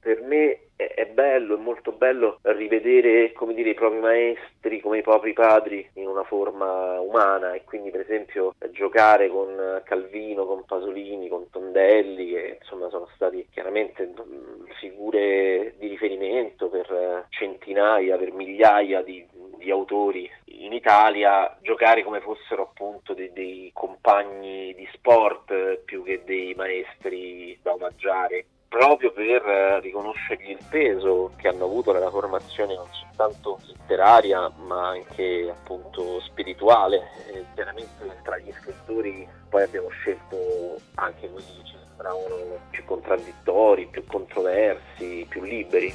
Per 0.00 0.22
me 0.22 0.60
è, 0.76 1.06
bello, 1.06 1.56
è 1.56 1.60
molto 1.60 1.92
bello 1.92 2.38
rivedere 2.42 3.32
dire, 3.54 3.70
i 3.70 3.74
propri 3.74 3.98
maestri 3.98 4.80
come 4.80 4.98
i 4.98 5.02
propri 5.02 5.32
padri 5.32 5.86
in 5.94 6.06
una 6.06 6.24
forma 6.24 6.98
umana. 7.00 7.52
E 7.52 7.64
quindi 7.64 7.90
per 7.90 8.00
esempio 8.00 8.54
giocare 8.70 9.28
con 9.28 9.82
Calvino, 9.84 10.46
con 10.46 10.64
Pasolini, 10.64 11.28
con 11.28 11.50
Tondelli 11.50 12.30
che 12.30 12.58
insomma 12.60 12.88
sono 12.88 13.08
stati 13.14 13.46
chiaramente 13.50 14.06
mm, 14.06 14.64
figure 14.78 15.74
di 15.78 15.88
riferimento 15.88 16.68
per 16.68 17.26
centinaia, 17.28 18.16
per 18.16 18.32
migliaia 18.32 19.02
di, 19.02 19.26
di 19.58 19.70
autori 19.70 20.30
in 20.46 20.72
Italia. 20.72 21.56
Giocare 21.60 22.02
come 22.02 22.20
fossero 22.20 22.62
appunto 22.62 23.12
dei, 23.12 23.32
dei 23.32 23.70
compagni 23.74 24.74
di 24.74 24.88
sport 24.92 25.78
più 25.84 26.02
che 26.02 26.22
dei 26.24 26.54
maestri 26.54 27.58
da 27.62 27.72
omaggiare 27.72 28.46
proprio 28.70 29.10
per 29.10 29.44
eh, 29.44 29.80
riconoscergli 29.80 30.50
il 30.50 30.64
peso 30.70 31.32
che 31.36 31.48
hanno 31.48 31.64
avuto 31.64 31.92
nella 31.92 32.08
formazione 32.08 32.76
non 32.76 32.86
soltanto 32.92 33.58
letteraria 33.66 34.48
ma 34.64 34.90
anche 34.90 35.50
appunto 35.50 36.20
spirituale. 36.20 37.02
E 37.32 37.44
chiaramente 37.54 38.16
tra 38.22 38.38
gli 38.38 38.52
scrittori 38.60 39.28
poi 39.48 39.64
abbiamo 39.64 39.88
scelto 39.88 40.76
anche 40.94 41.28
quelli 41.28 41.46
che 41.58 41.64
ci 41.64 41.76
sembravano 41.84 42.58
più 42.70 42.84
contraddittori, 42.84 43.88
più 43.88 44.04
controversi, 44.06 45.26
più 45.28 45.42
liberi. 45.42 45.92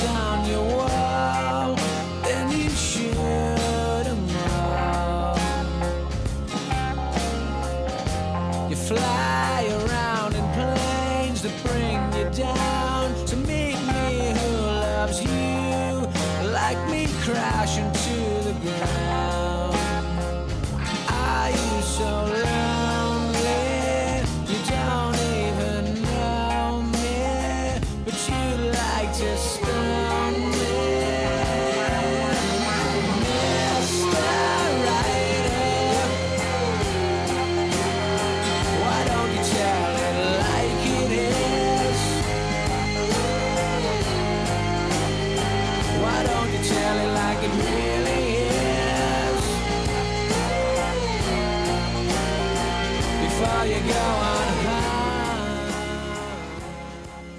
You 0.00 0.09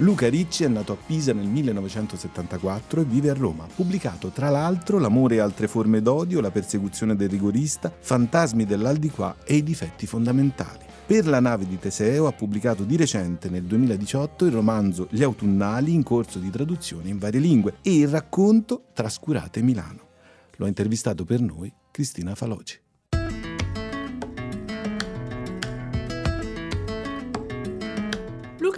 Luca 0.01 0.27
Ricci 0.29 0.63
è 0.63 0.67
nato 0.67 0.93
a 0.93 0.97
Pisa 0.97 1.31
nel 1.31 1.45
1974 1.45 3.01
e 3.01 3.03
vive 3.03 3.29
a 3.29 3.35
Roma. 3.35 3.65
Ha 3.65 3.69
pubblicato 3.73 4.29
tra 4.29 4.49
l'altro 4.49 4.97
L'amore 4.97 5.35
e 5.35 5.39
altre 5.39 5.67
forme 5.67 6.01
d'odio, 6.01 6.41
La 6.41 6.49
persecuzione 6.49 7.15
del 7.15 7.29
rigorista, 7.29 7.93
Fantasmi 7.99 8.65
dell'Aldiquà 8.65 9.35
e 9.43 9.57
I 9.57 9.63
difetti 9.63 10.07
fondamentali. 10.07 10.85
Per 11.05 11.27
la 11.27 11.39
nave 11.39 11.67
di 11.67 11.77
Teseo 11.77 12.25
ha 12.25 12.31
pubblicato 12.31 12.83
di 12.83 12.95
recente 12.95 13.47
nel 13.49 13.63
2018 13.63 14.45
il 14.45 14.53
romanzo 14.53 15.07
Gli 15.11 15.21
autunnali 15.21 15.93
in 15.93 16.01
corso 16.01 16.39
di 16.39 16.49
traduzione 16.49 17.09
in 17.09 17.19
varie 17.19 17.39
lingue 17.39 17.75
e 17.83 17.97
il 17.97 18.07
racconto 18.07 18.85
Trascurate 18.93 19.61
Milano. 19.61 20.07
Lo 20.55 20.65
ha 20.65 20.67
intervistato 20.67 21.25
per 21.25 21.41
noi 21.41 21.71
Cristina 21.91 22.33
Faloci. 22.33 22.80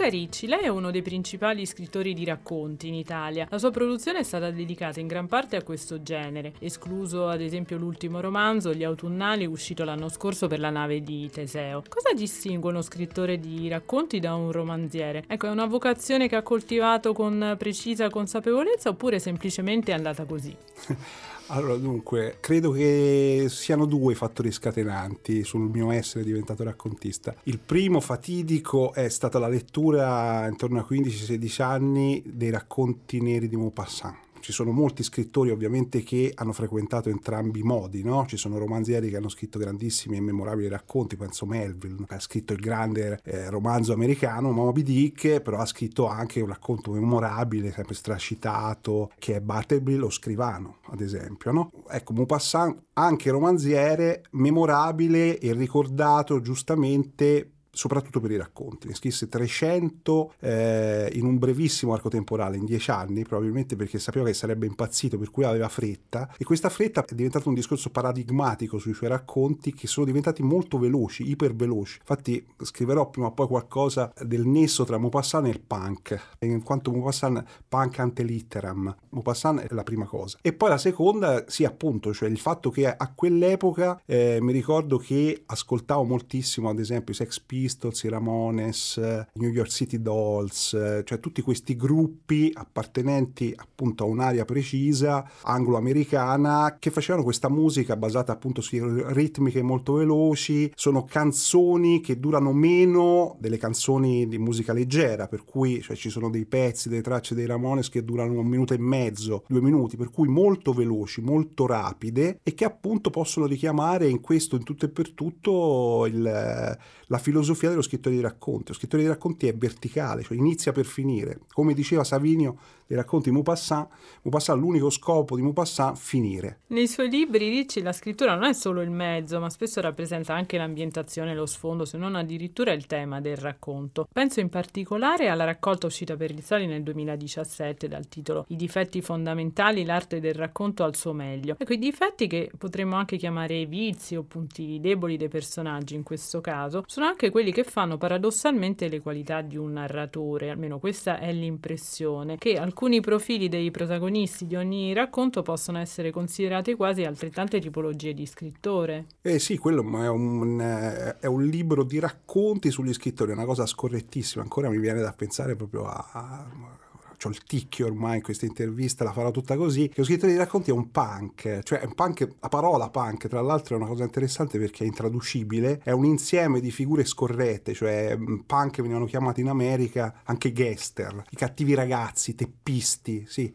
Ricci, 0.08 0.46
lei 0.46 0.64
è 0.64 0.68
uno 0.68 0.90
dei 0.90 1.02
principali 1.02 1.64
scrittori 1.64 2.12
di 2.14 2.24
racconti 2.24 2.88
in 2.88 2.94
Italia. 2.94 3.46
La 3.50 3.58
sua 3.58 3.70
produzione 3.70 4.18
è 4.18 4.22
stata 4.22 4.50
dedicata 4.50 5.00
in 5.00 5.06
gran 5.06 5.26
parte 5.26 5.56
a 5.56 5.62
questo 5.62 6.02
genere, 6.02 6.52
escluso 6.58 7.28
ad 7.28 7.40
esempio 7.40 7.78
l'ultimo 7.78 8.20
romanzo, 8.20 8.74
Gli 8.74 8.84
autunnali, 8.84 9.46
uscito 9.46 9.84
l'anno 9.84 10.08
scorso 10.08 10.46
per 10.46 10.60
la 10.60 10.70
nave 10.70 11.02
di 11.02 11.30
Teseo. 11.30 11.82
Cosa 11.88 12.12
distingue 12.14 12.70
uno 12.70 12.82
scrittore 12.82 13.38
di 13.38 13.68
racconti 13.68 14.20
da 14.20 14.34
un 14.34 14.52
romanziere? 14.52 15.24
Ecco, 15.26 15.46
è 15.46 15.50
una 15.50 15.66
vocazione 15.66 16.28
che 16.28 16.36
ha 16.36 16.42
coltivato 16.42 17.12
con 17.12 17.54
precisa 17.58 18.10
consapevolezza 18.10 18.90
oppure 18.90 19.18
semplicemente 19.18 19.92
è 19.92 19.94
andata 19.94 20.24
così? 20.24 20.54
Allora, 21.48 21.76
dunque, 21.76 22.38
credo 22.40 22.70
che 22.70 23.46
siano 23.48 23.84
due 23.84 24.12
i 24.12 24.16
fattori 24.16 24.50
scatenanti 24.50 25.44
sul 25.44 25.68
mio 25.68 25.90
essere 25.90 26.24
diventato 26.24 26.64
raccontista. 26.64 27.34
Il 27.44 27.58
primo 27.58 28.00
fatidico 28.00 28.94
è 28.94 29.08
stata 29.10 29.38
la 29.38 29.48
lettura 29.48 30.46
intorno 30.48 30.80
a 30.80 30.86
15-16 30.88 31.62
anni 31.62 32.22
dei 32.24 32.50
racconti 32.50 33.20
neri 33.20 33.46
di 33.46 33.56
Maupassant. 33.56 34.23
Ci 34.44 34.52
sono 34.52 34.72
molti 34.72 35.02
scrittori 35.02 35.48
ovviamente 35.48 36.02
che 36.02 36.30
hanno 36.34 36.52
frequentato 36.52 37.08
entrambi 37.08 37.60
i 37.60 37.62
modi, 37.62 38.04
no? 38.04 38.26
Ci 38.26 38.36
sono 38.36 38.58
romanzieri 38.58 39.08
che 39.08 39.16
hanno 39.16 39.30
scritto 39.30 39.58
grandissimi 39.58 40.18
e 40.18 40.20
memorabili 40.20 40.68
racconti, 40.68 41.16
penso 41.16 41.46
Melville, 41.46 42.04
ha 42.08 42.20
scritto 42.20 42.52
il 42.52 42.60
grande 42.60 43.20
eh, 43.24 43.48
romanzo 43.48 43.94
americano 43.94 44.50
Moby 44.50 44.82
Dick, 44.82 45.40
però 45.40 45.56
ha 45.56 45.64
scritto 45.64 46.08
anche 46.08 46.42
un 46.42 46.48
racconto 46.48 46.90
memorabile, 46.90 47.72
sempre 47.72 47.94
stracitato, 47.94 49.12
che 49.18 49.36
è 49.36 49.40
Bartleby 49.40 49.94
lo 49.94 50.10
scrivano, 50.10 50.80
ad 50.88 51.00
esempio, 51.00 51.50
no? 51.50 51.70
Ecco, 51.88 52.12
Maupassant, 52.12 52.82
anche 52.92 53.30
romanziere, 53.30 54.24
memorabile 54.32 55.38
e 55.38 55.54
ricordato 55.54 56.42
giustamente 56.42 57.53
soprattutto 57.74 58.20
per 58.20 58.30
i 58.30 58.36
racconti. 58.36 58.88
Ne 58.88 58.94
scrisse 58.94 59.28
300 59.28 60.34
eh, 60.40 61.10
in 61.12 61.26
un 61.26 61.38
brevissimo 61.38 61.92
arco 61.92 62.08
temporale, 62.08 62.56
in 62.56 62.64
10 62.64 62.90
anni, 62.90 63.22
probabilmente 63.24 63.76
perché 63.76 63.98
sapeva 63.98 64.26
che 64.26 64.34
sarebbe 64.34 64.66
impazzito, 64.66 65.18
per 65.18 65.30
cui 65.30 65.44
aveva 65.44 65.68
fretta. 65.68 66.32
E 66.38 66.44
questa 66.44 66.68
fretta 66.68 67.04
è 67.04 67.14
diventato 67.14 67.48
un 67.48 67.54
discorso 67.54 67.90
paradigmatico 67.90 68.78
sui 68.78 68.94
suoi 68.94 69.10
racconti 69.10 69.74
che 69.74 69.86
sono 69.86 70.06
diventati 70.06 70.42
molto 70.42 70.78
veloci, 70.78 71.28
iperveloci. 71.28 71.98
Infatti 72.00 72.46
scriverò 72.62 73.10
prima 73.10 73.28
o 73.28 73.32
poi 73.32 73.46
qualcosa 73.46 74.12
del 74.20 74.46
nesso 74.46 74.84
tra 74.84 74.98
Maupassant 74.98 75.46
e 75.46 75.50
il 75.50 75.60
punk, 75.60 76.36
in 76.40 76.62
quanto 76.62 76.90
Maupassant 76.90 77.42
punk 77.68 77.98
ante 77.98 78.22
litteram. 78.22 78.94
Maupassant 79.10 79.60
è 79.60 79.74
la 79.74 79.82
prima 79.82 80.06
cosa. 80.06 80.38
E 80.40 80.52
poi 80.52 80.68
la 80.70 80.78
seconda, 80.78 81.44
sì 81.48 81.64
appunto, 81.64 82.12
cioè 82.12 82.28
il 82.28 82.38
fatto 82.38 82.70
che 82.70 82.86
a 82.86 83.12
quell'epoca 83.14 84.00
eh, 84.06 84.38
mi 84.40 84.52
ricordo 84.52 84.98
che 84.98 85.42
ascoltavo 85.46 86.04
moltissimo 86.04 86.68
ad 86.68 86.78
esempio 86.78 87.14
Sex 87.14 87.40
Pistols, 87.40 87.63
Pistols, 87.64 88.02
i 88.02 88.08
Ramones, 88.10 88.98
eh, 88.98 89.26
New 89.34 89.48
York 89.48 89.70
City 89.70 90.02
Dolls, 90.02 90.74
eh, 90.74 91.02
cioè 91.02 91.18
tutti 91.18 91.40
questi 91.40 91.76
gruppi 91.76 92.50
appartenenti 92.52 93.54
appunto 93.56 94.04
a 94.04 94.06
un'area 94.06 94.44
precisa, 94.44 95.26
anglo-americana, 95.42 96.76
che 96.78 96.90
facevano 96.90 97.24
questa 97.24 97.48
musica 97.48 97.96
basata 97.96 98.32
appunto 98.32 98.60
su 98.60 98.76
ritmiche 99.06 99.62
molto 99.62 99.94
veloci, 99.94 100.70
sono 100.74 101.04
canzoni 101.04 102.02
che 102.02 102.20
durano 102.20 102.52
meno 102.52 103.36
delle 103.40 103.56
canzoni 103.56 104.28
di 104.28 104.36
musica 104.36 104.74
leggera, 104.74 105.26
per 105.26 105.44
cui 105.46 105.80
cioè, 105.80 105.96
ci 105.96 106.10
sono 106.10 106.28
dei 106.28 106.44
pezzi, 106.44 106.90
delle 106.90 107.00
tracce 107.00 107.34
dei 107.34 107.46
Ramones 107.46 107.88
che 107.88 108.04
durano 108.04 108.40
un 108.40 108.46
minuto 108.46 108.74
e 108.74 108.78
mezzo, 108.78 109.44
due 109.48 109.62
minuti, 109.62 109.96
per 109.96 110.10
cui 110.10 110.28
molto 110.28 110.74
veloci, 110.74 111.22
molto 111.22 111.66
rapide 111.66 112.40
e 112.42 112.52
che 112.52 112.66
appunto 112.66 113.08
possono 113.08 113.46
richiamare 113.46 114.06
in 114.06 114.20
questo, 114.20 114.54
in 114.56 114.64
tutto 114.64 114.84
e 114.84 114.90
per 114.90 115.12
tutto, 115.12 116.04
il, 116.04 116.22
la 116.22 117.18
filosofia 117.18 117.52
dello 117.60 117.82
scrittore 117.82 118.14
di 118.14 118.20
racconti. 118.20 118.68
Lo 118.68 118.74
scrittore 118.74 119.02
di 119.02 119.08
racconti 119.08 119.46
è 119.46 119.54
verticale, 119.54 120.22
cioè 120.22 120.36
inizia 120.36 120.72
per 120.72 120.84
finire. 120.84 121.40
Come 121.52 121.74
diceva 121.74 122.04
Savinio 122.04 122.56
dei 122.86 122.96
racconti 122.96 123.28
di 123.28 123.34
Maupassant, 123.34 123.88
Maupassant 124.22 124.60
l'unico 124.60 124.90
scopo 124.90 125.36
di 125.36 125.42
Maupassant 125.42 125.96
finire. 125.96 126.60
Nei 126.68 126.86
suoi 126.86 127.08
libri, 127.08 127.48
Ricci, 127.48 127.80
la 127.82 127.92
scrittura 127.92 128.34
non 128.34 128.44
è 128.44 128.52
solo 128.52 128.82
il 128.82 128.90
mezzo, 128.90 129.40
ma 129.40 129.48
spesso 129.48 129.80
rappresenta 129.80 130.34
anche 130.34 130.58
l'ambientazione, 130.58 131.34
lo 131.34 131.46
sfondo, 131.46 131.84
se 131.84 131.96
non 131.96 132.14
addirittura 132.14 132.72
il 132.72 132.86
tema 132.86 133.20
del 133.20 133.36
racconto. 133.36 134.06
Penso 134.12 134.40
in 134.40 134.48
particolare 134.48 135.28
alla 135.28 135.44
raccolta 135.44 135.86
uscita 135.86 136.16
per 136.16 136.30
Rizzoli 136.30 136.66
nel 136.66 136.82
2017 136.82 137.88
dal 137.88 138.08
titolo 138.08 138.44
I 138.48 138.56
difetti 138.56 139.00
fondamentali, 139.00 139.84
l'arte 139.84 140.20
del 140.20 140.34
racconto 140.34 140.84
al 140.84 140.94
suo 140.94 141.12
meglio. 141.12 141.56
Ecco, 141.58 141.72
i 141.72 141.78
difetti 141.78 142.26
che 142.26 142.50
potremmo 142.56 142.96
anche 142.96 143.16
chiamare 143.16 143.64
vizi 143.66 144.16
o 144.16 144.22
punti 144.22 144.78
deboli 144.80 145.16
dei 145.16 145.28
personaggi 145.28 145.94
in 145.94 146.02
questo 146.02 146.40
caso, 146.40 146.84
sono 146.86 147.06
anche 147.06 147.30
quelli 147.30 147.43
che 147.52 147.64
fanno 147.64 147.96
paradossalmente 147.96 148.88
le 148.88 149.00
qualità 149.00 149.40
di 149.40 149.56
un 149.56 149.72
narratore, 149.72 150.50
almeno 150.50 150.78
questa 150.78 151.18
è 151.18 151.32
l'impressione, 151.32 152.36
che 152.38 152.56
alcuni 152.58 153.00
profili 153.00 153.48
dei 153.48 153.70
protagonisti 153.70 154.46
di 154.46 154.56
ogni 154.56 154.92
racconto 154.92 155.42
possono 155.42 155.78
essere 155.78 156.10
considerati 156.10 156.74
quasi 156.74 157.04
altrettante 157.04 157.60
tipologie 157.60 158.14
di 158.14 158.26
scrittore. 158.26 159.06
Eh 159.22 159.38
sì, 159.38 159.56
quello 159.58 159.82
è 160.02 160.08
un, 160.08 160.60
eh, 160.60 161.18
è 161.18 161.26
un 161.26 161.44
libro 161.44 161.84
di 161.84 161.98
racconti 161.98 162.70
sugli 162.70 162.92
scrittori, 162.92 163.30
è 163.30 163.34
una 163.34 163.44
cosa 163.44 163.66
scorrettissima, 163.66 164.42
ancora 164.42 164.68
mi 164.68 164.78
viene 164.78 165.00
da 165.00 165.12
pensare 165.12 165.56
proprio 165.56 165.86
a, 165.86 166.10
a 166.12 166.82
ho 167.22 167.28
il 167.28 167.42
ticchio 167.44 167.86
ormai 167.86 168.16
in 168.16 168.22
questa 168.22 168.46
intervista, 168.46 169.04
la 169.04 169.12
farò 169.12 169.30
tutta 169.30 169.56
così, 169.56 169.88
che 169.88 169.94
lo 169.96 170.04
scrittore 170.04 170.32
di 170.32 170.38
racconti 170.38 170.70
è 170.70 170.72
un 170.72 170.90
punk, 170.90 171.60
cioè 171.62 171.82
un 171.84 171.94
punk, 171.94 172.28
la 172.40 172.48
parola 172.48 172.90
punk 172.90 173.28
tra 173.28 173.40
l'altro 173.40 173.74
è 173.74 173.78
una 173.78 173.88
cosa 173.88 174.04
interessante 174.04 174.58
perché 174.58 174.84
è 174.84 174.86
intraducibile, 174.86 175.80
è 175.82 175.92
un 175.92 176.04
insieme 176.04 176.60
di 176.60 176.70
figure 176.70 177.04
scorrette, 177.04 177.74
cioè 177.74 178.18
punk 178.46 178.80
venivano 178.80 179.06
chiamati 179.06 179.40
in 179.40 179.48
America 179.48 180.20
anche 180.24 180.52
gangster, 180.52 181.24
i 181.30 181.36
cattivi 181.36 181.74
ragazzi, 181.74 182.34
teppisti, 182.34 183.24
sì 183.28 183.52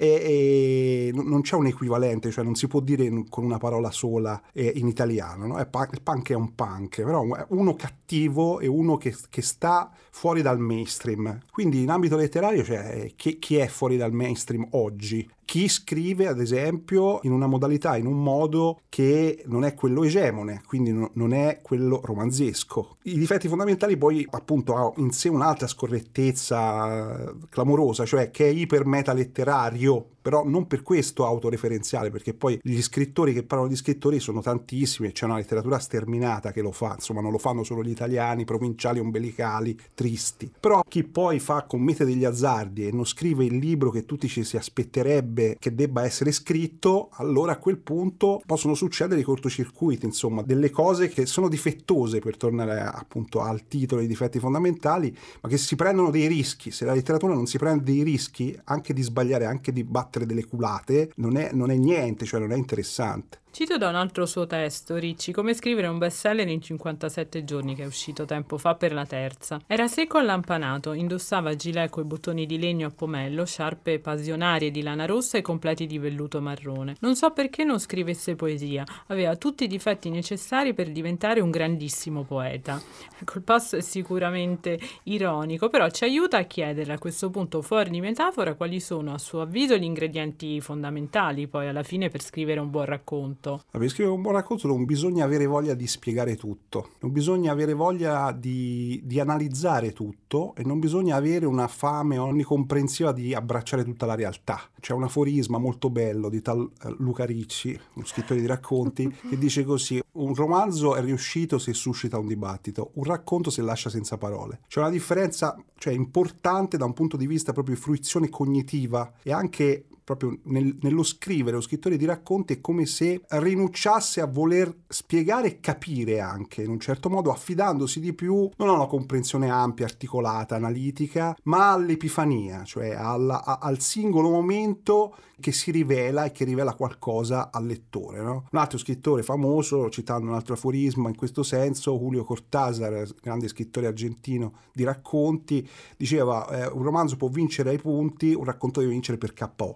e, 0.00 1.10
e 1.10 1.10
non 1.12 1.40
c'è 1.40 1.56
un 1.56 1.66
equivalente, 1.66 2.30
cioè 2.30 2.44
non 2.44 2.54
si 2.54 2.68
può 2.68 2.78
dire 2.78 3.10
con 3.28 3.44
una 3.44 3.58
parola 3.58 3.90
sola 3.90 4.40
eh, 4.52 4.72
in 4.76 4.86
italiano, 4.86 5.46
no? 5.46 5.66
punk, 5.66 5.92
il 5.92 6.02
punk 6.02 6.30
è 6.30 6.34
un 6.34 6.54
punk, 6.54 7.02
però 7.02 7.26
uno 7.48 7.74
cattivo 7.74 8.60
e 8.60 8.68
uno 8.68 8.96
che, 8.96 9.14
che, 9.28 9.42
sta 9.42 9.90
fuori 10.18 10.42
dal 10.42 10.58
mainstream. 10.58 11.38
Quindi 11.48 11.82
in 11.82 11.90
ambito 11.90 12.16
letterario, 12.16 12.64
cioè, 12.64 13.12
chi, 13.14 13.38
chi 13.38 13.54
è 13.56 13.68
fuori 13.68 13.96
dal 13.96 14.12
mainstream 14.12 14.66
oggi? 14.70 15.24
chi 15.48 15.66
scrive 15.66 16.26
ad 16.26 16.40
esempio 16.40 17.20
in 17.22 17.32
una 17.32 17.46
modalità, 17.46 17.96
in 17.96 18.04
un 18.04 18.22
modo 18.22 18.82
che 18.90 19.42
non 19.46 19.64
è 19.64 19.72
quello 19.72 20.04
egemone, 20.04 20.60
quindi 20.66 20.92
no, 20.92 21.10
non 21.14 21.32
è 21.32 21.60
quello 21.62 22.02
romanzesco. 22.04 22.98
I 23.04 23.16
difetti 23.16 23.48
fondamentali 23.48 23.96
poi 23.96 24.26
appunto 24.28 24.76
ha 24.76 24.92
in 24.96 25.10
sé 25.10 25.30
un'altra 25.30 25.66
scorrettezza 25.66 27.34
clamorosa, 27.48 28.04
cioè 28.04 28.30
che 28.30 28.44
è 28.44 28.50
iper 28.50 28.84
meta 28.84 29.14
letterario, 29.14 30.06
però 30.20 30.44
non 30.44 30.66
per 30.66 30.82
questo 30.82 31.24
autoreferenziale, 31.24 32.10
perché 32.10 32.34
poi 32.34 32.60
gli 32.62 32.82
scrittori 32.82 33.32
che 33.32 33.42
parlano 33.42 33.70
di 33.70 33.76
scrittori 33.76 34.20
sono 34.20 34.42
tantissimi 34.42 35.08
e 35.08 35.12
c'è 35.12 35.24
una 35.24 35.36
letteratura 35.36 35.78
sterminata 35.78 36.52
che 36.52 36.60
lo 36.60 36.72
fa, 36.72 36.92
insomma 36.96 37.22
non 37.22 37.32
lo 37.32 37.38
fanno 37.38 37.62
solo 37.62 37.82
gli 37.82 37.88
italiani, 37.88 38.44
provinciali, 38.44 38.98
ombelicali, 38.98 39.80
tristi. 40.08 40.50
Però 40.58 40.82
chi 40.88 41.04
poi 41.04 41.38
fa, 41.38 41.64
commette 41.64 42.04
degli 42.04 42.24
azzardi 42.24 42.86
e 42.86 42.92
non 42.92 43.04
scrive 43.04 43.44
il 43.44 43.56
libro 43.56 43.90
che 43.90 44.06
tutti 44.06 44.26
ci 44.26 44.42
si 44.42 44.56
aspetterebbe 44.56 45.56
che 45.58 45.74
debba 45.74 46.04
essere 46.04 46.32
scritto, 46.32 47.10
allora 47.12 47.52
a 47.52 47.58
quel 47.58 47.78
punto 47.78 48.40
possono 48.46 48.74
succedere 48.74 49.20
i 49.20 49.24
cortocircuiti, 49.24 50.06
insomma, 50.06 50.42
delle 50.42 50.70
cose 50.70 51.08
che 51.08 51.26
sono 51.26 51.48
difettose 51.48 52.20
per 52.20 52.36
tornare 52.36 52.80
appunto 52.80 53.40
al 53.40 53.66
titolo 53.68 54.00
dei 54.00 54.08
difetti 54.08 54.38
fondamentali, 54.38 55.14
ma 55.42 55.48
che 55.48 55.58
si 55.58 55.76
prendono 55.76 56.10
dei 56.10 56.26
rischi. 56.26 56.70
Se 56.70 56.84
la 56.84 56.94
letteratura 56.94 57.34
non 57.34 57.46
si 57.46 57.58
prende 57.58 57.84
dei 57.84 58.02
rischi, 58.02 58.58
anche 58.64 58.94
di 58.94 59.02
sbagliare, 59.02 59.44
anche 59.44 59.72
di 59.72 59.84
battere 59.84 60.24
delle 60.26 60.46
culate 60.46 61.12
non 61.16 61.36
è, 61.36 61.50
non 61.52 61.70
è 61.70 61.76
niente, 61.76 62.24
cioè 62.24 62.40
non 62.40 62.52
è 62.52 62.56
interessante. 62.56 63.40
Cito 63.58 63.76
da 63.76 63.88
un 63.88 63.96
altro 63.96 64.24
suo 64.24 64.46
testo, 64.46 64.94
Ricci, 64.94 65.32
come 65.32 65.52
scrivere 65.52 65.88
un 65.88 65.98
bestseller 65.98 66.46
in 66.46 66.60
57 66.60 67.42
giorni 67.42 67.74
che 67.74 67.82
è 67.82 67.86
uscito 67.86 68.24
tempo 68.24 68.56
fa 68.56 68.76
per 68.76 68.92
la 68.92 69.04
terza. 69.04 69.60
Era 69.66 69.88
secco 69.88 70.18
allampanato, 70.18 70.92
indossava 70.92 71.56
gilet 71.56 71.90
coi 71.90 72.04
bottoni 72.04 72.46
di 72.46 72.56
legno 72.56 72.86
a 72.86 72.92
pomello, 72.94 73.44
sciarpe 73.44 73.98
passionarie 73.98 74.70
di 74.70 74.80
lana 74.80 75.06
rossa 75.06 75.38
e 75.38 75.42
completi 75.42 75.86
di 75.86 75.98
velluto 75.98 76.40
marrone. 76.40 76.94
Non 77.00 77.16
so 77.16 77.32
perché 77.32 77.64
non 77.64 77.80
scrivesse 77.80 78.36
poesia, 78.36 78.84
aveva 79.08 79.34
tutti 79.34 79.64
i 79.64 79.66
difetti 79.66 80.08
necessari 80.08 80.72
per 80.72 80.92
diventare 80.92 81.40
un 81.40 81.50
grandissimo 81.50 82.22
poeta. 82.22 82.80
Ecco, 83.20 83.38
il 83.38 83.42
passo 83.42 83.74
è 83.74 83.80
sicuramente 83.80 84.78
ironico, 85.04 85.68
però 85.68 85.90
ci 85.90 86.04
aiuta 86.04 86.38
a 86.38 86.44
chiedere 86.44 86.92
a 86.92 86.98
questo 86.98 87.30
punto 87.30 87.62
fuori 87.62 87.90
di 87.90 88.00
metafora 88.00 88.54
quali 88.54 88.78
sono 88.78 89.12
a 89.12 89.18
suo 89.18 89.40
avviso 89.40 89.76
gli 89.76 89.82
ingredienti 89.82 90.60
fondamentali 90.60 91.48
poi 91.48 91.66
alla 91.66 91.82
fine 91.82 92.10
per 92.10 92.22
scrivere 92.22 92.60
un 92.60 92.70
buon 92.70 92.84
racconto 92.84 93.47
racconto? 93.48 93.64
Per 93.70 93.88
scrivere 93.88 94.14
un 94.14 94.22
buon 94.22 94.34
racconto 94.34 94.66
non 94.66 94.84
bisogna 94.84 95.24
avere 95.24 95.46
voglia 95.46 95.74
di 95.74 95.86
spiegare 95.86 96.36
tutto, 96.36 96.90
non 97.00 97.12
bisogna 97.12 97.52
avere 97.52 97.72
voglia 97.72 98.32
di, 98.32 99.00
di 99.04 99.20
analizzare 99.20 99.92
tutto 99.92 100.54
e 100.56 100.62
non 100.64 100.78
bisogna 100.78 101.16
avere 101.16 101.46
una 101.46 101.68
fame 101.68 102.18
onnicomprensiva 102.18 103.12
di 103.12 103.34
abbracciare 103.34 103.84
tutta 103.84 104.06
la 104.06 104.14
realtà. 104.14 104.60
C'è 104.80 104.92
un 104.92 105.04
aforisma 105.04 105.58
molto 105.58 105.90
bello 105.90 106.28
di 106.28 106.42
tal 106.42 106.68
eh, 106.82 106.94
Luca 106.98 107.24
Ricci, 107.24 107.78
uno 107.94 108.04
scrittore 108.04 108.40
di 108.40 108.46
racconti, 108.46 109.08
che 109.28 109.38
dice 109.38 109.64
così: 109.64 110.00
un 110.12 110.34
romanzo 110.34 110.94
è 110.94 111.00
riuscito 111.00 111.58
se 111.58 111.72
suscita 111.72 112.18
un 112.18 112.26
dibattito, 112.26 112.90
un 112.94 113.04
racconto 113.04 113.50
se 113.50 113.62
lascia 113.62 113.90
senza 113.90 114.18
parole. 114.18 114.60
C'è 114.68 114.80
una 114.80 114.90
differenza 114.90 115.56
cioè, 115.76 115.92
importante 115.92 116.76
da 116.76 116.84
un 116.84 116.92
punto 116.92 117.16
di 117.16 117.26
vista 117.26 117.52
proprio 117.52 117.74
di 117.74 117.80
fruizione 117.80 118.28
cognitiva 118.28 119.12
e 119.22 119.32
anche 119.32 119.84
proprio 120.08 120.38
nel, 120.44 120.78
nello 120.80 121.02
scrivere, 121.02 121.56
lo 121.56 121.60
scrittore 121.60 121.98
di 121.98 122.06
racconti 122.06 122.54
è 122.54 122.60
come 122.62 122.86
se 122.86 123.20
rinunciasse 123.26 124.22
a 124.22 124.26
voler 124.26 124.74
spiegare 124.88 125.48
e 125.48 125.60
capire 125.60 126.20
anche, 126.20 126.62
in 126.62 126.70
un 126.70 126.80
certo 126.80 127.10
modo, 127.10 127.30
affidandosi 127.30 128.00
di 128.00 128.14
più 128.14 128.48
non 128.56 128.70
a 128.70 128.72
una 128.72 128.86
comprensione 128.86 129.50
ampia, 129.50 129.84
articolata, 129.84 130.56
analitica, 130.56 131.36
ma 131.42 131.72
all'epifania, 131.72 132.64
cioè 132.64 132.94
alla, 132.94 133.44
a, 133.44 133.58
al 133.60 133.80
singolo 133.80 134.30
momento 134.30 135.14
che 135.40 135.52
si 135.52 135.70
rivela 135.70 136.24
e 136.24 136.32
che 136.32 136.44
rivela 136.44 136.74
qualcosa 136.74 137.50
al 137.52 137.66
lettore. 137.66 138.22
No? 138.22 138.46
Un 138.50 138.58
altro 138.58 138.78
scrittore 138.78 139.22
famoso, 139.22 139.88
citando 139.88 140.28
un 140.28 140.34
altro 140.34 140.54
aforisma 140.54 141.08
in 141.08 141.16
questo 141.16 141.42
senso, 141.42 141.96
Julio 141.96 142.24
Cortázar, 142.24 143.06
grande 143.20 143.48
scrittore 143.48 143.86
argentino 143.86 144.54
di 144.72 144.84
racconti, 144.84 145.68
diceva 145.96 146.48
eh, 146.48 146.66
un 146.66 146.82
romanzo 146.82 147.16
può 147.16 147.28
vincere 147.28 147.70
ai 147.70 147.78
punti, 147.78 148.32
un 148.32 148.44
racconto 148.44 148.80
deve 148.80 148.92
vincere 148.92 149.18
per 149.18 149.32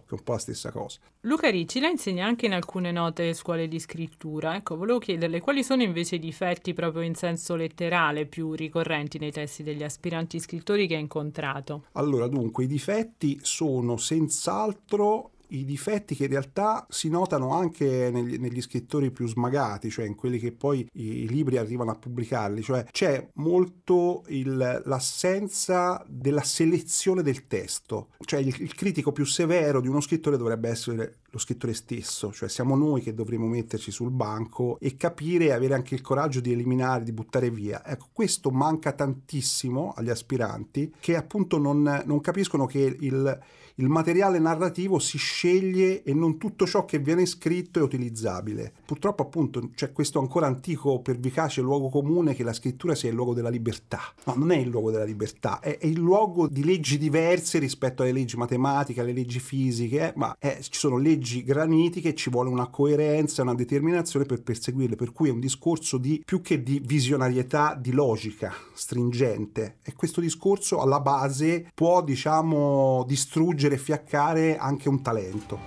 è 0.08 0.14
un 0.14 0.21
po' 0.22 0.32
la 0.32 0.38
stessa 0.38 0.70
cosa. 0.70 0.98
Luca 1.22 1.50
Ricci 1.50 1.80
la 1.80 1.88
insegna 1.88 2.26
anche 2.26 2.46
in 2.46 2.52
alcune 2.52 2.90
note 2.90 3.32
scuole 3.34 3.68
di 3.68 3.78
scrittura. 3.78 4.56
Ecco, 4.56 4.76
volevo 4.76 4.98
chiederle 4.98 5.40
quali 5.40 5.62
sono 5.62 5.82
invece 5.82 6.16
i 6.16 6.18
difetti 6.18 6.72
proprio 6.72 7.02
in 7.02 7.14
senso 7.14 7.54
letterale 7.54 8.26
più 8.26 8.54
ricorrenti 8.54 9.18
nei 9.18 9.30
testi 9.30 9.62
degli 9.62 9.82
aspiranti 9.82 10.40
scrittori 10.40 10.86
che 10.86 10.96
ha 10.96 10.98
incontrato. 10.98 11.86
Allora, 11.92 12.26
dunque, 12.28 12.64
i 12.64 12.68
difetti 12.68 13.38
sono 13.42 13.96
senz'altro 13.96 15.31
i 15.52 15.64
difetti 15.64 16.14
che 16.14 16.24
in 16.24 16.30
realtà 16.30 16.86
si 16.88 17.08
notano 17.08 17.50
anche 17.50 18.10
negli, 18.10 18.38
negli 18.38 18.60
scrittori 18.60 19.10
più 19.10 19.26
smagati, 19.26 19.90
cioè 19.90 20.06
in 20.06 20.14
quelli 20.14 20.38
che 20.38 20.52
poi 20.52 20.88
i, 20.94 21.22
i 21.22 21.28
libri 21.28 21.56
arrivano 21.56 21.90
a 21.90 21.96
pubblicarli, 21.96 22.62
cioè 22.62 22.84
c'è 22.90 23.28
molto 23.34 24.24
il, 24.28 24.82
l'assenza 24.84 26.04
della 26.08 26.42
selezione 26.42 27.22
del 27.22 27.46
testo, 27.46 28.08
cioè 28.24 28.40
il, 28.40 28.54
il 28.58 28.74
critico 28.74 29.12
più 29.12 29.24
severo 29.24 29.80
di 29.80 29.88
uno 29.88 30.00
scrittore 30.00 30.36
dovrebbe 30.36 30.68
essere 30.68 31.18
lo 31.32 31.38
scrittore 31.38 31.72
stesso, 31.72 32.30
cioè 32.32 32.48
siamo 32.48 32.76
noi 32.76 33.00
che 33.00 33.14
dovremmo 33.14 33.46
metterci 33.46 33.90
sul 33.90 34.10
banco 34.10 34.76
e 34.78 34.96
capire 34.96 35.46
e 35.46 35.52
avere 35.52 35.74
anche 35.74 35.94
il 35.94 36.02
coraggio 36.02 36.40
di 36.40 36.52
eliminare, 36.52 37.04
di 37.04 37.12
buttare 37.12 37.50
via. 37.50 37.84
Ecco, 37.86 38.08
questo 38.12 38.50
manca 38.50 38.92
tantissimo 38.92 39.94
agli 39.96 40.10
aspiranti 40.10 40.92
che 41.00 41.16
appunto 41.16 41.56
non, 41.56 42.02
non 42.04 42.20
capiscono 42.20 42.66
che 42.66 42.96
il, 43.00 43.40
il 43.76 43.88
materiale 43.88 44.38
narrativo 44.38 44.98
si 44.98 45.18
sceglie 45.18 46.02
e 46.02 46.14
non 46.14 46.38
tutto 46.38 46.66
ciò 46.66 46.84
che 46.84 46.98
viene 46.98 47.26
scritto 47.26 47.78
è 47.78 47.82
utilizzabile. 47.82 48.72
Purtroppo 48.84 49.22
appunto 49.22 49.70
c'è 49.74 49.92
questo 49.92 50.18
ancora 50.18 50.46
antico 50.46 51.00
pervicace 51.00 51.60
luogo 51.60 51.88
comune 51.88 52.34
che 52.34 52.42
la 52.42 52.52
scrittura 52.52 52.94
sia 52.94 53.08
il 53.08 53.14
luogo 53.14 53.34
della 53.34 53.48
libertà. 53.48 54.00
No, 54.24 54.34
non 54.36 54.50
è 54.50 54.56
il 54.56 54.68
luogo 54.68 54.90
della 54.90 55.04
libertà, 55.04 55.60
è, 55.60 55.78
è 55.78 55.86
il 55.86 55.98
luogo 55.98 56.48
di 56.48 56.64
leggi 56.64 56.98
diverse 56.98 57.58
rispetto 57.58 58.02
alle 58.02 58.12
leggi 58.12 58.36
matematiche, 58.36 59.00
alle 59.00 59.12
leggi 59.12 59.40
fisiche, 59.40 60.08
eh, 60.08 60.12
ma 60.16 60.36
è- 60.38 60.58
ci 60.60 60.78
sono 60.78 60.98
leggi 60.98 61.42
granitiche, 61.42 62.14
ci 62.14 62.30
vuole 62.30 62.50
una 62.50 62.68
coerenza, 62.68 63.42
una 63.42 63.54
determinazione 63.54 64.26
per 64.26 64.42
perseguirle, 64.42 64.96
per 64.96 65.12
cui 65.12 65.28
è 65.28 65.32
un 65.32 65.40
discorso 65.40 65.98
di 65.98 66.22
più 66.24 66.40
che 66.40 66.62
di 66.62 66.80
visionarietà, 66.84 67.78
di 67.80 67.92
logica 67.92 68.52
stringente. 68.72 69.78
E 69.82 69.94
questo 69.94 70.20
discorso 70.20 70.80
alla 70.80 71.00
base 71.00 71.70
può, 71.74 72.02
diciamo, 72.02 73.04
distruggere 73.06 73.61
e 73.70 73.78
fiaccare 73.78 74.56
anche 74.56 74.88
un 74.88 75.02
talento. 75.02 75.60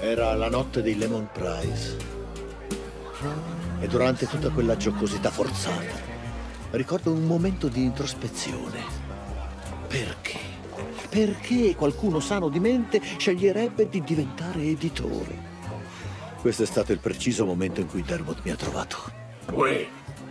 Era 0.00 0.34
la 0.34 0.48
notte 0.48 0.82
dei 0.82 0.96
Lemon 0.96 1.28
Prize. 1.32 1.96
E 3.80 3.86
durante 3.88 4.26
tutta 4.26 4.50
quella 4.50 4.76
giocosità 4.76 5.30
forzata, 5.30 5.94
ricordo 6.72 7.12
un 7.12 7.24
momento 7.24 7.68
di 7.68 7.82
introspezione. 7.82 8.80
Perché? 9.88 10.38
Perché 11.08 11.74
qualcuno 11.74 12.20
sano 12.20 12.48
di 12.48 12.60
mente 12.60 13.00
sceglierebbe 13.00 13.88
di 13.88 14.02
diventare 14.02 14.62
editore? 14.62 15.46
Questo 16.40 16.62
è 16.62 16.66
stato 16.66 16.92
il 16.92 16.98
preciso 16.98 17.44
momento 17.44 17.80
in 17.80 17.88
cui 17.88 18.02
Dermot 18.02 18.40
mi 18.44 18.50
ha 18.50 18.56
trovato. 18.56 18.96
Uè, 19.52 19.88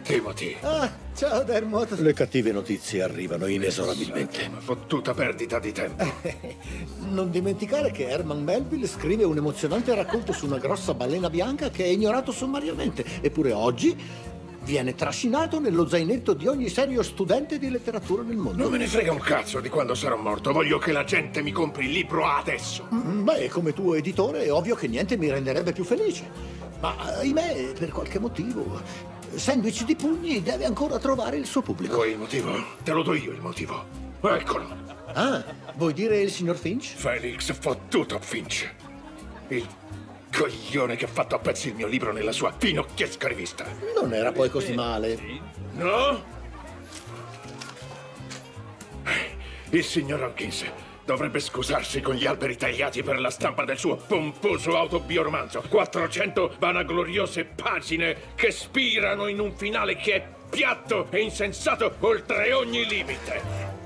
Timothy. 0.08 0.56
Ah, 0.62 0.90
ciao 1.14 1.44
Dermot. 1.44 2.00
Le 2.00 2.14
cattive 2.14 2.54
notizie 2.54 3.02
arrivano 3.04 3.46
inesorabilmente. 3.46 4.50
Fottuta 4.60 5.14
perdita 5.14 5.60
di 5.60 5.74
tempo. 5.74 6.06
Non 7.10 7.30
dimenticare 7.30 7.92
che 7.92 8.08
Herman 8.08 8.42
Melville 8.42 8.88
scrive 8.88 9.26
un 9.26 9.36
emozionante 9.36 9.94
racconto 9.94 10.32
su 10.32 10.46
una 10.46 10.60
grossa 10.60 10.94
balena 10.94 11.30
bianca 11.30 11.70
che 11.70 11.84
è 11.84 11.88
ignorato 11.88 12.32
sommariamente. 12.32 13.04
Eppure 13.20 13.52
oggi 13.52 13.96
viene 14.64 14.96
trascinato 14.96 15.60
nello 15.60 15.88
zainetto 15.88 16.34
di 16.34 16.48
ogni 16.48 16.70
serio 16.70 17.04
studente 17.04 17.60
di 17.60 17.70
letteratura 17.70 18.24
nel 18.24 18.38
mondo. 18.38 18.64
Non 18.64 18.72
me 18.72 18.78
ne 18.78 18.88
frega 18.88 19.12
un 19.12 19.20
cazzo 19.20 19.60
di 19.60 19.68
quando 19.68 19.94
sarò 19.94 20.16
morto. 20.16 20.54
Voglio 20.54 20.78
che 20.78 20.94
la 20.94 21.04
gente 21.04 21.42
mi 21.42 21.52
compri 21.52 21.86
il 21.86 21.92
libro 21.92 22.26
adesso. 22.26 22.88
Mm, 22.94 23.24
Beh, 23.24 23.50
come 23.50 23.74
tuo 23.74 23.96
editore 23.96 24.44
è 24.44 24.52
ovvio 24.54 24.76
che 24.76 24.88
niente 24.88 25.18
mi 25.18 25.30
renderebbe 25.30 25.74
più 25.74 25.84
felice. 25.84 26.57
Ma 26.80 26.96
ahimè, 26.98 27.74
per 27.78 27.90
qualche 27.90 28.20
motivo, 28.20 28.82
Sandwich 29.36 29.84
di 29.84 29.96
Pugni 29.96 30.42
deve 30.42 30.66
ancora 30.66 31.00
trovare 31.00 31.38
il 31.38 31.46
suo 31.46 31.62
pubblico. 31.62 31.96
Vuoi 31.96 32.12
il 32.12 32.18
motivo? 32.18 32.54
Te 32.84 32.92
lo 32.92 33.02
do 33.02 33.14
io 33.14 33.32
il 33.32 33.42
motivo. 33.42 33.84
Eccolo. 34.22 34.68
Ah, 35.14 35.44
vuoi 35.76 35.94
dire 35.94 36.20
il 36.20 36.32
signor 36.32 36.56
Finch? 36.56 36.96
Felix 36.96 37.52
fottuto 37.60 38.20
Finch. 38.20 38.70
Il 39.48 39.66
coglione 40.32 40.96
che 40.96 41.06
ha 41.06 41.08
fatto 41.08 41.36
a 41.36 41.40
pezzi 41.40 41.70
il 41.70 41.76
mio 41.76 41.88
libro 41.88 42.12
nella 42.12 42.32
sua 42.32 42.54
finocchiesca 42.56 43.28
rivista. 43.28 43.66
Non 44.00 44.14
era 44.14 44.32
poi 44.32 44.50
così 44.50 44.74
male. 44.74 45.20
No? 45.74 46.36
Il 49.70 49.84
signor 49.84 50.24
Hawkins 50.24 50.66
dovrebbe 51.08 51.40
scusarsi 51.40 52.02
con 52.02 52.16
gli 52.16 52.26
alberi 52.26 52.58
tagliati 52.58 53.02
per 53.02 53.18
la 53.18 53.30
stampa 53.30 53.64
del 53.64 53.78
suo 53.78 53.96
pomposo 53.96 54.76
autobioromanzo. 54.76 55.64
400 55.70 56.56
vanagloriose 56.60 57.46
pagine 57.46 58.34
che 58.36 58.52
spirano 58.52 59.28
in 59.28 59.40
un 59.40 59.56
finale 59.56 59.96
che 59.96 60.16
è 60.16 60.28
piatto 60.50 61.08
e 61.10 61.22
insensato 61.22 61.96
oltre 62.02 62.52
ogni 62.52 62.86
limite. 62.86 63.77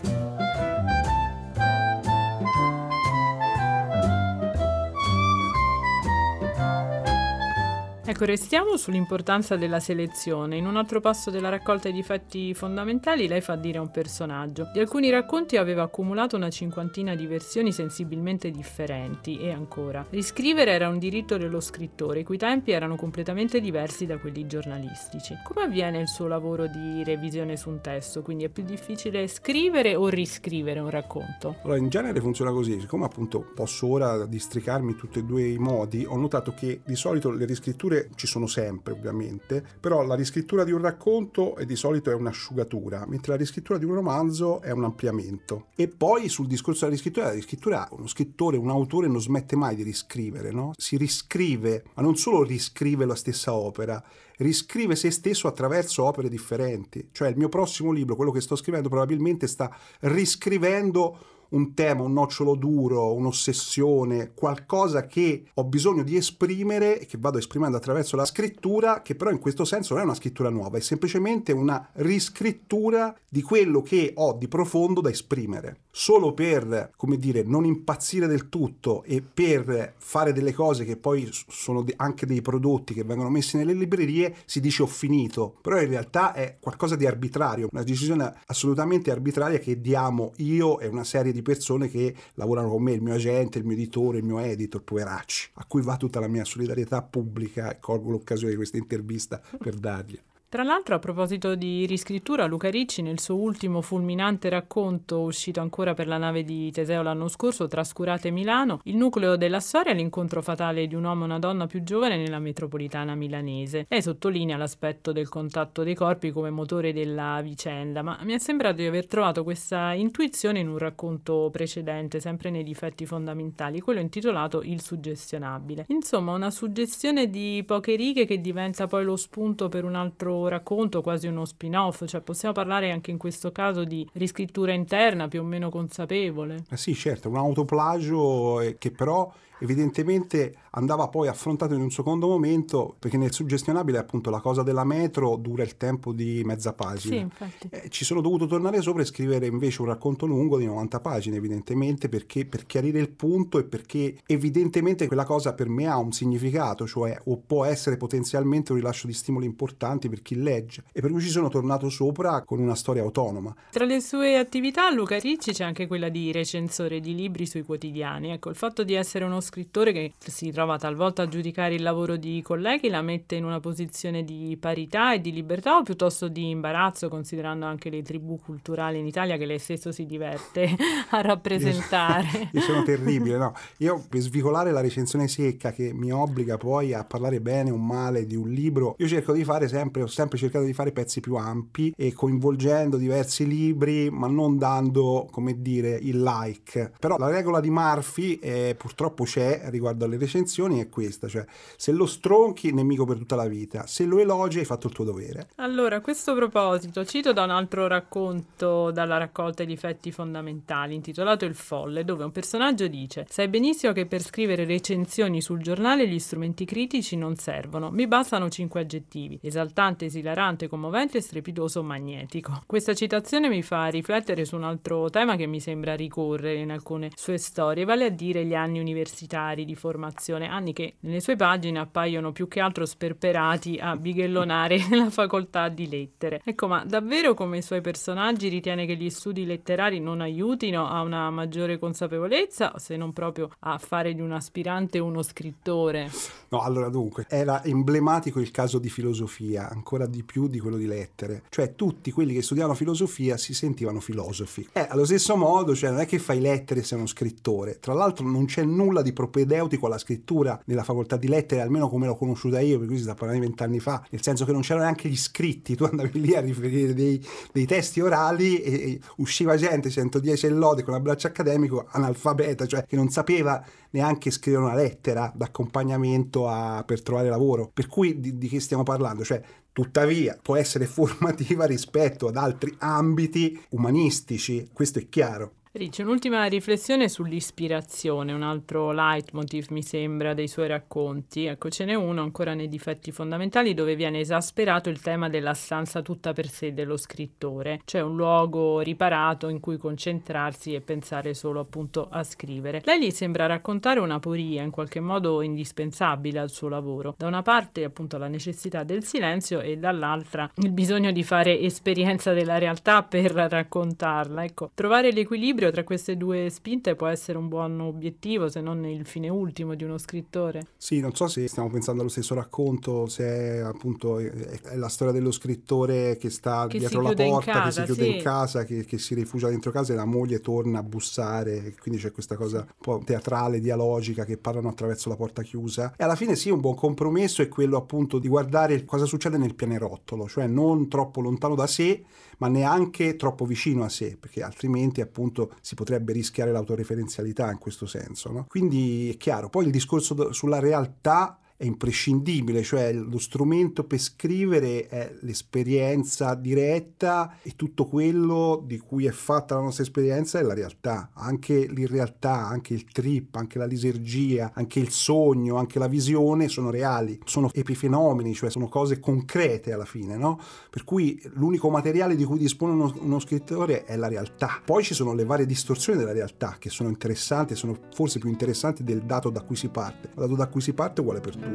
Ecco, 8.12 8.26
restiamo 8.26 8.76
sull'importanza 8.76 9.55
della 9.55 9.80
selezione. 9.80 10.57
In 10.57 10.66
un 10.66 10.76
altro 10.76 10.99
passo 10.99 11.32
della 11.32 11.47
raccolta 11.47 11.89
di 11.89 12.03
fatti 12.03 12.53
fondamentali, 12.53 13.26
lei 13.26 13.39
fa 13.39 13.55
dire 13.55 13.78
a 13.78 13.82
un 13.82 13.89
personaggio. 13.89 14.70
Di 14.74 14.82
alcuni 14.82 15.09
racconti 15.09 15.55
aveva 15.55 15.84
accumulato 15.84 16.36
una 16.36 16.49
cinquantina 16.49 17.16
di 17.16 17.26
versioni 17.26 17.72
sensibilmente 17.72 18.51
differenti 18.51 19.39
e 19.39 19.51
ancora. 19.51 20.05
Riscrivere 20.09 20.72
era 20.72 20.89
un 20.89 20.99
diritto 20.99 21.38
dello 21.38 21.62
scrittore, 21.62 22.20
i 22.20 22.24
cui 22.26 22.38
tempi 22.38 22.72
erano 22.72 22.97
completamente 22.97 23.62
diversi 23.62 24.05
da 24.05 24.18
quelli 24.18 24.45
giornalistici. 24.45 25.38
Come 25.45 25.64
avviene 25.64 26.01
il 26.01 26.09
suo 26.09 26.28
lavoro 26.28 26.68
di 26.68 27.05
revisione 27.05 27.55
su 27.55 27.70
un 27.70 27.80
testo? 27.80 28.24
Quindi 28.24 28.43
è 28.43 28.49
più 28.49 28.64
difficile 28.64 29.26
scrivere 29.30 29.95
o 29.95 30.09
riscrivere 30.09 30.82
un 30.82 30.89
racconto? 30.89 31.55
Allora, 31.64 31.78
in 31.78 31.88
genere 31.88 32.20
funziona 32.20 32.51
così, 32.51 32.78
siccome 32.78 33.05
appunto 33.05 33.39
posso 33.55 33.88
ora 33.88 34.26
districarmi 34.26 34.97
tutti 34.97 35.20
e 35.20 35.24
due 35.24 35.43
i 35.43 35.57
modi, 35.57 36.03
ho 36.05 36.18
notato 36.18 36.53
che 36.53 36.82
di 36.84 36.97
solito 36.97 37.32
le 37.32 37.45
riscritture 37.45 37.99
ci 38.15 38.27
sono 38.27 38.47
sempre, 38.47 38.93
ovviamente, 38.93 39.63
però 39.79 40.03
la 40.03 40.15
riscrittura 40.15 40.63
di 40.63 40.71
un 40.71 40.81
racconto 40.81 41.55
è 41.55 41.65
di 41.65 41.75
solito 41.75 42.11
è 42.11 42.13
un'asciugatura, 42.13 43.05
mentre 43.07 43.33
la 43.33 43.37
riscrittura 43.37 43.77
di 43.77 43.85
un 43.85 43.93
romanzo 43.93 44.61
è 44.61 44.71
un 44.71 44.83
ampliamento. 44.83 45.67
E 45.75 45.87
poi 45.87 46.29
sul 46.29 46.47
discorso 46.47 46.81
della 46.81 46.91
riscrittura, 46.91 47.27
la 47.27 47.33
riscrittura, 47.33 47.87
uno 47.91 48.07
scrittore, 48.07 48.57
un 48.57 48.69
autore 48.69 49.07
non 49.07 49.21
smette 49.21 49.55
mai 49.55 49.75
di 49.75 49.83
riscrivere, 49.83 50.51
no? 50.51 50.73
Si 50.75 50.97
riscrive, 50.97 51.83
ma 51.95 52.01
non 52.01 52.15
solo 52.15 52.43
riscrive 52.43 53.05
la 53.05 53.15
stessa 53.15 53.53
opera, 53.53 54.03
riscrive 54.37 54.95
se 54.95 55.11
stesso 55.11 55.47
attraverso 55.47 56.03
opere 56.03 56.29
differenti. 56.29 57.09
Cioè 57.11 57.29
il 57.29 57.37
mio 57.37 57.49
prossimo 57.49 57.91
libro, 57.91 58.15
quello 58.15 58.31
che 58.31 58.41
sto 58.41 58.55
scrivendo, 58.55 58.89
probabilmente 58.89 59.47
sta 59.47 59.75
riscrivendo 60.01 61.39
un 61.51 61.73
tema, 61.73 62.03
un 62.03 62.13
nocciolo 62.13 62.55
duro, 62.55 63.13
un'ossessione, 63.13 64.31
qualcosa 64.33 65.07
che 65.07 65.45
ho 65.53 65.63
bisogno 65.63 66.03
di 66.03 66.15
esprimere 66.15 66.99
e 66.99 67.05
che 67.05 67.17
vado 67.19 67.37
esprimendo 67.37 67.77
attraverso 67.77 68.15
la 68.15 68.25
scrittura, 68.25 69.01
che 69.01 69.15
però 69.15 69.31
in 69.31 69.39
questo 69.39 69.65
senso 69.65 69.93
non 69.93 70.03
è 70.03 70.05
una 70.05 70.15
scrittura 70.15 70.49
nuova, 70.49 70.77
è 70.77 70.81
semplicemente 70.81 71.51
una 71.51 71.89
riscrittura 71.93 73.15
di 73.27 73.41
quello 73.41 73.81
che 73.81 74.13
ho 74.15 74.33
di 74.33 74.47
profondo 74.47 75.01
da 75.01 75.09
esprimere. 75.09 75.79
Solo 75.91 76.33
per, 76.33 76.91
come 76.95 77.17
dire, 77.17 77.43
non 77.43 77.65
impazzire 77.65 78.27
del 78.27 78.47
tutto 78.47 79.03
e 79.03 79.21
per 79.21 79.95
fare 79.97 80.31
delle 80.31 80.53
cose 80.53 80.85
che 80.85 80.95
poi 80.95 81.29
sono 81.31 81.83
anche 81.97 82.25
dei 82.25 82.41
prodotti 82.41 82.93
che 82.93 83.03
vengono 83.03 83.29
messi 83.29 83.57
nelle 83.57 83.73
librerie, 83.73 84.35
si 84.45 84.61
dice 84.61 84.83
ho 84.83 84.87
finito, 84.87 85.55
però 85.61 85.81
in 85.81 85.89
realtà 85.89 86.33
è 86.33 86.57
qualcosa 86.61 86.95
di 86.95 87.05
arbitrario, 87.05 87.67
una 87.71 87.83
decisione 87.83 88.33
assolutamente 88.45 89.11
arbitraria 89.11 89.59
che 89.59 89.81
diamo 89.81 90.31
io 90.37 90.79
e 90.79 90.87
una 90.87 91.03
serie 91.03 91.33
di 91.33 91.40
persone 91.41 91.89
che 91.89 92.15
lavorano 92.35 92.69
con 92.69 92.83
me, 92.83 92.93
il 92.93 93.01
mio 93.01 93.13
agente, 93.13 93.57
il 93.57 93.65
mio 93.65 93.75
editore, 93.75 94.19
il 94.19 94.23
mio 94.23 94.39
editor, 94.39 94.83
poveracci, 94.83 95.51
a 95.55 95.65
cui 95.65 95.81
va 95.81 95.97
tutta 95.97 96.19
la 96.19 96.27
mia 96.27 96.45
solidarietà 96.45 97.01
pubblica 97.01 97.77
colgo 97.79 98.11
l'occasione 98.11 98.51
di 98.51 98.57
questa 98.57 98.77
intervista 98.77 99.41
per 99.57 99.75
dargli. 99.75 100.19
Tra 100.51 100.63
l'altro, 100.63 100.95
a 100.95 100.99
proposito 100.99 101.55
di 101.55 101.85
riscrittura, 101.85 102.45
Luca 102.45 102.69
Ricci, 102.69 103.01
nel 103.01 103.21
suo 103.21 103.35
ultimo 103.37 103.81
fulminante 103.81 104.49
racconto 104.49 105.21
uscito 105.21 105.61
ancora 105.61 105.93
per 105.93 106.07
la 106.07 106.17
nave 106.17 106.43
di 106.43 106.69
Teseo 106.71 107.01
l'anno 107.01 107.29
scorso, 107.29 107.69
Trascurate 107.69 108.31
Milano, 108.31 108.81
il 108.83 108.97
nucleo 108.97 109.37
della 109.37 109.61
storia 109.61 109.93
è 109.93 109.95
l'incontro 109.95 110.41
fatale 110.41 110.87
di 110.87 110.95
un 110.95 111.05
uomo 111.05 111.21
e 111.21 111.27
una 111.27 111.39
donna 111.39 111.67
più 111.67 111.83
giovane 111.83 112.17
nella 112.17 112.39
metropolitana 112.39 113.15
milanese. 113.15 113.85
Lei 113.87 114.01
sottolinea 114.01 114.57
l'aspetto 114.57 115.13
del 115.13 115.29
contatto 115.29 115.83
dei 115.83 115.95
corpi 115.95 116.31
come 116.31 116.49
motore 116.49 116.91
della 116.91 117.39
vicenda, 117.41 118.01
ma 118.01 118.19
mi 118.23 118.33
è 118.33 118.37
sembrato 118.37 118.75
di 118.75 118.87
aver 118.87 119.07
trovato 119.07 119.45
questa 119.45 119.93
intuizione 119.93 120.59
in 120.59 120.67
un 120.67 120.79
racconto 120.79 121.47
precedente, 121.49 122.19
sempre 122.19 122.49
nei 122.49 122.63
difetti 122.63 123.05
fondamentali, 123.05 123.79
quello 123.79 124.01
intitolato 124.01 124.61
Il 124.63 124.81
suggestionabile. 124.81 125.85
Insomma, 125.87 126.33
una 126.33 126.51
suggestione 126.51 127.29
di 127.29 127.63
poche 127.65 127.95
righe 127.95 128.25
che 128.25 128.41
diventa 128.41 128.85
poi 128.87 129.05
lo 129.05 129.15
spunto 129.15 129.69
per 129.69 129.85
un 129.85 129.95
altro 129.95 130.39
racconto, 130.47 131.01
quasi 131.01 131.27
uno 131.27 131.45
spin-off, 131.45 132.05
cioè 132.05 132.21
possiamo 132.21 132.53
parlare 132.53 132.91
anche 132.91 133.11
in 133.11 133.17
questo 133.17 133.51
caso 133.51 133.83
di 133.83 134.07
riscrittura 134.13 134.71
interna 134.73 135.27
più 135.27 135.41
o 135.41 135.43
meno 135.43 135.69
consapevole. 135.69 136.63
Eh 136.69 136.77
sì, 136.77 136.93
certo, 136.93 137.29
un 137.29 137.37
autoplagio 137.37 138.61
eh, 138.61 138.77
che 138.77 138.91
però 138.91 139.31
evidentemente 139.59 140.55
andava 140.72 141.07
poi 141.07 141.28
affrontato 141.28 141.74
in 141.74 141.82
un 141.82 141.91
secondo 141.91 142.28
momento 142.28 142.95
perché 142.99 143.17
nel 143.17 143.34
suggestionabile 143.34 143.97
appunto 143.97 144.30
la 144.30 144.39
cosa 144.39 144.63
della 144.63 144.84
metro 144.84 145.36
dura 145.36 145.63
il 145.63 145.78
tempo 145.78 146.13
di 146.13 146.41
mezza 146.45 146.74
pagina. 146.74 147.15
Sì, 147.15 147.22
infatti. 147.22 147.67
Eh, 147.69 147.89
ci 147.89 148.05
sono 148.05 148.22
dovuto 148.22 148.45
tornare 148.45 148.82
sopra 148.82 149.01
e 149.01 149.05
scrivere 149.05 149.47
invece 149.47 149.82
un 149.82 149.88
racconto 149.88 150.26
lungo 150.26 150.57
di 150.57 150.65
90 150.65 150.99
pagine 150.99 151.38
evidentemente 151.38 152.09
perché 152.09 152.45
per 152.45 152.65
chiarire 152.65 152.99
il 152.99 153.09
punto 153.09 153.59
e 153.59 153.63
perché 153.63 154.17
evidentemente 154.26 155.07
quella 155.07 155.26
cosa 155.26 155.53
per 155.53 155.67
me 155.69 155.88
ha 155.88 155.97
un 155.97 156.11
significato, 156.11 156.88
cioè 156.88 157.17
o 157.26 157.41
può 157.45 157.65
essere 157.65 157.97
potenzialmente 157.97 158.72
un 158.72 158.78
rilascio 158.78 159.07
di 159.07 159.13
stimoli 159.13 159.45
importanti 159.45 160.09
per 160.09 160.22
chi 160.22 160.36
legge 160.36 160.84
e 160.91 161.01
per 161.01 161.11
cui 161.11 161.22
ci 161.22 161.30
sono 161.30 161.49
tornato 161.49 161.89
sopra 161.89 162.43
con 162.43 162.59
una 162.59 162.76
storia 162.76 163.01
autonoma. 163.01 163.53
Tra 163.72 163.86
le 163.86 163.99
sue 163.99 164.38
attività 164.38 164.89
Luca 164.91 165.19
Ricci 165.19 165.51
c'è 165.51 165.63
anche 165.63 165.88
quella 165.88 166.09
di 166.09 166.32
recensore 166.32 166.99
di 166.99 167.13
libri 167.13 167.45
sui 167.45 167.63
quotidiani. 167.63 168.32
Ecco, 168.32 168.49
il 168.49 168.55
fatto 168.55 168.84
di 168.84 168.93
essere 168.93 169.26
uno 169.26 169.41
scrittore 169.41 169.91
che 169.91 170.13
si 170.17 170.51
trova 170.51 170.61
talvolta 170.78 171.24
a 171.24 171.28
giudicare 171.28 171.76
il 171.76 171.82
lavoro 171.82 172.16
di 172.16 172.41
colleghi 172.41 172.89
la 172.89 173.01
mette 173.01 173.36
in 173.36 173.45
una 173.45 173.59
posizione 173.59 174.24
di 174.24 174.57
parità 174.59 175.14
e 175.14 175.22
di 175.22 175.32
libertà 175.32 175.78
o 175.78 175.84
piuttosto 175.84 176.28
di 176.28 176.49
imbarazzo, 176.49 177.09
considerando 177.09 177.66
anche 177.66 177.89
le 177.89 178.01
tribù 178.01 178.39
culturali 178.39 178.99
in 178.99 179.07
Italia 179.07 179.38
che 179.38 179.45
lei 179.45 179.59
stesso 179.59 179.91
si 179.91 180.05
diverte 180.05 180.70
a 181.09 181.22
rappresentare? 181.22 182.49
Io 182.51 182.62
sono 182.62 182.84
terribile, 182.84 183.38
no? 183.38 183.53
Io 183.78 184.03
per 184.07 184.20
svicolare 184.20 184.72
la 184.72 184.82
recensione 184.82 185.28
secca 185.28 185.72
che 185.72 185.93
mi 185.93 186.12
obbliga 186.12 186.57
poi 186.57 186.93
a 186.93 187.03
parlare 187.03 187.41
bene 187.41 187.72
o 187.72 187.78
male 187.78 188.26
di 188.26 188.36
un 188.36 188.49
libro, 188.49 188.95
io 188.97 189.07
cerco 189.07 189.34
di 189.34 189.43
fare 189.43 189.68
sempre, 189.68 190.03
ho 190.03 190.07
sempre 190.07 190.38
cercato 190.38 190.66
di 190.66 190.74
fare 190.74 190.91
pezzi 190.91 191.22
più 191.22 191.36
ampi 191.36 191.93
e 191.97 192.14
coinvolgendo 192.14 192.97
diversi 192.97 193.47
libri, 193.47 194.09
ma 194.09 194.28
non 194.28 194.57
dando, 194.57 195.28
come 195.32 195.62
dire, 195.62 195.97
il 196.01 196.22
like. 196.22 196.91
Però 196.99 197.18
la 197.18 197.30
regola 197.30 197.59
di 197.59 197.70
Murphy 197.70 198.36
eh, 198.36 198.76
purtroppo 198.78 199.24
c'è 199.24 199.64
riguardo 199.66 200.05
alle 200.05 200.18
recensioni 200.18 200.49
è 200.79 200.89
questa, 200.89 201.27
cioè 201.27 201.45
se 201.75 201.91
lo 201.91 202.05
stronchi 202.05 202.71
nemico 202.73 203.05
per 203.05 203.17
tutta 203.17 203.35
la 203.35 203.47
vita, 203.47 203.87
se 203.87 204.05
lo 204.05 204.19
elogi 204.19 204.59
hai 204.59 204.65
fatto 204.65 204.87
il 204.87 204.93
tuo 204.93 205.03
dovere. 205.03 205.49
Allora, 205.55 205.97
a 205.97 206.01
questo 206.01 206.35
proposito, 206.35 207.05
cito 207.05 207.33
da 207.33 207.43
un 207.43 207.49
altro 207.51 207.87
racconto 207.87 208.91
dalla 208.91 209.17
raccolta 209.17 209.63
di 209.63 209.73
effetti 209.73 210.11
fondamentali, 210.11 210.95
intitolato 210.95 211.45
Il 211.45 211.55
Folle, 211.55 212.03
dove 212.03 212.23
un 212.23 212.31
personaggio 212.31 212.87
dice: 212.87 213.25
Sai 213.29 213.47
benissimo 213.47 213.93
che 213.93 214.05
per 214.05 214.21
scrivere 214.21 214.65
recensioni 214.65 215.41
sul 215.41 215.61
giornale 215.61 216.07
gli 216.07 216.19
strumenti 216.19 216.65
critici 216.65 217.15
non 217.15 217.35
servono, 217.35 217.91
mi 217.91 218.07
bastano 218.07 218.49
cinque 218.49 218.81
aggettivi: 218.81 219.39
esaltante, 219.41 220.05
esilarante, 220.05 220.67
commovente, 220.67 221.21
strepitoso, 221.21 221.83
magnetico. 221.83 222.61
Questa 222.65 222.93
citazione 222.93 223.49
mi 223.49 223.61
fa 223.61 223.87
riflettere 223.87 224.45
su 224.45 224.55
un 224.55 224.63
altro 224.63 225.09
tema 225.09 225.35
che 225.35 225.47
mi 225.47 225.59
sembra 225.59 225.95
ricorrere 225.95 226.59
in 226.59 226.71
alcune 226.71 227.11
sue 227.15 227.37
storie, 227.37 227.85
vale 227.85 228.05
a 228.05 228.09
dire 228.09 228.45
gli 228.45 228.55
anni 228.55 228.79
universitari 228.79 229.65
di 229.65 229.75
formazione, 229.75 230.40
anni 230.45 230.73
che 230.73 230.95
nelle 230.99 231.19
sue 231.19 231.35
pagine 231.35 231.79
appaiono 231.79 232.31
più 232.31 232.47
che 232.47 232.59
altro 232.59 232.85
sperperati 232.85 233.79
a 233.81 233.95
bighellonare 233.95 234.77
la 234.95 235.09
facoltà 235.09 235.67
di 235.69 235.89
lettere. 235.89 236.41
Ecco, 236.43 236.67
ma 236.67 236.85
davvero 236.85 237.33
come 237.33 237.57
i 237.57 237.61
suoi 237.63 237.81
personaggi 237.81 238.47
ritiene 238.47 238.85
che 238.85 238.95
gli 238.95 239.09
studi 239.09 239.45
letterari 239.45 239.99
non 239.99 240.21
aiutino 240.21 240.87
a 240.87 241.01
una 241.01 241.29
maggiore 241.31 241.79
consapevolezza, 241.79 242.73
se 242.77 242.95
non 242.95 243.13
proprio 243.13 243.49
a 243.61 243.79
fare 243.79 244.13
di 244.13 244.21
un 244.21 244.31
aspirante 244.31 244.99
uno 244.99 245.23
scrittore? 245.23 246.11
No, 246.49 246.61
allora 246.61 246.89
dunque, 246.89 247.25
era 247.27 247.63
emblematico 247.63 248.39
il 248.39 248.51
caso 248.51 248.77
di 248.77 248.89
filosofia, 248.89 249.69
ancora 249.69 250.05
di 250.05 250.23
più 250.23 250.47
di 250.47 250.59
quello 250.59 250.77
di 250.77 250.85
lettere. 250.85 251.43
Cioè 251.49 251.73
tutti 251.73 252.11
quelli 252.11 252.33
che 252.33 252.43
studiavano 252.43 252.75
filosofia 252.75 253.37
si 253.37 253.55
sentivano 253.55 253.99
filosofi. 253.99 254.67
Eh, 254.71 254.85
allo 254.87 255.05
stesso 255.05 255.35
modo, 255.35 255.73
cioè 255.73 255.89
non 255.89 256.01
è 256.01 256.05
che 256.05 256.19
fai 256.19 256.39
lettere 256.39 256.81
se 256.81 256.91
sei 256.91 256.97
uno 256.97 257.07
scrittore. 257.07 257.79
Tra 257.79 257.93
l'altro 257.93 258.27
non 258.27 258.45
c'è 258.45 258.63
nulla 258.63 259.01
di 259.01 259.13
propedeutico 259.13 259.85
alla 259.85 259.97
scrittura 259.97 260.30
nella 260.65 260.84
facoltà 260.84 261.17
di 261.17 261.27
lettere, 261.27 261.61
almeno 261.61 261.89
come 261.89 262.07
l'ho 262.07 262.15
conosciuta 262.15 262.59
io, 262.59 262.77
per 262.77 262.88
cui 262.88 262.97
si 262.97 263.03
sta 263.03 263.13
parlando 263.13 263.41
di 263.41 263.47
vent'anni 263.47 263.79
fa, 263.79 264.05
nel 264.09 264.21
senso 264.21 264.45
che 264.45 264.51
non 264.51 264.61
c'erano 264.61 264.86
neanche 264.86 265.09
gli 265.09 265.17
scritti, 265.17 265.75
tu 265.75 265.84
andavi 265.84 266.21
lì 266.21 266.36
a 266.36 266.41
riferire 266.41 266.93
dei, 266.93 267.23
dei 267.51 267.65
testi 267.65 268.01
orali 268.01 268.61
e, 268.61 268.73
e 268.73 268.99
usciva 269.17 269.55
gente 269.55 269.89
110 269.89 270.45
e 270.45 270.49
lode 270.49 270.84
con 270.84 270.93
l'abbraccio 270.93 271.27
accademico 271.27 271.86
analfabeta, 271.89 272.65
cioè 272.65 272.86
che 272.86 272.95
non 272.95 273.09
sapeva 273.09 273.63
neanche 273.91 274.32
scrivere 274.32 274.63
una 274.63 274.75
lettera 274.75 275.32
d'accompagnamento 275.36 276.47
a, 276.47 276.84
per 276.86 277.01
trovare 277.01 277.29
lavoro. 277.29 277.69
Per 277.73 277.88
cui 277.88 278.19
di, 278.19 278.38
di 278.38 278.47
che 278.47 278.59
stiamo 278.59 278.84
parlando? 278.84 279.23
Cioè, 279.23 279.41
tuttavia 279.71 280.38
può 280.41 280.55
essere 280.55 280.86
formativa 280.88 281.65
rispetto 281.65 282.27
ad 282.27 282.38
altri 282.38 282.73
ambiti 282.79 283.59
umanistici, 283.69 284.69
questo 284.71 284.99
è 284.99 285.07
chiaro. 285.09 285.53
Ricci, 285.74 286.01
un'ultima 286.01 286.43
riflessione 286.47 287.07
sull'ispirazione, 287.07 288.34
un 288.34 288.43
altro 288.43 288.91
leitmotiv 288.91 289.67
mi 289.69 289.82
sembra 289.82 290.34
dei 290.34 290.49
suoi 290.49 290.67
racconti. 290.67 291.45
Ecco, 291.45 291.69
ce 291.69 291.86
n'è 291.86 291.93
uno 291.93 292.22
ancora 292.22 292.53
nei 292.53 292.67
difetti 292.67 293.13
fondamentali 293.13 293.74
dove 293.74 293.95
viene 293.95 294.19
esasperato 294.19 294.89
il 294.89 294.99
tema 294.99 295.30
della 295.30 295.53
stanza 295.53 296.01
tutta 296.01 296.34
per 296.34 296.49
sé 296.49 296.74
dello 296.74 296.97
scrittore, 296.97 297.80
cioè 297.86 298.01
un 298.01 298.17
luogo 298.17 298.82
riparato 298.82 299.47
in 299.47 299.61
cui 299.61 299.78
concentrarsi 299.78 300.74
e 300.74 300.82
pensare 300.82 301.34
solo 301.34 301.61
appunto 301.61 302.09
a 302.11 302.22
scrivere. 302.26 302.82
Lei 302.84 303.05
gli 303.05 303.11
sembra 303.11 303.45
raccontare 303.45 304.01
una 304.01 304.19
poria 304.19 304.63
in 304.63 304.72
qualche 304.72 304.99
modo 304.99 305.41
indispensabile 305.41 306.39
al 306.39 306.49
suo 306.49 306.67
lavoro. 306.67 307.15
Da 307.17 307.28
una 307.28 307.43
parte 307.43 307.86
appunto 307.86 308.17
la 308.17 308.28
necessità 308.28 308.84
del 308.84 309.05
silenzio 309.05 309.61
e 309.61 309.78
dall'altra 309.78 310.51
il 310.55 310.72
bisogno 310.72 311.13
di 311.13 311.24
fare 311.24 311.57
esperienza 311.61 312.34
della 312.34 312.57
realtà 312.57 313.03
per 313.03 313.32
raccontarla. 313.32 314.43
Ecco, 314.43 314.72
trovare 314.74 315.13
l'equilibrio 315.13 315.59
l'equilibrio 315.62 315.72
tra 315.72 315.84
queste 315.84 316.18
due 316.18 316.49
spinte 316.49 316.95
può 316.95 317.07
essere 317.07 317.38
un 317.38 317.47
buon 317.47 317.80
obiettivo, 317.80 318.49
se 318.49 318.62
non 318.62 318.86
il 318.86 319.05
fine 319.05 319.30
ultimo 319.30 319.76
di 319.76 319.84
uno 319.84 319.97
scrittore. 319.97 320.66
Sì, 320.78 320.99
non 320.99 321.14
so 321.14 321.28
se 321.28 321.47
stiamo 321.47 321.70
pensando 321.70 322.01
allo 322.01 322.09
stesso 322.09 322.34
racconto, 322.34 323.07
se 323.07 323.24
è 323.24 323.57
appunto 323.59 324.18
è 324.18 324.76
la 324.76 324.89
storia 324.89 325.14
dello 325.14 325.32
scrittore 325.32 326.18
che 326.18 326.30
sta 326.30 326.66
che 326.68 326.80
dietro 326.80 327.01
la 327.01 327.14
porta, 327.14 327.51
casa, 327.51 327.64
che 327.64 327.72
si 327.72 327.84
chiude 327.93 328.09
sì. 328.09 328.16
in 328.16 328.24
casa, 328.24 328.64
che, 328.64 328.86
che, 328.86 328.97
si 328.97 329.14
rifugia 329.14 329.49
dentro 329.49 329.72
casa 329.72 329.93
e 329.93 329.95
la 329.95 330.05
moglie 330.05 330.39
torna 330.39 330.80
a 330.80 330.84
bussare, 330.84 331.76
quindi 331.80 331.99
c'è 331.99 332.12
questa 332.12 332.36
cosa 332.36 332.59
un 332.59 332.68
po' 332.80 333.01
teatrale, 333.05 333.59
dialogica, 333.59 334.26
che 334.26 334.38
parlano 334.38 334.70
attraverso 334.70 335.09
la 335.09 335.16
porta 335.16 335.43
chiusa. 335.43 335.93
E 335.95 336.03
alla 336.03 336.16
fine 336.16 336.36
sì, 336.36 336.49
un 336.49 336.59
buon 336.59 336.76
compromesso 336.76 337.41
è 337.41 337.47
quello 337.47 337.78
appunto 337.78 338.20
di 338.20 338.28
guardare 338.28 338.84
cosa 338.86 339.05
succede 339.05 339.38
nel 339.38 339.55
pianerottolo, 339.55 340.28
cioè 340.28 340.47
non 340.47 340.88
troppo 340.88 341.22
lontano 341.22 341.55
da 341.55 341.68
sé, 341.68 342.03
ma 342.41 342.47
neanche 342.47 343.15
troppo 343.15 343.45
vicino 343.45 343.83
a 343.83 343.89
sé, 343.89 344.17
perché 344.19 344.41
altrimenti 344.41 344.99
appunto 344.99 345.53
si 345.61 345.75
potrebbe 345.75 346.11
rischiare 346.11 346.51
l'autoreferenzialità 346.51 347.51
in 347.51 347.59
questo 347.59 347.85
senso. 347.85 348.31
No? 348.31 348.45
Quindi 348.47 349.11
è 349.11 349.17
chiaro, 349.17 349.49
poi 349.49 349.65
il 349.65 349.71
discorso 349.71 350.33
sulla 350.33 350.59
realtà 350.59 351.37
è 351.62 351.66
imprescindibile, 351.66 352.64
cioè 352.64 352.91
lo 352.91 353.20
strumento 353.20 353.84
per 353.84 353.99
scrivere 353.99 354.88
è 354.88 355.14
l'esperienza 355.20 356.34
diretta 356.34 357.38
e 357.43 357.53
tutto 357.55 357.86
quello 357.86 358.64
di 358.66 358.80
cui 358.80 359.05
è 359.05 359.12
fatta 359.12 359.53
la 359.53 359.62
nostra 359.62 359.84
esperienza 359.84 360.39
è 360.39 360.41
la 360.41 360.55
realtà, 360.55 361.12
anche 361.14 361.68
l'irrealtà, 361.68 362.47
anche 362.47 362.74
il 362.74 362.86
trip, 362.86 363.36
anche 363.36 363.59
la 363.59 363.66
lisergia, 363.66 364.53
anche 364.55 364.80
il 364.80 364.89
sogno, 364.89 365.57
anche 365.57 365.78
la 365.78 365.86
visione 365.86 366.47
sono 366.47 366.72
reali, 366.72 367.20
sono 367.26 367.51
epifenomeni, 367.53 368.34
cioè 368.34 368.49
sono 368.49 368.68
cose 368.68 368.99
concrete 368.99 369.72
alla 369.72 369.86
fine, 369.86 370.18
no? 370.18 370.39
Per 370.68 370.84
cui 370.84 371.22
l'unico 371.34 371.70
materiale 371.70 372.16
di 372.16 372.24
cui 372.24 372.39
dispone 372.39 372.74
uno, 372.74 372.91
uno 373.01 373.20
scrittore 373.20 373.84
è 373.84 373.95
la 373.97 374.07
realtà. 374.07 374.59
Poi 374.66 374.84
ci 374.84 374.95
sono 374.95 375.14
le 375.14 375.26
varie 375.26 375.45
distorsioni 375.45 375.99
della 375.99 376.12
realtà 376.12 376.55
che 376.57 376.72
sono 376.72 376.89
interessanti, 376.89 377.53
sono 377.53 377.78
forse 377.93 378.18
più 378.18 378.30
interessanti 378.30 378.84
del 378.84 379.03
dato 379.03 379.30
da 379.30 379.41
cui 379.41 379.55
si 379.55 379.70
parte. 379.70 380.07
Il 380.07 380.16
dato 380.16 380.36
da 380.36 380.47
cui 380.47 380.62
si 380.62 380.74
parte 380.74 381.01
uguale 381.01 381.20
per 381.20 381.36
tutti. 381.36 381.50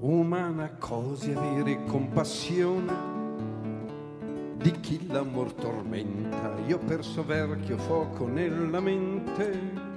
Umana 0.00 0.76
cosa 0.78 1.30
avere 1.30 1.84
compassione 1.84 2.92
di 4.56 4.70
chi 4.80 5.06
l'amor 5.06 5.52
tormenta. 5.54 6.54
Io 6.66 6.76
ho 6.76 6.80
perso 6.80 7.24
verchio 7.24 7.76
fuoco 7.78 8.26
nella 8.26 8.80
mente. 8.80 9.88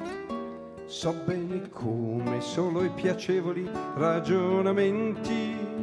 So 0.85 1.13
bene 1.25 1.69
come 1.69 2.41
solo 2.41 2.83
i 2.83 2.89
piacevoli 2.89 3.69
ragionamenti 3.95 5.73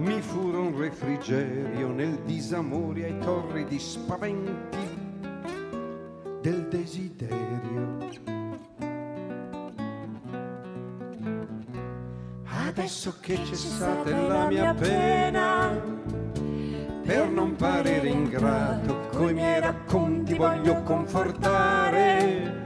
mi 0.00 0.22
furono 0.22 0.78
refrigerio 0.78 1.88
nel 1.88 2.20
disamore 2.24 3.04
ai 3.04 3.18
torridi 3.18 3.78
spaventi 3.78 4.78
del 6.40 6.68
desiderio. 6.68 7.69
Adesso 12.70 13.16
che 13.20 13.36
cessate 13.44 14.14
la 14.28 14.46
mia 14.46 14.72
pena, 14.72 15.76
per 17.02 17.28
non 17.28 17.56
parere 17.56 18.08
ingrato, 18.08 19.08
coi 19.10 19.34
miei 19.34 19.58
racconti 19.58 20.34
voglio 20.34 20.80
confortare. 20.84 22.62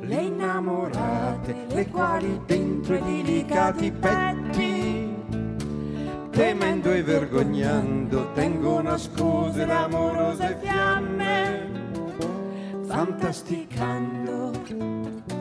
le 0.00 0.16
innamorate, 0.16 1.54
le 1.68 1.88
quali 1.90 2.40
dentro 2.44 2.96
i 2.96 3.02
delicati 3.02 3.92
petti, 3.92 5.16
temendo 6.30 6.90
e 6.90 7.02
vergognando, 7.04 8.32
tengono 8.32 8.90
nascose 8.90 9.64
l'amorose 9.64 10.58
fiamme, 10.60 11.70
fantasticando. 12.84 15.33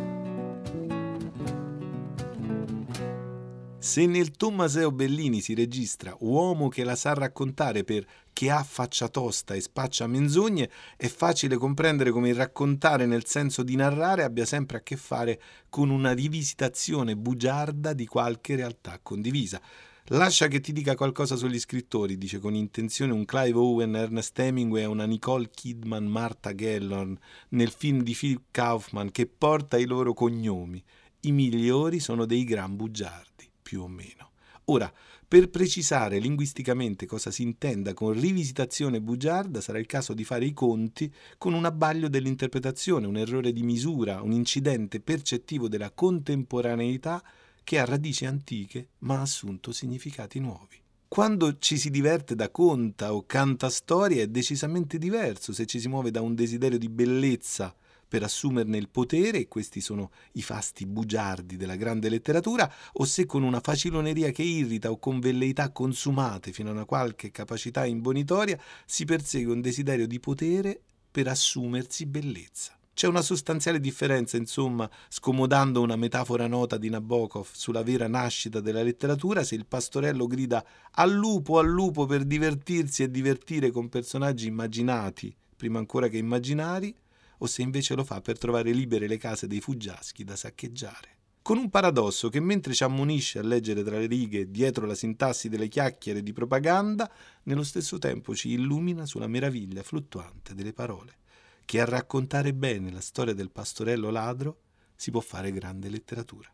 Se 3.93 4.07
nel 4.07 4.31
Tommaseo 4.31 4.91
Bellini 4.91 5.39
si 5.39 5.53
registra 5.53 6.15
uomo 6.21 6.67
che 6.67 6.83
la 6.83 6.95
sa 6.95 7.13
raccontare 7.13 7.83
per 7.83 8.03
che 8.33 8.49
ha 8.49 8.63
faccia 8.63 9.07
tosta 9.07 9.53
e 9.53 9.61
spaccia 9.61 10.07
menzogne, 10.07 10.67
è 10.97 11.05
facile 11.05 11.57
comprendere 11.57 12.09
come 12.09 12.29
il 12.29 12.35
raccontare 12.35 13.05
nel 13.05 13.27
senso 13.27 13.61
di 13.61 13.75
narrare 13.75 14.23
abbia 14.23 14.45
sempre 14.45 14.77
a 14.77 14.81
che 14.81 14.97
fare 14.97 15.39
con 15.69 15.91
una 15.91 16.11
rivisitazione 16.11 17.15
bugiarda 17.15 17.93
di 17.93 18.07
qualche 18.07 18.55
realtà 18.55 18.99
condivisa. 18.99 19.61
Lascia 20.05 20.47
che 20.47 20.59
ti 20.59 20.71
dica 20.71 20.95
qualcosa 20.95 21.35
sugli 21.35 21.59
scrittori, 21.59 22.17
dice 22.17 22.39
con 22.39 22.55
intenzione 22.55 23.13
un 23.13 23.25
Clive 23.25 23.59
Owen, 23.59 23.95
Ernest 23.95 24.39
Hemingway 24.39 24.81
e 24.81 24.87
una 24.87 25.05
Nicole 25.05 25.51
Kidman, 25.53 26.05
Martha 26.05 26.55
Gellhorn 26.55 27.15
nel 27.49 27.69
film 27.69 28.01
di 28.01 28.15
Philip 28.15 28.45
Kaufman 28.49 29.11
che 29.11 29.27
porta 29.27 29.77
i 29.77 29.85
loro 29.85 30.15
cognomi. 30.15 30.83
I 31.19 31.31
migliori 31.31 31.99
sono 31.99 32.25
dei 32.25 32.43
gran 32.43 32.75
bugiardi, 32.75 33.51
più 33.73 33.81
o 33.81 33.87
meno. 33.87 34.29
Ora, 34.65 34.93
per 35.27 35.49
precisare 35.49 36.19
linguisticamente 36.19 37.07
cosa 37.07 37.31
si 37.31 37.41
intenda 37.41 37.95
con 37.95 38.13
rivisitazione 38.13 39.01
bugiarda, 39.01 39.61
sarà 39.61 39.79
il 39.79 39.87
caso 39.87 40.13
di 40.13 40.23
fare 40.23 40.45
i 40.45 40.53
conti 40.53 41.11
con 41.39 41.53
un 41.53 41.65
abbaglio 41.65 42.07
dell'interpretazione, 42.07 43.07
un 43.07 43.17
errore 43.17 43.51
di 43.51 43.63
misura, 43.63 44.21
un 44.21 44.31
incidente 44.31 44.99
percettivo 44.99 45.67
della 45.67 45.89
contemporaneità 45.89 47.23
che 47.63 47.79
ha 47.79 47.85
radici 47.85 48.27
antiche 48.27 48.89
ma 48.99 49.17
ha 49.17 49.21
assunto 49.21 49.71
significati 49.71 50.39
nuovi. 50.39 50.79
Quando 51.07 51.57
ci 51.57 51.77
si 51.77 51.89
diverte 51.89 52.35
da 52.35 52.49
conta 52.51 53.13
o 53.13 53.25
canta 53.25 53.69
storie 53.69 54.23
è 54.23 54.27
decisamente 54.27 54.99
diverso 54.99 55.51
se 55.51 55.65
ci 55.65 55.79
si 55.79 55.87
muove 55.87 56.11
da 56.11 56.21
un 56.21 56.35
desiderio 56.35 56.77
di 56.77 56.89
bellezza 56.89 57.75
per 58.13 58.21
assumerne 58.21 58.77
il 58.77 58.89
potere, 58.89 59.39
e 59.39 59.47
questi 59.47 59.81
sono 59.81 60.11
i 60.33 60.43
fasti 60.43 60.85
bugiardi 60.85 61.57
della 61.57 61.75
grande 61.75 62.09
letteratura, 62.09 62.71
o 62.91 63.05
se 63.05 63.25
con 63.25 63.41
una 63.41 63.59
faciloneria 63.59 64.29
che 64.29 64.43
irrita 64.43 64.91
o 64.91 64.99
con 64.99 65.19
velleità 65.19 65.71
consumate 65.71 66.51
fino 66.51 66.69
a 66.69 66.73
una 66.73 66.85
qualche 66.85 67.31
capacità 67.31 67.87
imbonitoria 67.87 68.55
si 68.85 69.03
persegue 69.05 69.51
un 69.51 69.61
desiderio 69.61 70.05
di 70.05 70.19
potere 70.19 70.79
per 71.09 71.27
assumersi 71.27 72.05
bellezza. 72.05 72.77
C'è 72.93 73.07
una 73.07 73.23
sostanziale 73.23 73.79
differenza, 73.79 74.37
insomma, 74.37 74.87
scomodando 75.09 75.81
una 75.81 75.95
metafora 75.95 76.45
nota 76.45 76.77
di 76.77 76.89
Nabokov 76.89 77.47
sulla 77.51 77.81
vera 77.81 78.07
nascita 78.07 78.59
della 78.59 78.83
letteratura, 78.83 79.43
se 79.43 79.55
il 79.55 79.65
pastorello 79.65 80.27
grida 80.27 80.63
al 80.91 81.11
lupo, 81.11 81.57
al 81.57 81.67
lupo 81.67 82.05
per 82.05 82.25
divertirsi 82.25 83.01
e 83.01 83.09
divertire 83.09 83.71
con 83.71 83.89
personaggi 83.89 84.45
immaginati, 84.45 85.35
prima 85.55 85.79
ancora 85.79 86.09
che 86.09 86.17
immaginari, 86.17 86.95
o 87.43 87.47
se 87.47 87.61
invece 87.61 87.95
lo 87.95 88.03
fa 88.03 88.21
per 88.21 88.37
trovare 88.37 88.71
libere 88.71 89.07
le 89.07 89.17
case 89.17 89.47
dei 89.47 89.59
fuggiaschi 89.59 90.23
da 90.23 90.35
saccheggiare. 90.35 91.09
Con 91.41 91.57
un 91.57 91.69
paradosso 91.69 92.29
che 92.29 92.39
mentre 92.39 92.73
ci 92.73 92.85
ammonisce 92.85 93.39
a 93.39 93.43
leggere 93.43 93.83
tra 93.83 93.97
le 93.97 94.05
righe 94.05 94.49
dietro 94.49 94.85
la 94.85 94.95
sintassi 94.95 95.49
delle 95.49 95.67
chiacchiere 95.67 96.23
di 96.23 96.31
propaganda, 96.31 97.11
nello 97.43 97.63
stesso 97.63 97.97
tempo 97.97 98.33
ci 98.33 98.51
illumina 98.51 99.05
sulla 99.05 99.27
meraviglia 99.27 99.83
fluttuante 99.83 100.55
delle 100.55 100.71
parole 100.71 101.17
che 101.65 101.79
a 101.79 101.85
raccontare 101.85 102.53
bene 102.53 102.91
la 102.91 103.01
storia 103.01 103.33
del 103.33 103.51
pastorello 103.51 104.09
ladro 104.09 104.59
si 104.95 105.11
può 105.11 105.21
fare 105.21 105.51
grande 105.51 105.89
letteratura. 105.89 106.51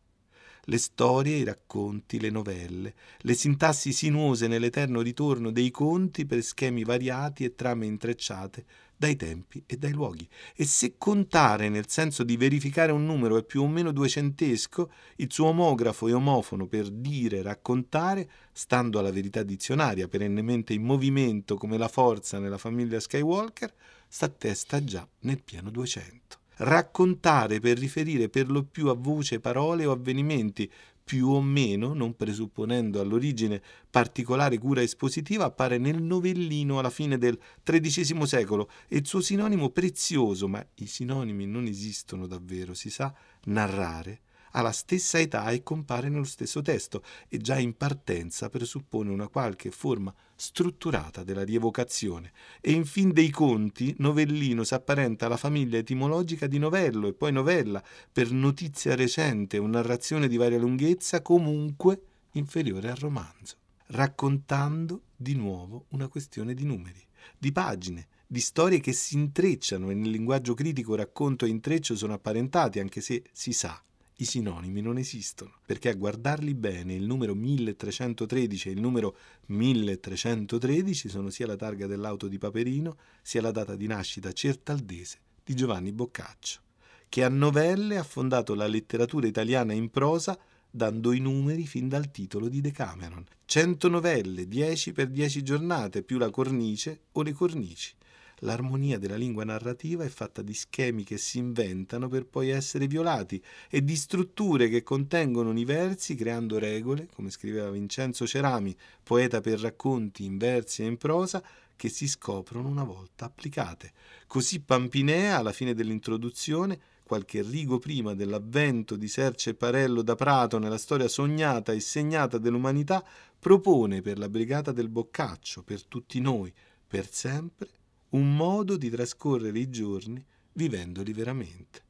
Le 0.69 0.77
storie, 0.77 1.37
i 1.37 1.43
racconti, 1.43 2.19
le 2.19 2.29
novelle, 2.29 2.93
le 3.21 3.33
sintassi 3.33 3.91
sinuose 3.91 4.47
nell'eterno 4.47 5.01
ritorno 5.01 5.49
dei 5.49 5.71
conti 5.71 6.27
per 6.27 6.43
schemi 6.43 6.83
variati 6.83 7.43
e 7.43 7.55
trame 7.55 7.87
intrecciate 7.87 8.65
dai 8.95 9.15
tempi 9.15 9.63
e 9.65 9.77
dai 9.77 9.93
luoghi. 9.93 10.29
E 10.55 10.65
se 10.65 10.93
contare 10.99 11.69
nel 11.69 11.89
senso 11.89 12.23
di 12.23 12.37
verificare 12.37 12.91
un 12.91 13.03
numero 13.03 13.37
è 13.37 13.43
più 13.43 13.63
o 13.63 13.67
meno 13.67 13.91
duecentesco, 13.91 14.91
il 15.15 15.33
suo 15.33 15.47
omografo 15.47 16.07
e 16.07 16.13
omofono 16.13 16.67
per 16.67 16.91
dire, 16.91 17.41
raccontare, 17.41 18.29
stando 18.51 18.99
alla 18.99 19.11
verità 19.11 19.41
dizionaria, 19.41 20.07
perennemente 20.07 20.73
in 20.73 20.83
movimento 20.83 21.55
come 21.55 21.79
la 21.79 21.87
forza 21.87 22.37
nella 22.37 22.59
famiglia 22.59 22.99
Skywalker, 22.99 23.73
s'attesta 24.07 24.83
già 24.83 25.07
nel 25.21 25.41
piano 25.41 25.71
200. 25.71 26.38
Raccontare 26.61 27.61
per 27.61 27.77
riferire 27.77 28.27
per 28.27 28.51
lo 28.51 28.63
più 28.63 28.89
a 28.89 28.93
voce 28.93 29.39
parole 29.39 29.85
o 29.85 29.91
avvenimenti, 29.91 30.69
più 31.01 31.29
o 31.29 31.41
meno, 31.41 31.93
non 31.93 32.17
presupponendo 32.17 32.99
all'origine 32.99 33.61
particolare 33.89 34.57
cura 34.57 34.81
espositiva, 34.81 35.45
appare 35.45 35.77
nel 35.77 36.01
novellino 36.01 36.77
alla 36.77 36.89
fine 36.89 37.17
del 37.17 37.39
XIII 37.63 38.27
secolo. 38.27 38.69
E 38.89 38.97
il 38.97 39.07
suo 39.07 39.21
sinonimo 39.21 39.69
prezioso, 39.69 40.49
ma 40.49 40.63
i 40.75 40.85
sinonimi 40.85 41.45
non 41.45 41.65
esistono 41.65 42.27
davvero, 42.27 42.73
si 42.73 42.89
sa, 42.89 43.13
narrare, 43.45 44.19
ha 44.51 44.61
la 44.61 44.73
stessa 44.73 45.17
età 45.17 45.49
e 45.51 45.63
compare 45.63 46.09
nello 46.09 46.25
stesso 46.25 46.61
testo. 46.61 47.03
E 47.29 47.37
già 47.37 47.57
in 47.57 47.77
partenza 47.77 48.49
presuppone 48.49 49.09
una 49.09 49.29
qualche 49.29 49.71
forma 49.71 50.13
strutturata 50.39 51.23
della 51.23 51.43
rievocazione. 51.43 52.31
E 52.61 52.71
in 52.71 52.85
fin 52.85 53.11
dei 53.11 53.29
conti 53.29 53.93
novellino 53.97 54.63
s'apparenta 54.63 55.25
alla 55.25 55.35
famiglia 55.35 55.77
etimologica 55.77 56.47
di 56.47 56.57
novello 56.57 57.07
e 57.07 57.13
poi 57.13 57.33
novella 57.33 57.83
per 58.11 58.31
notizia 58.31 58.95
recente 58.95 59.57
o 59.57 59.67
narrazione 59.67 60.29
di 60.29 60.37
varia 60.37 60.57
lunghezza 60.57 61.21
comunque 61.21 62.01
inferiore 62.33 62.89
al 62.89 62.95
romanzo, 62.95 63.57
raccontando 63.87 65.01
di 65.15 65.35
nuovo 65.35 65.85
una 65.89 66.07
questione 66.07 66.53
di 66.53 66.63
numeri, 66.63 67.05
di 67.37 67.51
pagine, 67.51 68.07
di 68.25 68.39
storie 68.39 68.79
che 68.79 68.93
si 68.93 69.15
intrecciano 69.15 69.89
e 69.89 69.93
nel 69.93 70.09
linguaggio 70.09 70.53
critico 70.53 70.95
racconto 70.95 71.43
e 71.43 71.49
intreccio 71.49 71.95
sono 71.95 72.13
apparentati 72.13 72.79
anche 72.79 73.01
se 73.01 73.23
si 73.33 73.51
sa 73.51 73.81
i 74.21 74.25
sinonimi 74.25 74.81
non 74.81 74.97
esistono, 74.97 75.59
perché 75.65 75.89
a 75.89 75.93
guardarli 75.93 76.53
bene 76.53 76.93
il 76.93 77.05
numero 77.05 77.33
1313 77.35 78.69
e 78.69 78.71
il 78.73 78.81
numero 78.81 79.15
1313 79.47 81.07
sono 81.07 81.29
sia 81.29 81.47
la 81.47 81.55
targa 81.55 81.87
dell'auto 81.87 82.27
di 82.27 82.37
Paperino, 82.37 82.97
sia 83.21 83.41
la 83.41 83.51
data 83.51 83.75
di 83.75 83.87
nascita 83.87 84.33
certaldese 84.33 85.19
di 85.43 85.55
Giovanni 85.55 85.93
Boccaccio, 85.93 86.59
che 87.07 87.23
a 87.23 87.29
novelle 87.29 87.97
ha 87.97 88.03
fondato 88.03 88.55
la 88.55 88.67
letteratura 88.67 89.25
italiana 89.25 89.73
in 89.73 89.89
prosa 89.89 90.37
dando 90.69 91.13
i 91.13 91.19
numeri 91.19 91.65
fin 91.65 91.87
dal 91.87 92.11
titolo 92.11 92.49
di 92.49 92.61
Decameron. 92.61 93.23
100 93.45 93.87
novelle, 93.87 94.47
10 94.47 94.91
per 94.91 95.07
10 95.07 95.43
giornate, 95.43 96.03
più 96.03 96.17
la 96.17 96.29
cornice 96.29 97.03
o 97.13 97.23
le 97.23 97.31
cornici. 97.31 97.95
L'armonia 98.39 98.97
della 98.97 99.15
lingua 99.15 99.43
narrativa 99.43 100.03
è 100.03 100.09
fatta 100.09 100.41
di 100.41 100.53
schemi 100.53 101.03
che 101.03 101.17
si 101.17 101.37
inventano 101.39 102.07
per 102.07 102.25
poi 102.25 102.49
essere 102.49 102.87
violati 102.87 103.41
e 103.69 103.83
di 103.83 103.95
strutture 103.95 104.69
che 104.69 104.83
contengono 104.83 105.49
universi 105.49 106.15
creando 106.15 106.57
regole, 106.57 107.07
come 107.13 107.31
scriveva 107.31 107.69
Vincenzo 107.69 108.25
Cerami, 108.25 108.75
poeta 109.03 109.41
per 109.41 109.59
racconti 109.59 110.23
in 110.23 110.37
versi 110.37 110.83
e 110.83 110.85
in 110.85 110.97
prosa, 110.97 111.43
che 111.75 111.89
si 111.89 112.07
scoprono 112.07 112.67
una 112.67 112.83
volta 112.83 113.25
applicate. 113.25 113.93
Così 114.27 114.59
Pampinea, 114.59 115.37
alla 115.37 115.53
fine 115.53 115.73
dell'introduzione, 115.73 116.77
qualche 117.03 117.41
rigo 117.41 117.79
prima 117.79 118.13
dell'avvento 118.13 118.95
di 118.95 119.07
Serce 119.07 119.51
e 119.51 119.55
Parello 119.55 120.01
da 120.01 120.15
Prato 120.15 120.59
nella 120.59 120.77
storia 120.77 121.07
sognata 121.07 121.71
e 121.71 121.79
segnata 121.79 122.37
dell'umanità, 122.37 123.03
propone 123.39 124.01
per 124.01 124.19
la 124.19 124.29
Brigata 124.29 124.71
del 124.71 124.89
Boccaccio, 124.89 125.63
per 125.63 125.85
tutti 125.85 126.19
noi, 126.19 126.53
per 126.85 127.09
sempre, 127.09 127.69
un 128.09 128.35
modo 128.35 128.77
di 128.77 128.89
trascorrere 128.89 129.59
i 129.59 129.69
giorni 129.69 130.23
vivendoli 130.53 131.13
veramente. 131.13 131.87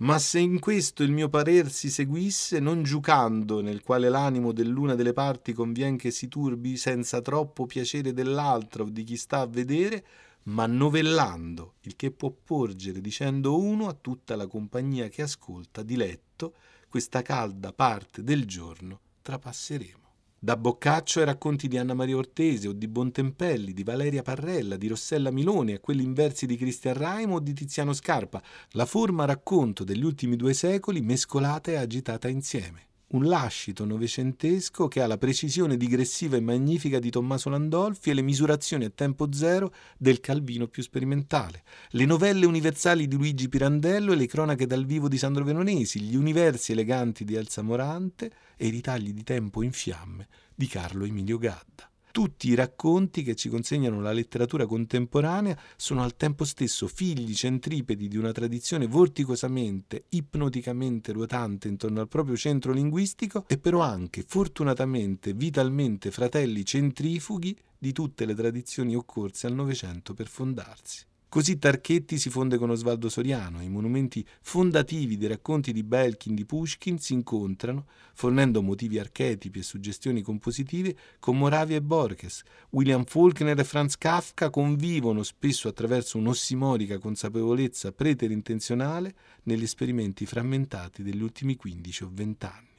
Ma 0.00 0.18
se 0.18 0.38
in 0.38 0.60
questo 0.60 1.02
il 1.02 1.10
mio 1.10 1.28
parer 1.28 1.70
si 1.70 1.90
seguisse, 1.90 2.58
non 2.58 2.82
giucando 2.82 3.60
nel 3.60 3.82
quale 3.82 4.08
l'animo 4.08 4.52
dell'una 4.52 4.94
delle 4.94 5.12
parti 5.12 5.52
convien 5.52 5.98
che 5.98 6.10
si 6.10 6.26
turbi 6.26 6.78
senza 6.78 7.20
troppo 7.20 7.66
piacere 7.66 8.14
dell'altra 8.14 8.82
o 8.82 8.88
di 8.88 9.04
chi 9.04 9.16
sta 9.16 9.40
a 9.40 9.46
vedere, 9.46 10.04
ma 10.44 10.66
novellando, 10.66 11.74
il 11.82 11.96
che 11.96 12.12
può 12.12 12.30
porgere 12.30 13.02
dicendo 13.02 13.58
uno 13.58 13.88
a 13.88 13.92
tutta 14.00 14.36
la 14.36 14.46
compagnia 14.46 15.08
che 15.08 15.20
ascolta 15.20 15.82
diletto 15.82 16.54
questa 16.88 17.20
calda 17.20 17.74
parte 17.74 18.24
del 18.24 18.46
giorno 18.46 19.00
trapasseremo. 19.20 19.99
Da 20.42 20.56
Boccaccio 20.56 21.18
ai 21.18 21.26
racconti 21.26 21.68
di 21.68 21.76
Anna 21.76 21.92
Maria 21.92 22.16
Ortese 22.16 22.68
o 22.68 22.72
di 22.72 22.88
Bontempelli, 22.88 23.74
di 23.74 23.84
Valeria 23.84 24.22
Parrella, 24.22 24.78
di 24.78 24.88
Rossella 24.88 25.30
Miloni, 25.30 25.74
a 25.74 25.80
quelli 25.80 26.02
in 26.02 26.14
versi 26.14 26.46
di 26.46 26.56
Cristian 26.56 26.94
Raimo 26.94 27.34
o 27.34 27.40
di 27.40 27.52
Tiziano 27.52 27.92
Scarpa, 27.92 28.42
la 28.70 28.86
forma 28.86 29.26
racconto 29.26 29.84
degli 29.84 30.02
ultimi 30.02 30.36
due 30.36 30.54
secoli 30.54 31.02
mescolata 31.02 31.72
e 31.72 31.76
agitata 31.76 32.28
insieme. 32.28 32.89
Un 33.12 33.24
lascito 33.24 33.84
novecentesco 33.84 34.86
che 34.86 35.02
ha 35.02 35.08
la 35.08 35.18
precisione 35.18 35.76
digressiva 35.76 36.36
e 36.36 36.40
magnifica 36.40 37.00
di 37.00 37.10
Tommaso 37.10 37.48
Landolfi 37.50 38.10
e 38.10 38.14
le 38.14 38.22
misurazioni 38.22 38.84
a 38.84 38.90
tempo 38.90 39.32
zero 39.32 39.74
del 39.98 40.20
Calvino 40.20 40.68
più 40.68 40.80
sperimentale. 40.84 41.64
Le 41.90 42.04
novelle 42.04 42.46
universali 42.46 43.08
di 43.08 43.16
Luigi 43.16 43.48
Pirandello 43.48 44.12
e 44.12 44.16
le 44.16 44.26
cronache 44.26 44.64
dal 44.64 44.84
vivo 44.84 45.08
di 45.08 45.18
Sandro 45.18 45.42
Veronesi, 45.42 46.00
gli 46.02 46.14
universi 46.14 46.70
eleganti 46.70 47.24
di 47.24 47.34
Elsa 47.34 47.62
Morante 47.62 48.30
e 48.56 48.68
i 48.68 48.70
ritagli 48.70 49.12
di 49.12 49.24
tempo 49.24 49.64
in 49.64 49.72
fiamme 49.72 50.28
di 50.54 50.68
Carlo 50.68 51.04
Emilio 51.04 51.38
Gadda. 51.38 51.89
Tutti 52.12 52.48
i 52.48 52.54
racconti 52.54 53.22
che 53.22 53.36
ci 53.36 53.48
consegnano 53.48 54.00
la 54.00 54.12
letteratura 54.12 54.66
contemporanea 54.66 55.56
sono 55.76 56.02
al 56.02 56.16
tempo 56.16 56.44
stesso 56.44 56.88
figli 56.88 57.34
centripedi 57.34 58.08
di 58.08 58.16
una 58.16 58.32
tradizione 58.32 58.86
vorticosamente, 58.86 60.06
ipnoticamente 60.08 61.12
ruotante 61.12 61.68
intorno 61.68 62.00
al 62.00 62.08
proprio 62.08 62.36
centro 62.36 62.72
linguistico 62.72 63.44
e 63.46 63.58
però 63.58 63.80
anche, 63.80 64.24
fortunatamente, 64.26 65.34
vitalmente 65.34 66.10
fratelli 66.10 66.64
centrifughi 66.64 67.56
di 67.78 67.92
tutte 67.92 68.26
le 68.26 68.34
tradizioni 68.34 68.94
occorse 68.96 69.46
al 69.46 69.54
Novecento 69.54 70.12
per 70.12 70.26
fondarsi. 70.26 71.08
Così 71.30 71.60
Tarchetti 71.60 72.18
si 72.18 72.28
fonde 72.28 72.58
con 72.58 72.70
Osvaldo 72.70 73.08
Soriano, 73.08 73.62
i 73.62 73.68
monumenti 73.68 74.26
fondativi 74.40 75.16
dei 75.16 75.28
racconti 75.28 75.72
di 75.72 75.84
Belkin 75.84 76.34
di 76.34 76.44
Pushkin 76.44 76.98
si 76.98 77.12
incontrano, 77.12 77.86
fornendo 78.14 78.62
motivi 78.62 78.98
archetipi 78.98 79.60
e 79.60 79.62
suggestioni 79.62 80.22
compositive 80.22 80.96
con 81.20 81.38
Moravia 81.38 81.76
e 81.76 81.82
Borges. 81.82 82.42
William 82.70 83.04
Faulkner 83.04 83.56
e 83.60 83.62
Franz 83.62 83.96
Kafka 83.96 84.50
convivono 84.50 85.22
spesso 85.22 85.68
attraverso 85.68 86.18
un'ossimorica 86.18 86.98
consapevolezza 86.98 87.92
preterintenzionale 87.92 89.14
negli 89.44 89.62
esperimenti 89.62 90.26
frammentati 90.26 91.04
degli 91.04 91.22
ultimi 91.22 91.54
15 91.54 92.02
o 92.02 92.10
20 92.12 92.46
anni. 92.46 92.69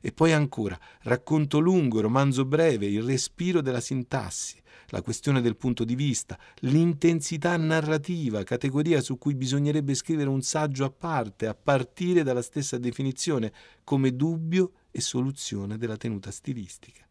E 0.00 0.12
poi 0.12 0.32
ancora, 0.32 0.78
racconto 1.02 1.58
lungo, 1.58 2.00
romanzo 2.00 2.44
breve, 2.44 2.86
il 2.86 3.02
respiro 3.02 3.60
della 3.60 3.80
sintassi, 3.80 4.60
la 4.88 5.02
questione 5.02 5.40
del 5.40 5.56
punto 5.56 5.84
di 5.84 5.94
vista, 5.94 6.38
l'intensità 6.60 7.56
narrativa, 7.56 8.42
categoria 8.42 9.00
su 9.00 9.18
cui 9.18 9.34
bisognerebbe 9.34 9.94
scrivere 9.94 10.28
un 10.28 10.42
saggio 10.42 10.84
a 10.84 10.90
parte, 10.90 11.46
a 11.46 11.54
partire 11.54 12.22
dalla 12.22 12.42
stessa 12.42 12.78
definizione, 12.78 13.52
come 13.84 14.14
dubbio 14.14 14.72
e 14.90 15.00
soluzione 15.00 15.76
della 15.76 15.96
tenuta 15.96 16.30
stilistica. 16.30 17.06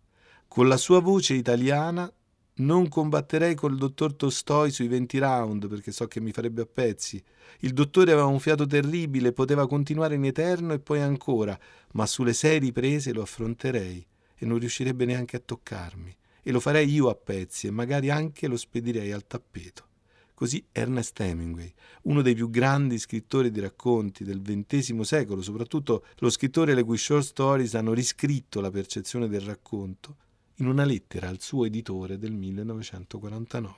Con 0.47 0.67
la 0.67 0.77
sua 0.77 1.01
voce 1.01 1.33
italiana 1.33 2.11
non 2.58 2.88
combatterei 2.88 3.55
col 3.55 3.78
dottor 3.78 4.16
Tolstoi 4.16 4.72
sui 4.72 4.88
20 4.88 5.18
round 5.20 5.68
perché 5.68 5.91
so 5.91 6.08
che 6.08 6.20
mi 6.20 6.32
farebbe 6.32 6.62
a 6.62 6.66
pezzi. 6.66 7.22
Il 7.60 7.74
dottore 7.74 8.12
aveva 8.12 8.28
un 8.28 8.39
fiato 8.39 8.66
terribile, 8.66 9.34
poteva 9.34 9.68
continuare 9.68 10.16
in 10.16 10.26
eterno 10.26 10.74
e 10.74 10.80
poi 10.80 11.01
ancora, 11.01 11.58
ma 11.93 12.05
sulle 12.05 12.34
sei 12.34 12.60
riprese 12.60 13.14
lo 13.14 13.22
affronterei 13.22 14.05
e 14.36 14.45
non 14.45 14.60
riuscirebbe 14.60 15.05
neanche 15.05 15.36
a 15.36 15.41
toccarmi. 15.43 16.16
E 16.43 16.51
lo 16.51 16.60
farei 16.60 16.89
io 16.89 17.10
a 17.10 17.16
pezzi 17.16 17.68
e 17.68 17.72
magari 17.72 18.10
anche 18.10 18.47
lo 18.47 18.58
spedirei 18.58 19.12
al 19.12 19.28
tappeto. 19.28 19.86
Così 20.34 20.64
Ernest 20.72 21.20
Hemingway, 21.20 21.74
uno 22.03 22.22
dei 22.22 22.36
più 22.36 22.49
grandi 22.49 22.99
scrittori 22.99 23.49
di 23.49 23.60
racconti 23.60 24.24
del 24.24 24.41
XX 24.41 24.99
secolo, 24.99 25.41
soprattutto 25.41 26.05
lo 26.20 26.30
scrittore 26.30 26.76
le 26.76 26.84
cui 26.84 26.97
short 26.97 27.26
stories 27.26 27.74
hanno 27.74 27.91
riscritto 27.93 28.62
la 28.62 28.70
percezione 28.70 29.28
del 29.28 29.41
racconto, 29.41 30.16
in 30.58 30.68
una 30.68 30.86
lettera 30.86 31.30
al 31.30 31.41
suo 31.41 31.66
editore 31.66 32.18
del 32.18 32.32
1949. 32.32 33.76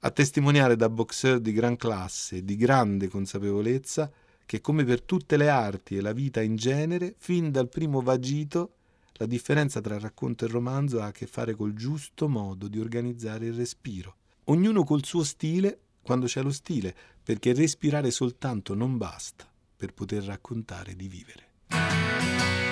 A 0.00 0.10
testimoniare 0.10 0.76
da 0.76 0.88
boxer 0.88 1.40
di 1.40 1.52
gran 1.52 1.76
classe 1.76 2.36
e 2.36 2.44
di 2.44 2.56
grande 2.56 3.08
consapevolezza 3.08 4.10
che 4.44 4.60
come 4.60 4.84
per 4.84 5.02
tutte 5.02 5.36
le 5.36 5.48
arti 5.48 5.96
e 5.96 6.00
la 6.00 6.12
vita 6.12 6.40
in 6.40 6.56
genere, 6.56 7.14
fin 7.18 7.50
dal 7.50 7.68
primo 7.68 8.00
vagito, 8.00 8.74
la 9.14 9.26
differenza 9.26 9.80
tra 9.80 9.98
racconto 9.98 10.44
e 10.44 10.48
romanzo 10.48 11.00
ha 11.00 11.06
a 11.06 11.12
che 11.12 11.26
fare 11.26 11.54
col 11.54 11.74
giusto 11.74 12.28
modo 12.28 12.68
di 12.68 12.78
organizzare 12.78 13.46
il 13.46 13.54
respiro. 13.54 14.16
Ognuno 14.44 14.84
col 14.84 15.04
suo 15.04 15.24
stile 15.24 15.80
quando 16.02 16.26
c'è 16.26 16.40
lo 16.42 16.52
stile, 16.52 16.94
perché 17.20 17.52
respirare 17.52 18.12
soltanto 18.12 18.74
non 18.74 18.96
basta 18.96 19.44
per 19.76 19.92
poter 19.92 20.22
raccontare 20.22 20.94
di 20.94 21.08
vivere. 21.08 22.65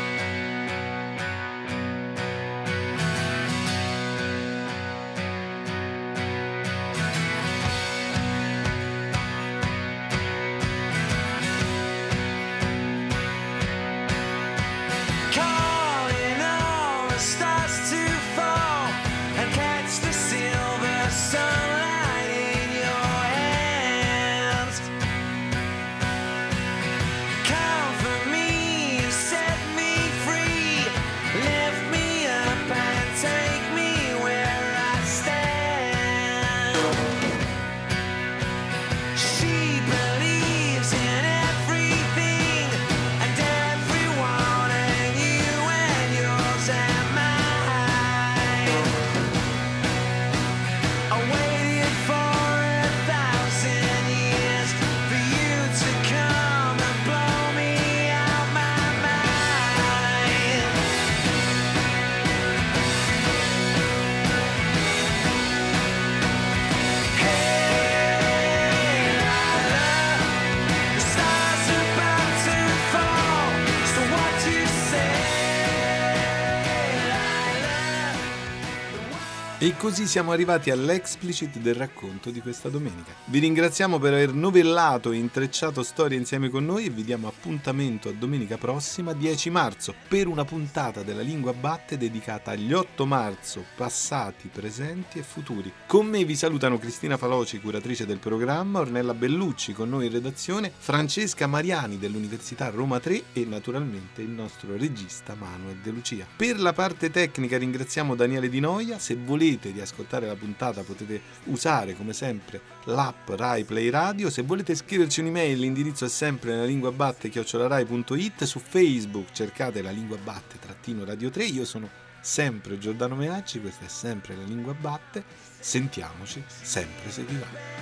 E 79.64 79.74
così 79.78 80.06
siamo 80.06 80.30
arrivati 80.30 80.68
all'explicit 80.68 81.56
del 81.56 81.74
racconto 81.74 82.28
di 82.28 82.42
questa 82.42 82.68
domenica. 82.68 83.14
Vi 83.24 83.38
ringraziamo 83.38 83.98
per 83.98 84.12
aver 84.12 84.34
novellato 84.34 85.10
e 85.10 85.16
intrecciato 85.16 85.82
storie 85.82 86.18
insieme 86.18 86.50
con 86.50 86.66
noi 86.66 86.84
e 86.84 86.90
vi 86.90 87.02
diamo 87.02 87.28
appuntamento 87.28 88.10
a 88.10 88.12
domenica 88.12 88.58
prossima, 88.58 89.14
10 89.14 89.48
marzo, 89.48 89.94
per 90.06 90.26
una 90.26 90.44
puntata 90.44 91.02
della 91.02 91.22
Lingua 91.22 91.54
Batte 91.54 91.96
dedicata 91.96 92.50
agli 92.50 92.74
8 92.74 93.06
marzo, 93.06 93.64
passati, 93.74 94.50
presenti 94.52 95.18
e 95.18 95.22
futuri. 95.22 95.72
Con 95.86 96.08
me 96.08 96.22
vi 96.26 96.36
salutano 96.36 96.78
Cristina 96.78 97.16
Faloci, 97.16 97.58
curatrice 97.58 98.04
del 98.04 98.18
programma, 98.18 98.80
Ornella 98.80 99.14
Bellucci 99.14 99.72
con 99.72 99.88
noi 99.88 100.04
in 100.04 100.12
redazione, 100.12 100.70
Francesca 100.76 101.46
Mariani 101.46 101.96
dell'Università 101.96 102.68
Roma 102.68 103.00
3 103.00 103.22
e 103.32 103.46
naturalmente 103.46 104.20
il 104.20 104.28
nostro 104.28 104.76
regista 104.76 105.34
Manuel 105.34 105.76
De 105.76 105.90
Lucia. 105.90 106.26
Per 106.36 106.60
la 106.60 106.74
parte 106.74 107.10
tecnica 107.10 107.56
ringraziamo 107.56 108.14
Daniele 108.14 108.50
Di 108.50 108.60
Noia, 108.60 108.98
se 108.98 109.14
volete 109.14 109.52
riascoltare 109.62 110.26
la 110.26 110.34
puntata 110.34 110.82
potete 110.82 111.20
usare 111.44 111.94
come 111.94 112.12
sempre 112.12 112.60
l'app 112.84 113.28
Rai 113.30 113.64
Play 113.64 113.90
Radio, 113.90 114.30
se 114.30 114.42
volete 114.42 114.74
scriverci 114.74 115.20
un'email 115.20 115.58
l'indirizzo 115.58 116.04
è 116.04 116.08
sempre 116.08 116.52
nella 116.52 116.64
lingua 116.64 116.92
batte 116.92 117.28
chiocciolarai.it, 117.28 118.44
su 118.44 118.58
Facebook 118.58 119.32
cercate 119.32 119.82
la 119.82 119.90
lingua 119.90 120.16
batte 120.16 120.58
trattino 120.58 121.04
radio 121.04 121.30
3, 121.30 121.44
io 121.44 121.64
sono 121.64 121.88
sempre 122.20 122.78
Giordano 122.78 123.16
Meacci, 123.16 123.60
questa 123.60 123.84
è 123.84 123.88
sempre 123.88 124.34
la 124.36 124.44
lingua 124.44 124.74
batte, 124.74 125.24
sentiamoci 125.58 126.42
sempre 126.46 127.10
se 127.10 127.22
vi 127.22 127.36
va. 127.36 127.73